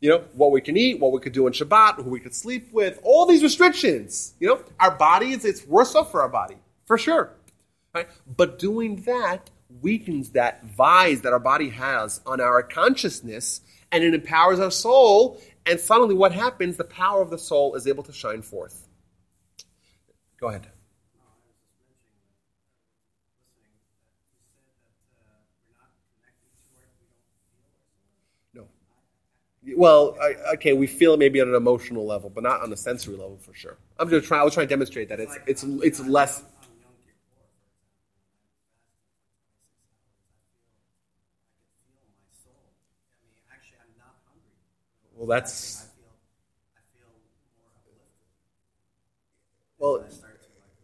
You 0.01 0.11
know, 0.11 0.25
what 0.35 0.51
we 0.51 0.61
can 0.61 0.77
eat, 0.77 1.01
what 1.01 1.13
we 1.13 1.21
could 1.21 1.33
do 1.33 1.47
on 1.47 1.53
Shabbat, 1.53 1.97
who 1.97 2.11
we 2.11 2.21
could 2.21 2.35
sleep 2.35 2.73
with, 2.73 3.01
all 3.03 3.27
these 3.27 3.43
restrictions. 3.43 4.35
You 4.41 4.49
know, 4.49 4.65
our 4.79 4.93
bodies, 4.93 5.45
it's 5.45 5.67
worse 5.67 5.95
off 5.95 6.11
for 6.11 6.23
our 6.23 6.29
body, 6.29 6.57
for 6.87 6.99
sure. 6.99 7.31
Right? 7.95 8.09
But 8.37 8.59
doing 8.59 9.03
that 9.03 9.51
weakens 9.81 10.31
that 10.31 10.65
vise 10.65 11.23
that 11.23 11.33
our 11.33 11.39
body 11.39 11.71
has 11.71 12.21
on 12.27 12.41
our 12.41 12.63
consciousness, 12.63 13.61
and 13.91 14.05
it 14.05 14.15
empowers 14.15 14.61
our 14.61 14.71
soul, 14.71 15.41
and 15.69 15.79
suddenly 15.79 16.15
what 16.15 16.33
happens? 16.33 16.77
The 16.77 16.85
power 16.85 17.21
of 17.21 17.31
the 17.31 17.39
soul 17.39 17.75
is 17.75 17.87
able 17.87 18.03
to 18.05 18.13
shine 18.13 18.43
forth. 18.43 18.89
Go 20.41 20.49
ahead. 20.49 20.69
No. 28.55 28.69
Well, 29.77 30.17
I, 30.23 30.35
okay, 30.55 30.73
we 30.73 30.87
feel 30.87 31.15
it 31.15 31.19
maybe 31.19 31.41
on 31.41 31.49
an 31.49 31.55
emotional 31.55 32.07
level, 32.07 32.31
but 32.31 32.45
not 32.45 32.63
on 32.63 32.73
a 32.73 32.77
sensory 32.77 33.17
level 33.17 33.39
for 33.39 33.53
sure. 33.53 33.79
I'm 33.99 34.09
just 34.09 34.27
trying. 34.27 34.41
I 34.41 34.45
was 34.45 34.55
trying 34.55 34.67
to 34.67 34.71
demonstrate 34.71 35.09
that 35.09 35.21
it's 35.21 35.39
it's 35.47 35.65
it's 35.65 36.01
less. 36.01 36.45
Well, 45.29 45.39
that's 45.39 45.87
well, 49.77 50.03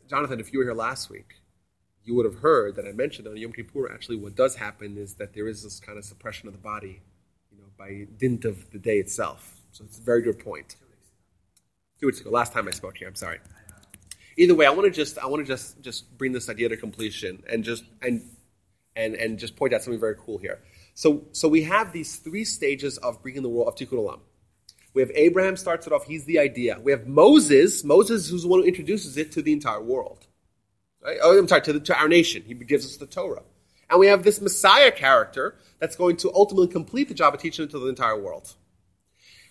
Jonathan. 0.06 0.38
If 0.38 0.52
you 0.52 0.58
were 0.58 0.66
here 0.66 0.74
last 0.74 1.08
week, 1.08 1.40
you 2.04 2.14
would 2.14 2.26
have 2.26 2.40
heard 2.40 2.76
that 2.76 2.86
I 2.86 2.92
mentioned 2.92 3.26
on 3.26 3.38
Yom 3.38 3.54
Kippur. 3.54 3.90
Actually, 3.90 4.16
what 4.16 4.34
does 4.34 4.54
happen 4.54 4.98
is 4.98 5.14
that 5.14 5.32
there 5.32 5.48
is 5.48 5.62
this 5.62 5.80
kind 5.80 5.96
of 5.96 6.04
suppression 6.04 6.46
of 6.46 6.52
the 6.52 6.60
body, 6.60 7.00
you 7.50 7.56
know, 7.56 7.64
by 7.78 8.06
dint 8.18 8.44
of 8.44 8.70
the 8.70 8.78
day 8.78 8.98
itself. 8.98 9.62
So 9.72 9.82
it's 9.82 9.98
a 9.98 10.02
very 10.02 10.20
good 10.20 10.38
point. 10.38 10.76
Two 11.98 12.08
weeks 12.08 12.20
ago, 12.20 12.28
last 12.28 12.52
time 12.52 12.68
I 12.68 12.72
spoke 12.72 12.98
here. 12.98 13.08
I'm 13.08 13.14
sorry. 13.14 13.38
Either 14.36 14.54
way, 14.54 14.66
I 14.66 14.70
want 14.72 14.84
to 14.84 14.90
just 14.90 15.16
I 15.16 15.24
want 15.24 15.40
to 15.40 15.50
just 15.50 15.80
just 15.80 16.18
bring 16.18 16.32
this 16.32 16.50
idea 16.50 16.68
to 16.68 16.76
completion 16.76 17.42
and 17.50 17.64
just 17.64 17.84
and 18.02 18.20
and 18.94 19.14
and 19.14 19.38
just 19.38 19.56
point 19.56 19.72
out 19.72 19.80
something 19.80 19.98
very 19.98 20.16
cool 20.16 20.36
here. 20.36 20.60
So, 20.92 21.24
so 21.32 21.48
we 21.48 21.62
have 21.62 21.94
these 21.94 22.16
three 22.16 22.44
stages 22.44 22.98
of 22.98 23.22
bringing 23.22 23.42
the 23.42 23.48
world 23.48 23.68
of 23.68 23.74
Tikkun 23.74 23.98
Olam. 23.98 24.20
We 24.94 25.02
have 25.02 25.10
Abraham 25.14 25.56
starts 25.56 25.86
it 25.86 25.92
off, 25.92 26.06
he's 26.06 26.24
the 26.24 26.38
idea. 26.38 26.78
We 26.80 26.92
have 26.92 27.06
Moses, 27.06 27.82
Moses 27.84 28.28
who's 28.28 28.42
the 28.42 28.48
one 28.48 28.60
who 28.60 28.66
introduces 28.66 29.16
it 29.16 29.32
to 29.32 29.42
the 29.42 29.52
entire 29.52 29.82
world. 29.82 30.26
Right? 31.04 31.18
Oh, 31.20 31.36
I'm 31.36 31.48
sorry, 31.48 31.62
to, 31.62 31.72
the, 31.74 31.80
to 31.80 31.98
our 31.98 32.08
nation. 32.08 32.44
He 32.46 32.54
gives 32.54 32.86
us 32.86 32.96
the 32.96 33.06
Torah. 33.06 33.42
And 33.90 34.00
we 34.00 34.06
have 34.06 34.22
this 34.22 34.40
Messiah 34.40 34.92
character 34.92 35.56
that's 35.78 35.96
going 35.96 36.16
to 36.18 36.32
ultimately 36.32 36.68
complete 36.68 37.08
the 37.08 37.14
job 37.14 37.34
of 37.34 37.40
teaching 37.40 37.64
it 37.64 37.70
to 37.72 37.78
the 37.78 37.88
entire 37.88 38.18
world. 38.18 38.54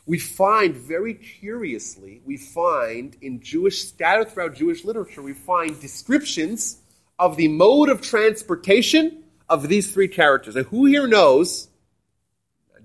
We 0.06 0.18
find 0.18 0.76
very 0.76 1.14
curiously, 1.14 2.22
we 2.26 2.38
find 2.38 3.16
in 3.22 3.42
Jewish, 3.42 3.88
scattered 3.88 4.32
throughout 4.32 4.56
Jewish 4.56 4.84
literature, 4.84 5.22
we 5.22 5.34
find 5.34 5.80
descriptions 5.80 6.82
of 7.20 7.38
the 7.38 7.48
mode 7.48 7.90
of 7.90 8.02
transportation 8.02 9.24
of 9.48 9.70
these 9.70 9.94
three 9.94 10.08
characters. 10.08 10.56
And 10.56 10.66
who 10.66 10.86
here 10.86 11.08
knows, 11.08 11.70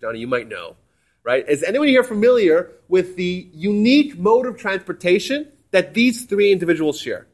Johnny, 0.01 0.21
you 0.21 0.29
might 0.29 0.49
know, 0.49 0.77
right? 1.29 1.47
Is 1.47 1.63
anyone 1.63 1.89
here 1.89 2.03
familiar 2.03 2.71
with 2.89 3.17
the 3.17 3.51
unique 3.53 4.19
mode 4.19 4.47
of 4.47 4.57
transportation 4.57 5.53
that 5.73 5.93
these 5.93 6.25
three 6.25 6.51
individuals 6.53 6.99
share? 6.99 7.27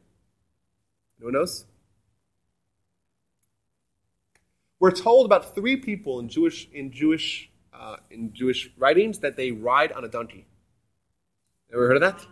No 1.21 1.27
one 1.27 1.35
knows? 1.35 1.65
We're 4.81 4.91
told 4.91 5.27
about 5.27 5.55
three 5.55 5.77
people 5.77 6.19
in 6.19 6.29
Jewish 6.29 6.69
in 6.73 6.91
Jewish 6.91 7.49
uh, 7.73 7.99
in 8.11 8.33
Jewish 8.33 8.69
writings 8.77 9.21
that 9.21 9.37
they 9.37 9.53
ride 9.53 9.93
on 9.93 10.05
a 10.05 10.09
donkey. 10.09 10.45
Ever 11.73 11.87
heard 11.87 12.03
of 12.03 12.03
that? 12.03 12.27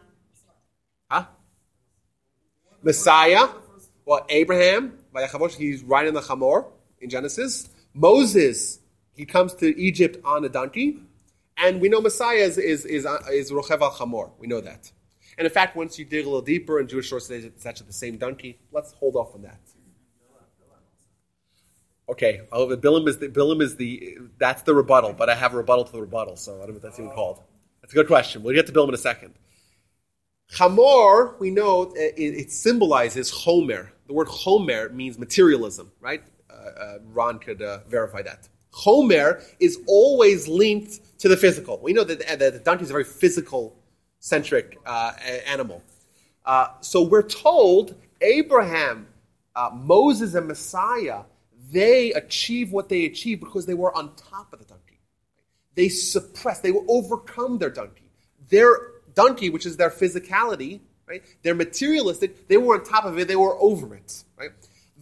Huh? 1.09 1.27
Messiah. 2.83 3.47
Well, 4.05 4.27
Abraham, 4.31 4.99
he's 5.57 5.85
riding 5.85 6.13
the 6.13 6.23
chamor 6.23 6.67
in 7.01 7.09
Genesis. 7.09 7.69
Moses, 7.95 8.81
he 9.15 9.25
comes 9.25 9.55
to 9.55 9.67
Egypt 9.79 10.17
on 10.25 10.45
a 10.45 10.49
donkey. 10.49 10.99
And 11.63 11.81
we 11.81 11.89
know 11.89 12.01
Messiah 12.01 12.37
is, 12.37 12.59
is, 12.59 12.85
is, 12.85 13.07
is 13.31 13.51
Rochev 13.51 13.81
al 13.81 13.93
Chamor. 13.93 14.31
We 14.39 14.47
know 14.47 14.61
that. 14.61 14.91
And 15.39 15.47
in 15.47 15.53
fact, 15.53 15.77
once 15.77 15.99
you 15.99 16.05
dig 16.05 16.27
a 16.27 16.29
little 16.29 16.43
deeper 16.43 16.81
in 16.81 16.89
Jewish 16.89 17.09
sources, 17.09 17.45
it's 17.45 17.65
actually 17.65 17.87
the 17.87 17.93
same 17.93 18.19
donkey. 18.19 18.59
Let's 18.71 18.93
hold 18.93 19.17
off 19.17 19.35
on 19.35 19.43
that. 19.43 19.61
Okay, 22.09 22.43
oh, 22.51 22.67
Bilam 22.77 23.09
is 23.09 23.19
the 23.19 23.29
Bilam 23.29 23.63
is 23.63 23.77
the 23.77 24.19
that's 24.37 24.63
the 24.63 24.75
rebuttal, 24.75 25.15
but 25.15 25.31
I 25.31 25.35
have 25.35 25.55
a 25.55 25.57
rebuttal 25.57 25.85
to 25.85 25.93
the 25.93 26.01
rebuttal, 26.01 26.37
so 26.37 26.57
I 26.57 26.59
don't 26.59 26.69
know 26.69 26.73
what 26.75 26.83
that's 26.83 26.99
even 26.99 27.13
called. 27.13 27.41
That's 27.81 27.95
a 27.95 27.97
good 27.97 28.09
question. 28.09 28.43
We'll 28.43 28.55
get 28.55 28.67
to 28.67 28.73
Bilam 28.73 28.89
in 28.89 28.95
a 28.95 28.99
second. 28.99 29.35
Chamor, 30.53 31.39
we 31.39 31.51
know 31.51 31.93
it, 31.95 32.15
it 32.19 32.51
symbolizes 32.51 33.33
Chomer. 33.33 33.91
The 34.09 34.13
word 34.13 34.27
Chomer 34.27 34.93
means 34.93 35.17
materialism, 35.17 35.93
right? 36.01 36.23
uh, 36.53 36.99
Ron 37.13 37.39
could 37.39 37.63
uh, 37.63 37.81
verify 37.89 38.23
that. 38.23 38.49
Chomer 38.73 39.43
is 39.61 39.79
always 39.87 40.49
linked 40.49 41.01
to 41.21 41.29
the 41.29 41.37
physical. 41.37 41.79
We 41.83 41.93
know 41.93 42.05
that, 42.05 42.39
the 42.39 42.61
donkey 42.65 42.85
is 42.85 42.91
a 42.91 42.93
very 42.93 43.05
physical 43.05 43.77
centric 44.19 44.79
uh, 44.87 45.13
animal. 45.47 45.83
Uh, 46.45 46.69
so 46.81 47.03
we're 47.03 47.23
told 47.23 47.95
Abraham, 48.21 49.07
uh, 49.55 49.71
Moses, 49.75 50.35
and 50.35 50.49
Messiah, 50.49 51.23
they 51.71 52.13
achieve 52.13 52.73
what 52.73 52.89
they 52.89 53.05
achieve 53.05 53.41
because 53.41 53.67
they 53.67 53.75
were 53.75 53.97
on 53.97 54.15
top 54.17 54.53
of 54.53 54.59
the 54.59 54.65
donkey. 54.65 55.01
They 55.75 55.89
suppressed, 55.89 56.63
they 56.63 56.73
will 56.73 56.87
overcome 56.89 57.59
their 57.59 57.71
donkey. 57.71 58.11
Their 58.51 58.93
donkey, 59.15 59.51
which 59.51 59.67
is 59.67 59.77
their 59.77 59.91
physicality, 59.91 60.81
right? 61.07 61.23
They're 61.43 61.55
materialistic. 61.55 62.49
They 62.49 62.57
were 62.57 62.75
on 62.75 62.85
top 62.85 63.05
of 63.05 63.19
it. 63.19 63.29
They 63.29 63.37
were 63.37 63.57
over 63.61 63.95
it, 63.95 64.25
right? 64.37 64.51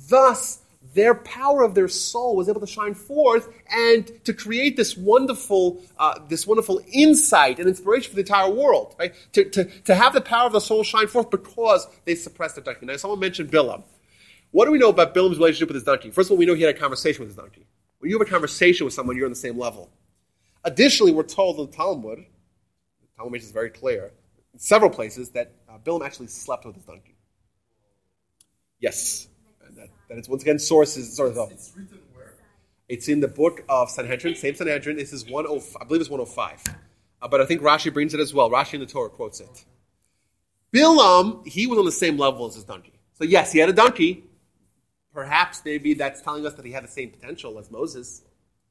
Thus, 0.09 0.61
their 0.95 1.15
power 1.15 1.63
of 1.63 1.75
their 1.75 1.89
soul 1.89 2.37
was 2.37 2.49
able 2.49 2.61
to 2.61 2.67
shine 2.67 2.95
forth 2.95 3.49
and 3.71 4.11
to 4.25 4.33
create 4.33 4.77
this 4.77 4.97
wonderful, 4.97 5.81
uh, 5.99 6.19
this 6.29 6.47
wonderful 6.47 6.81
insight 6.93 7.59
and 7.59 7.69
inspiration 7.69 8.11
for 8.11 8.17
the 8.17 8.23
entire 8.23 8.51
world. 8.51 8.97
Right? 8.99 9.15
To, 9.33 9.45
to, 9.45 9.65
to 9.65 9.95
have 9.95 10.15
the 10.15 10.21
power 10.21 10.47
of 10.47 10.53
the 10.53 10.61
soul 10.61 10.83
shine 10.83 11.07
forth 11.07 11.31
because 11.31 11.87
they 12.05 12.15
suppressed 12.15 12.57
the 12.57 12.61
donkey. 12.61 12.87
Now, 12.87 12.97
someone 12.97 13.21
mentioned 13.21 13.51
Bilam. 13.51 13.83
What 14.51 14.65
do 14.65 14.73
we 14.73 14.79
know 14.79 14.89
about 14.89 15.15
Bilam's 15.15 15.39
relationship 15.39 15.69
with 15.69 15.77
his 15.77 15.85
donkey? 15.85 16.11
First 16.11 16.29
of 16.29 16.33
all, 16.33 16.39
we 16.39 16.47
know 16.47 16.55
he 16.55 16.63
had 16.63 16.75
a 16.75 16.79
conversation 16.79 17.21
with 17.21 17.29
his 17.29 17.37
donkey. 17.37 17.67
When 18.01 18.11
you 18.11 18.19
have 18.19 18.27
a 18.27 18.31
conversation 18.31 18.85
with 18.85 18.95
someone, 18.95 19.17
you're 19.17 19.27
on 19.27 19.33
the 19.33 19.37
same 19.37 19.59
level. 19.59 19.91
Additionally, 20.65 21.13
we're 21.13 21.23
told 21.23 21.59
in 21.59 21.67
the 21.67 21.73
Talmud, 21.77 22.19
the 22.19 23.07
Talmud 23.17 23.33
makes 23.33 23.45
this 23.45 23.53
very 23.53 23.71
clear, 23.71 24.13
in 24.53 24.59
several 24.59 24.91
places, 24.91 25.31
that 25.31 25.53
uh, 25.69 25.79
Bilam 25.79 26.05
actually 26.05 26.27
slept 26.27 26.65
with 26.65 26.75
his 26.75 26.85
donkey. 26.85 27.15
Yes 28.81 29.29
that, 30.11 30.19
it's 30.19 30.29
once 30.29 30.43
again 30.43 30.59
sources 30.59 31.17
sort 31.17 31.37
of. 31.37 31.51
It's 31.51 31.73
written 31.77 32.01
where? 32.15 32.35
It's 32.89 33.09
in 33.09 33.21
the 33.21 33.29
book 33.29 33.65
of 33.69 33.91
Sanhedrin, 33.91 34.35
same 34.35 34.55
Sanhedrin. 34.55 34.97
This 34.97 35.13
is 35.13 35.29
one 35.29 35.47
oh, 35.49 35.63
I 35.81 35.85
believe 35.85 36.01
it's 36.01 36.11
105. 36.11 36.65
uh, 37.23 37.29
but 37.29 37.41
I 37.41 37.47
think 37.47 37.63
Rashi 37.63 37.93
brings 37.93 38.13
it 38.13 38.21
as 38.21 38.35
well. 38.35 38.51
Rashi 38.51 38.75
in 38.75 38.81
the 38.81 38.87
Torah 38.87 39.09
quotes 39.09 39.41
it. 39.41 39.65
Bilam, 40.73 41.47
he 41.47 41.67
was 41.67 41.79
on 41.79 41.85
the 41.85 41.93
same 41.93 42.19
level 42.19 42.47
as 42.47 42.55
his 42.55 42.65
donkey. 42.65 42.93
So 43.15 43.25
yes, 43.25 43.53
he 43.53 43.59
had 43.59 43.69
a 43.69 43.73
donkey. 43.73 44.25
Perhaps 45.15 45.63
maybe 45.65 45.95
that's 45.95 46.21
telling 46.21 46.47
us 46.47 46.55
that 46.55 46.65
he 46.65 46.73
had 46.73 46.85
the 46.85 46.89
same 46.89 47.11
potential 47.11 47.59
as 47.59 47.71
Moses, 47.71 48.23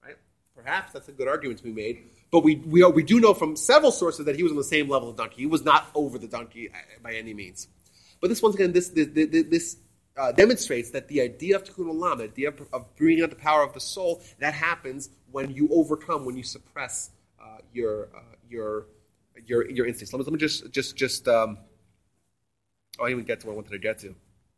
right? 0.04 0.16
Perhaps 0.56 0.94
that's 0.94 1.10
a 1.10 1.12
good 1.12 1.28
argument 1.28 1.58
to 1.60 1.66
be 1.66 1.74
made. 1.74 2.04
But 2.32 2.44
we, 2.44 2.56
we, 2.58 2.84
we 2.86 3.04
do 3.04 3.20
know 3.20 3.34
from 3.34 3.56
several 3.56 3.92
sources 3.92 4.26
that 4.26 4.36
he 4.36 4.44
was 4.44 4.52
on 4.52 4.58
the 4.58 4.64
same 4.64 4.88
level 4.88 5.10
of 5.10 5.18
donkey. 5.18 5.42
He 5.42 5.48
was 5.48 5.66
not 5.66 5.90
over 5.96 6.18
the 6.18 6.28
donkey 6.28 6.70
uh, 6.70 6.78
by 7.02 7.16
any 7.16 7.34
means. 7.34 7.68
But 8.22 8.28
this 8.30 8.42
once 8.42 8.56
again, 8.56 8.72
this 8.72 8.90
this, 8.90 9.08
this 9.12 9.78
uh, 10.20 10.32
demonstrates 10.32 10.92
that 10.92 11.08
the 11.08 11.22
idea 11.22 11.56
of 11.56 11.64
tikkun 11.64 11.86
olam, 11.86 12.18
the 12.18 12.26
idea 12.26 12.50
of, 12.50 12.62
of, 12.74 12.96
bringing 12.96 13.24
out 13.24 13.30
the 13.30 13.36
power 13.36 13.64
of 13.64 13.74
the 13.74 13.80
soul, 13.80 14.22
that 14.40 14.54
happens 14.54 15.10
when 15.32 15.50
you 15.52 15.70
overcome, 15.72 16.26
when 16.26 16.36
you 16.36 16.44
suppress 16.44 17.12
uh, 17.42 17.58
your 17.74 18.10
uh, 18.16 18.36
your 18.50 18.88
your 19.46 19.70
your 19.70 19.86
instincts. 19.86 20.14
Let 20.14 20.20
me, 20.20 20.26
let 20.26 20.34
me 20.34 20.40
just 20.40 20.72
just 20.72 20.96
just. 20.96 21.28
Um, 21.28 21.58
oh, 23.00 23.06
I 23.06 23.08
didn't 23.08 23.20
even 23.22 23.26
get 23.26 23.40
to 23.42 23.48
what 23.48 23.54
I 23.54 23.56
wanted 23.56 23.72
to 23.72 23.80
get 23.80 24.00
to. 24.00 24.14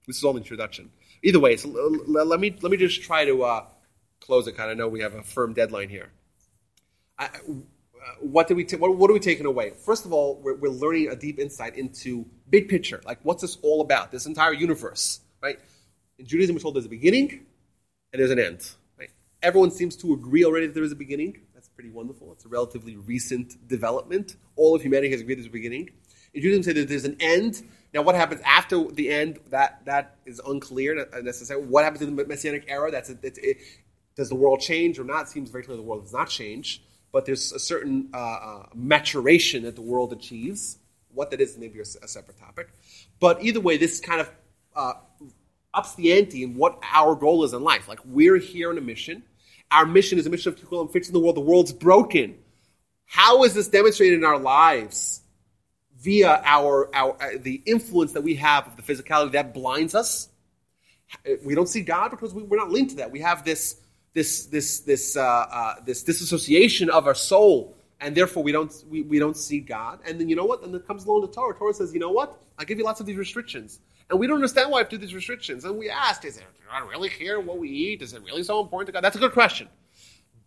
This 0.07 0.17
is 0.17 0.23
all 0.23 0.35
introduction. 0.35 0.89
Either 1.23 1.39
way, 1.39 1.55
so 1.57 1.69
l- 1.69 2.25
let 2.25 2.39
me 2.39 2.55
let 2.61 2.71
me 2.71 2.77
just 2.77 3.03
try 3.03 3.25
to 3.25 3.43
uh, 3.43 3.65
close 4.19 4.47
it. 4.47 4.57
Kind 4.57 4.71
of 4.71 4.77
know 4.77 4.87
we 4.87 5.01
have 5.01 5.13
a 5.13 5.23
firm 5.23 5.53
deadline 5.53 5.89
here. 5.89 6.09
I, 7.19 7.29
what 8.19 8.47
did 8.47 8.57
we 8.57 8.63
what, 8.77 8.95
what 8.95 9.09
are 9.09 9.13
we 9.13 9.19
taking 9.19 9.45
away? 9.45 9.71
First 9.71 10.05
of 10.05 10.13
all, 10.13 10.39
we're, 10.41 10.55
we're 10.55 10.71
learning 10.71 11.09
a 11.09 11.15
deep 11.15 11.39
insight 11.39 11.77
into 11.77 12.25
big 12.49 12.67
picture. 12.67 13.01
Like, 13.05 13.19
what's 13.23 13.41
this 13.41 13.57
all 13.61 13.81
about? 13.81 14.11
This 14.11 14.25
entire 14.25 14.53
universe, 14.53 15.19
right? 15.41 15.59
In 16.17 16.25
Judaism, 16.25 16.55
we're 16.55 16.61
told 16.61 16.75
there's 16.75 16.85
a 16.85 16.89
beginning 16.89 17.45
and 18.13 18.19
there's 18.19 18.31
an 18.31 18.39
end. 18.39 18.69
Right? 18.99 19.09
Everyone 19.41 19.71
seems 19.71 19.95
to 19.97 20.13
agree 20.13 20.45
already 20.45 20.67
that 20.67 20.73
there 20.73 20.83
is 20.83 20.91
a 20.91 20.95
beginning. 20.95 21.39
That's 21.53 21.69
pretty 21.69 21.89
wonderful. 21.89 22.31
It's 22.33 22.45
a 22.45 22.49
relatively 22.49 22.95
recent 22.95 23.67
development. 23.67 24.35
All 24.55 24.75
of 24.75 24.81
humanity 24.81 25.11
has 25.11 25.21
agreed 25.21 25.35
there's 25.35 25.47
a 25.47 25.51
beginning. 25.51 25.89
In 26.33 26.41
Judaism, 26.41 26.63
say 26.63 26.73
that 26.73 26.87
there's 26.87 27.05
an 27.05 27.17
end. 27.19 27.63
Now, 27.93 28.03
what 28.03 28.15
happens 28.15 28.41
after 28.45 28.85
the 28.85 29.09
end? 29.09 29.39
That 29.49 29.83
that 29.85 30.15
is 30.25 30.39
unclear 30.47 31.07
necessarily. 31.21 31.65
What 31.67 31.83
happens 31.83 32.01
in 32.01 32.15
the 32.15 32.25
Messianic 32.25 32.65
era? 32.69 32.89
That's 32.89 33.09
a, 33.09 33.17
it's, 33.21 33.37
it, 33.39 33.57
does 34.15 34.29
the 34.29 34.35
world 34.35 34.61
change 34.61 34.97
or 34.97 35.03
not? 35.03 35.23
It 35.23 35.29
seems 35.29 35.49
very 35.49 35.63
clear 35.63 35.75
the 35.75 35.83
world 35.83 36.03
does 36.03 36.13
not 36.13 36.29
change, 36.29 36.83
but 37.11 37.25
there's 37.25 37.51
a 37.51 37.59
certain 37.59 38.09
uh, 38.13 38.17
uh, 38.17 38.65
maturation 38.73 39.63
that 39.63 39.75
the 39.75 39.81
world 39.81 40.13
achieves. 40.13 40.77
What 41.13 41.31
that 41.31 41.41
is, 41.41 41.57
maybe 41.57 41.79
a, 41.79 41.81
a 41.81 42.07
separate 42.07 42.39
topic. 42.39 42.69
But 43.19 43.43
either 43.43 43.59
way, 43.59 43.75
this 43.75 43.99
kind 43.99 44.21
of 44.21 44.31
uh, 44.75 44.93
ups 45.73 45.95
the 45.95 46.13
ante 46.13 46.43
in 46.43 46.55
what 46.55 46.79
our 46.91 47.15
goal 47.15 47.43
is 47.43 47.53
in 47.53 47.63
life. 47.63 47.87
Like 47.87 47.99
we're 48.05 48.37
here 48.37 48.69
on 48.69 48.77
a 48.77 48.81
mission. 48.81 49.23
Our 49.71 49.85
mission 49.85 50.19
is 50.19 50.25
a 50.25 50.29
mission 50.29 50.53
of 50.53 50.59
Tikkun 50.59 50.91
fixing 50.91 51.13
the 51.13 51.19
world. 51.19 51.37
The 51.37 51.41
world's 51.41 51.71
broken. 51.71 52.37
How 53.05 53.43
is 53.43 53.53
this 53.53 53.67
demonstrated 53.67 54.19
in 54.19 54.25
our 54.25 54.39
lives? 54.39 55.21
Via 55.99 56.41
our, 56.43 56.89
our 56.95 57.15
uh, 57.21 57.37
the 57.39 57.61
influence 57.65 58.13
that 58.13 58.23
we 58.23 58.35
have 58.35 58.65
of 58.65 58.75
the 58.75 58.81
physicality 58.81 59.33
that 59.33 59.53
blinds 59.53 59.93
us. 59.93 60.29
We 61.45 61.53
don't 61.53 61.69
see 61.69 61.81
God 61.81 62.09
because 62.09 62.33
we, 62.33 62.41
we're 62.41 62.57
not 62.57 62.71
linked 62.71 62.91
to 62.91 62.97
that. 62.97 63.11
We 63.11 63.19
have 63.19 63.45
this 63.45 63.79
this 64.13 64.47
this 64.47 64.79
this 64.79 65.15
uh, 65.15 65.21
uh, 65.21 65.75
this 65.85 66.03
disassociation 66.03 66.89
of 66.89 67.05
our 67.05 67.13
soul, 67.13 67.75
and 67.99 68.15
therefore 68.15 68.41
we 68.43 68.51
don't 68.51 68.73
we, 68.89 69.03
we 69.03 69.19
don't 69.19 69.37
see 69.37 69.59
God. 69.59 69.99
And 70.05 70.19
then 70.19 70.27
you 70.27 70.35
know 70.35 70.45
what? 70.45 70.63
And 70.63 70.73
then 70.73 70.81
comes 70.81 71.05
along 71.05 71.21
the 71.21 71.27
Torah. 71.27 71.55
Torah 71.55 71.73
says, 71.73 71.93
you 71.93 71.99
know 71.99 72.11
what? 72.11 72.41
I 72.57 72.65
give 72.65 72.77
you 72.79 72.83
lots 72.83 72.99
of 72.99 73.05
these 73.05 73.17
restrictions, 73.17 73.79
and 74.11 74.19
we 74.19 74.27
don't 74.27 74.35
understand 74.35 74.69
why 74.69 74.77
I 74.77 74.81
have 74.81 74.89
to 74.89 74.97
do 74.97 75.05
these 75.05 75.15
restrictions. 75.15 75.63
And 75.63 75.77
we 75.77 75.89
asked, 75.89 76.25
is 76.25 76.37
it 76.37 76.43
not 76.69 76.87
really 76.89 77.09
care 77.09 77.39
what 77.39 77.57
we 77.57 77.69
eat? 77.69 78.01
Is 78.01 78.13
it 78.13 78.21
really 78.23 78.43
so 78.43 78.59
important 78.59 78.87
to 78.87 78.91
God? 78.91 79.03
That's 79.03 79.15
a 79.15 79.19
good 79.19 79.31
question. 79.31 79.69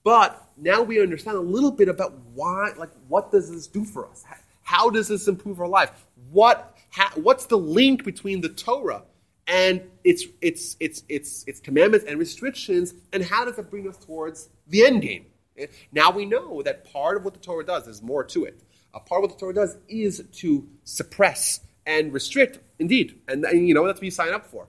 But 0.05 0.47
now 0.59 0.83
we 0.83 1.01
understand 1.01 1.39
a 1.39 1.41
little 1.41 1.71
bit 1.71 1.89
about 1.89 2.13
why, 2.35 2.73
like, 2.77 2.91
what 3.09 3.33
does 3.33 3.51
this 3.51 3.67
do 3.67 3.87
for 3.87 4.07
us? 4.07 4.23
How 4.63 4.91
does 4.91 5.09
this 5.09 5.29
improve 5.29 5.61
our 5.61 5.67
life? 5.67 5.91
What, 6.31 6.77
how, 6.91 7.09
what's 7.15 7.47
the 7.47 7.57
link 7.57 8.05
between 8.05 8.43
the 8.43 8.51
Torah 8.51 9.03
and 9.47 9.83
its, 10.05 10.25
its, 10.43 10.77
its, 10.79 11.03
its, 11.09 11.45
its 11.47 11.61
commandments 11.61 12.05
and 12.07 12.19
restrictions, 12.19 12.93
and 13.15 13.25
how 13.25 13.47
does 13.47 13.59
it 13.59 13.71
bring 13.71 13.89
us 13.89 13.97
towards 13.97 14.51
the 14.67 14.85
end 14.85 15.01
game? 15.01 15.27
Eh, 15.57 15.67
now 15.91 16.11
we 16.11 16.27
know 16.27 16.63
that 16.63 16.91
part 16.93 17.17
of 17.17 17.25
what 17.25 17.33
the 17.33 17.41
Torah 17.41 17.65
does, 17.65 17.85
there's 17.85 18.03
more 18.03 18.25
to 18.25 18.45
it. 18.45 18.61
A 18.93 19.01
part 19.01 19.25
of 19.25 19.31
what 19.31 19.39
the 19.39 19.41
Torah 19.41 19.55
does 19.55 19.79
is 19.89 20.23
to 20.33 20.69
suppress 20.85 21.61
and 21.87 22.13
restrict, 22.13 22.61
indeed. 22.79 23.21
And, 23.29 23.45
and 23.45 23.69
you 23.69 23.75
know, 23.75 23.87
that's 23.87 23.99
what 23.99 24.05
you 24.05 24.11
sign 24.11 24.33
up 24.33 24.47
for. 24.47 24.69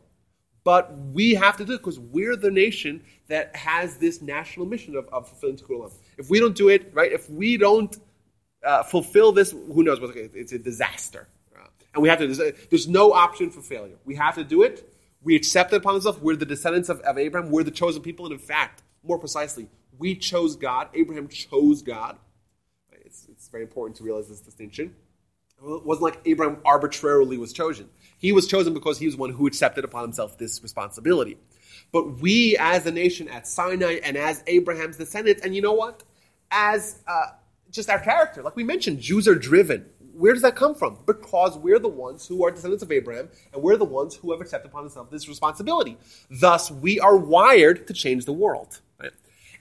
But 0.64 0.98
we 1.14 1.36
have 1.36 1.58
to 1.58 1.66
do 1.66 1.74
it 1.74 1.78
because 1.78 2.00
we're 2.00 2.36
the 2.36 2.50
nation 2.50 3.04
that 3.28 3.56
has 3.56 3.98
this 3.98 4.22
national 4.22 4.66
mission 4.66 4.96
of, 4.96 5.08
of 5.10 5.30
fulfilling 5.30 5.58
Tikkun. 5.58 5.94
If 6.18 6.30
we 6.30 6.40
don't 6.40 6.56
do 6.56 6.70
it, 6.70 6.92
right, 6.94 7.12
if 7.12 7.30
we 7.30 7.56
don't 7.56 7.96
uh, 8.66 8.82
fulfill 8.84 9.32
this, 9.32 9.52
who 9.52 9.84
knows 9.84 10.00
it's 10.34 10.54
a 10.54 10.60
disaster. 10.60 11.28
Uh, 11.56 11.68
and 11.94 12.02
we 12.02 12.10
have 12.10 12.18
to, 12.18 12.28
there's, 12.28 12.58
there's, 12.70 12.88
no 12.88 13.14
option 13.14 13.52
for 13.52 13.62
failure. 13.62 13.96
We 14.06 14.16
have 14.16 14.36
to 14.36 14.44
do 14.44 14.64
it. 14.64 14.92
We 15.22 15.36
accept 15.36 15.72
it 15.72 15.78
upon 15.78 15.96
ourselves. 15.96 16.20
We're 16.20 16.36
the 16.36 16.48
descendants 16.48 16.90
of, 16.90 17.00
of 17.02 17.20
Abraham. 17.20 17.52
We're 17.52 17.64
the 17.64 17.72
chosen 17.72 18.02
people. 18.02 18.26
And 18.26 18.34
in 18.34 18.40
fact, 18.40 18.82
more 19.04 19.20
precisely, 19.20 19.68
we 20.00 20.16
chose 20.16 20.56
God. 20.56 20.90
Abraham 20.96 21.28
chose 21.28 21.84
God. 21.84 22.18
It's, 22.92 23.28
it's 23.30 23.48
very 23.50 23.64
important 23.64 23.98
to 23.98 24.04
realize 24.04 24.28
this 24.28 24.42
distinction. 24.42 24.96
It 25.64 25.86
wasn't 25.86 26.04
like 26.04 26.22
Abraham 26.26 26.58
arbitrarily 26.66 27.38
was 27.38 27.54
chosen. 27.54 27.90
He 28.18 28.32
was 28.32 28.48
chosen 28.48 28.74
because 28.74 29.00
he 29.00 29.06
was 29.06 29.16
one 29.16 29.32
who 29.32 29.48
accepted 29.48 29.84
upon 29.84 30.04
himself 30.04 30.38
this 30.38 30.62
responsibility. 30.62 31.38
But 31.92 32.20
we, 32.20 32.58
as 32.58 32.86
a 32.86 32.92
nation, 32.92 33.28
at 33.30 33.48
Sinai, 33.48 34.00
and 34.04 34.18
as 34.18 34.44
Abraham's 34.48 34.98
descendants, 34.98 35.44
and 35.44 35.56
you 35.56 35.62
know 35.62 35.74
what? 35.74 36.04
As 36.52 37.00
uh, 37.08 37.28
just 37.72 37.90
our 37.90 38.00
character, 38.00 38.42
like 38.44 38.56
we 38.56 38.64
mentioned, 38.64 39.00
Jews 39.00 39.28
are 39.28 39.36
driven. 39.36 39.86
Where 40.14 40.34
does 40.34 40.44
that 40.44 40.56
come 40.56 40.76
from? 40.76 41.00
Because 41.06 41.58
we're 41.58 41.80
the 41.80 41.90
ones 41.90 42.26
who 42.26 42.46
are 42.46 42.52
descendants 42.52 42.84
of 42.84 42.92
Abraham, 42.92 43.30
and 43.54 43.62
we're 43.62 43.78
the 43.78 43.86
ones 43.86 44.16
who 44.16 44.32
have 44.32 44.42
accepted 44.42 44.70
upon 44.70 44.84
themselves 44.84 45.12
this 45.12 45.28
responsibility. 45.28 45.98
Thus, 46.30 46.72
we 46.72 47.00
are 47.00 47.18
wired 47.18 47.88
to 47.88 47.94
change 47.94 48.26
the 48.26 48.34
world. 48.34 48.80
Right? 49.00 49.12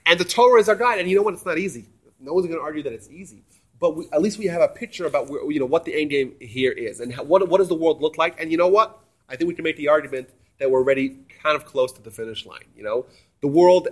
And 0.05 0.19
the 0.19 0.25
Torah 0.25 0.59
is 0.59 0.69
our 0.69 0.75
guide. 0.75 0.99
And 0.99 1.09
you 1.09 1.15
know 1.15 1.23
what? 1.23 1.33
It's 1.33 1.45
not 1.45 1.57
easy. 1.57 1.87
No 2.19 2.33
one's 2.33 2.47
going 2.47 2.57
to 2.57 2.63
argue 2.63 2.83
that 2.83 2.93
it's 2.93 3.09
easy 3.09 3.43
but 3.79 3.95
we, 3.95 4.07
at 4.13 4.21
least 4.21 4.37
we 4.37 4.45
have 4.45 4.61
a 4.61 4.67
picture 4.67 5.05
about 5.05 5.29
where, 5.29 5.49
you 5.51 5.59
know 5.59 5.65
what 5.65 5.85
the 5.85 5.99
end 5.99 6.09
game 6.09 6.35
here 6.39 6.71
is 6.71 6.99
and 6.99 7.13
how, 7.13 7.23
what 7.23 7.47
what 7.49 7.57
does 7.57 7.67
the 7.67 7.75
world 7.75 8.01
look 8.01 8.17
like. 8.17 8.39
And 8.39 8.51
you 8.51 8.57
know 8.57 8.67
what? 8.67 8.99
I 9.27 9.35
think 9.35 9.47
we 9.47 9.55
can 9.55 9.63
make 9.63 9.77
the 9.77 9.89
argument 9.89 10.29
that 10.59 10.71
we're 10.71 10.79
already 10.79 11.19
kind 11.43 11.55
of 11.55 11.65
close 11.65 11.91
to 11.93 12.01
the 12.01 12.11
finish 12.11 12.45
line. 12.45 12.65
You 12.75 12.83
know, 12.83 13.05
the 13.41 13.47
world. 13.47 13.87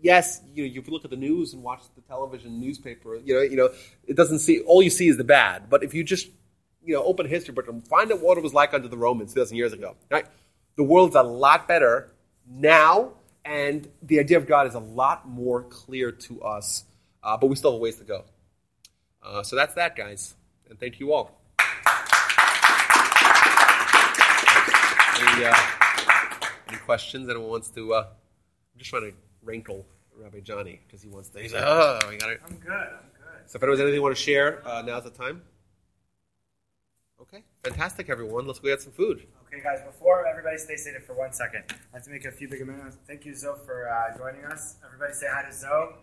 Yes, 0.00 0.40
you 0.54 0.62
know, 0.62 0.72
you 0.72 0.84
look 0.86 1.04
at 1.04 1.10
the 1.10 1.16
news 1.16 1.54
and 1.54 1.62
watch 1.62 1.82
the 1.96 2.02
television 2.02 2.60
newspaper. 2.60 3.16
You 3.16 3.34
know, 3.34 3.40
you 3.40 3.56
know, 3.56 3.70
it 4.06 4.16
doesn't 4.16 4.38
see 4.38 4.60
all 4.60 4.80
you 4.80 4.90
see 4.90 5.08
is 5.08 5.16
the 5.16 5.24
bad. 5.24 5.68
But 5.68 5.82
if 5.82 5.92
you 5.92 6.04
just 6.04 6.28
you 6.84 6.94
know 6.94 7.02
open 7.02 7.26
history 7.26 7.52
book 7.52 7.68
and 7.68 7.86
find 7.86 8.10
out 8.12 8.20
what 8.20 8.38
it 8.38 8.44
was 8.44 8.54
like 8.54 8.74
under 8.74 8.88
the 8.88 8.96
Romans 8.96 9.34
2,000 9.34 9.56
years 9.56 9.72
ago, 9.72 9.96
right? 10.10 10.26
The 10.76 10.84
world's 10.84 11.16
a 11.16 11.22
lot 11.22 11.66
better 11.66 12.12
now, 12.48 13.12
and 13.44 13.88
the 14.02 14.20
idea 14.20 14.36
of 14.36 14.46
God 14.46 14.66
is 14.66 14.74
a 14.74 14.80
lot 14.80 15.28
more 15.28 15.64
clear 15.64 16.12
to 16.12 16.42
us. 16.42 16.84
Uh, 17.22 17.36
but 17.36 17.48
we 17.48 17.56
still 17.56 17.72
have 17.72 17.80
a 17.80 17.82
ways 17.82 17.96
to 17.96 18.04
go. 18.04 18.24
Uh, 19.28 19.42
so 19.42 19.54
that's 19.56 19.74
that, 19.74 19.94
guys. 19.94 20.34
And 20.70 20.80
thank 20.80 20.98
you 20.98 21.12
all. 21.12 21.42
Any, 25.20 25.44
uh, 25.44 25.54
any 26.68 26.78
questions? 26.78 27.28
Anyone 27.28 27.50
wants 27.50 27.70
to? 27.72 27.92
Uh, 27.92 28.06
I'm 28.08 28.78
just 28.78 28.88
trying 28.88 29.10
to 29.10 29.12
rankle 29.42 29.84
Rabbi 30.16 30.40
Johnny 30.40 30.80
because 30.86 31.02
he 31.02 31.08
wants 31.08 31.28
to. 31.30 31.40
He's 31.40 31.52
like, 31.52 31.64
oh, 31.66 31.98
we 32.08 32.16
got 32.16 32.30
it. 32.30 32.40
I'm 32.46 32.56
good. 32.56 32.72
I'm 32.72 33.10
good. 33.12 33.50
So 33.50 33.56
if 33.56 33.62
anyone's 33.62 33.80
anything 33.80 33.96
you 33.96 34.02
want 34.02 34.16
to 34.16 34.22
share, 34.22 34.66
uh, 34.66 34.80
now's 34.80 35.04
the 35.04 35.10
time. 35.10 35.42
Okay, 37.20 37.42
fantastic, 37.64 38.08
everyone. 38.08 38.46
Let's 38.46 38.60
go 38.60 38.68
get 38.68 38.80
some 38.80 38.92
food. 38.92 39.26
Okay, 39.46 39.60
guys. 39.62 39.80
Before 39.84 40.26
everybody 40.26 40.56
stay 40.56 40.76
seated 40.76 41.02
for 41.02 41.14
one 41.14 41.32
second, 41.32 41.64
I 41.68 41.96
have 41.96 42.04
to 42.04 42.10
make 42.10 42.24
a 42.24 42.32
few 42.32 42.48
big 42.48 42.62
amendments. 42.62 42.96
Thank 43.06 43.26
you, 43.26 43.34
Zoe, 43.34 43.58
for 43.66 43.90
uh, 43.90 44.16
joining 44.16 44.44
us. 44.44 44.76
Everybody 44.86 45.12
say 45.12 45.26
hi 45.30 45.42
to 45.42 45.52
Zoe. 45.52 45.94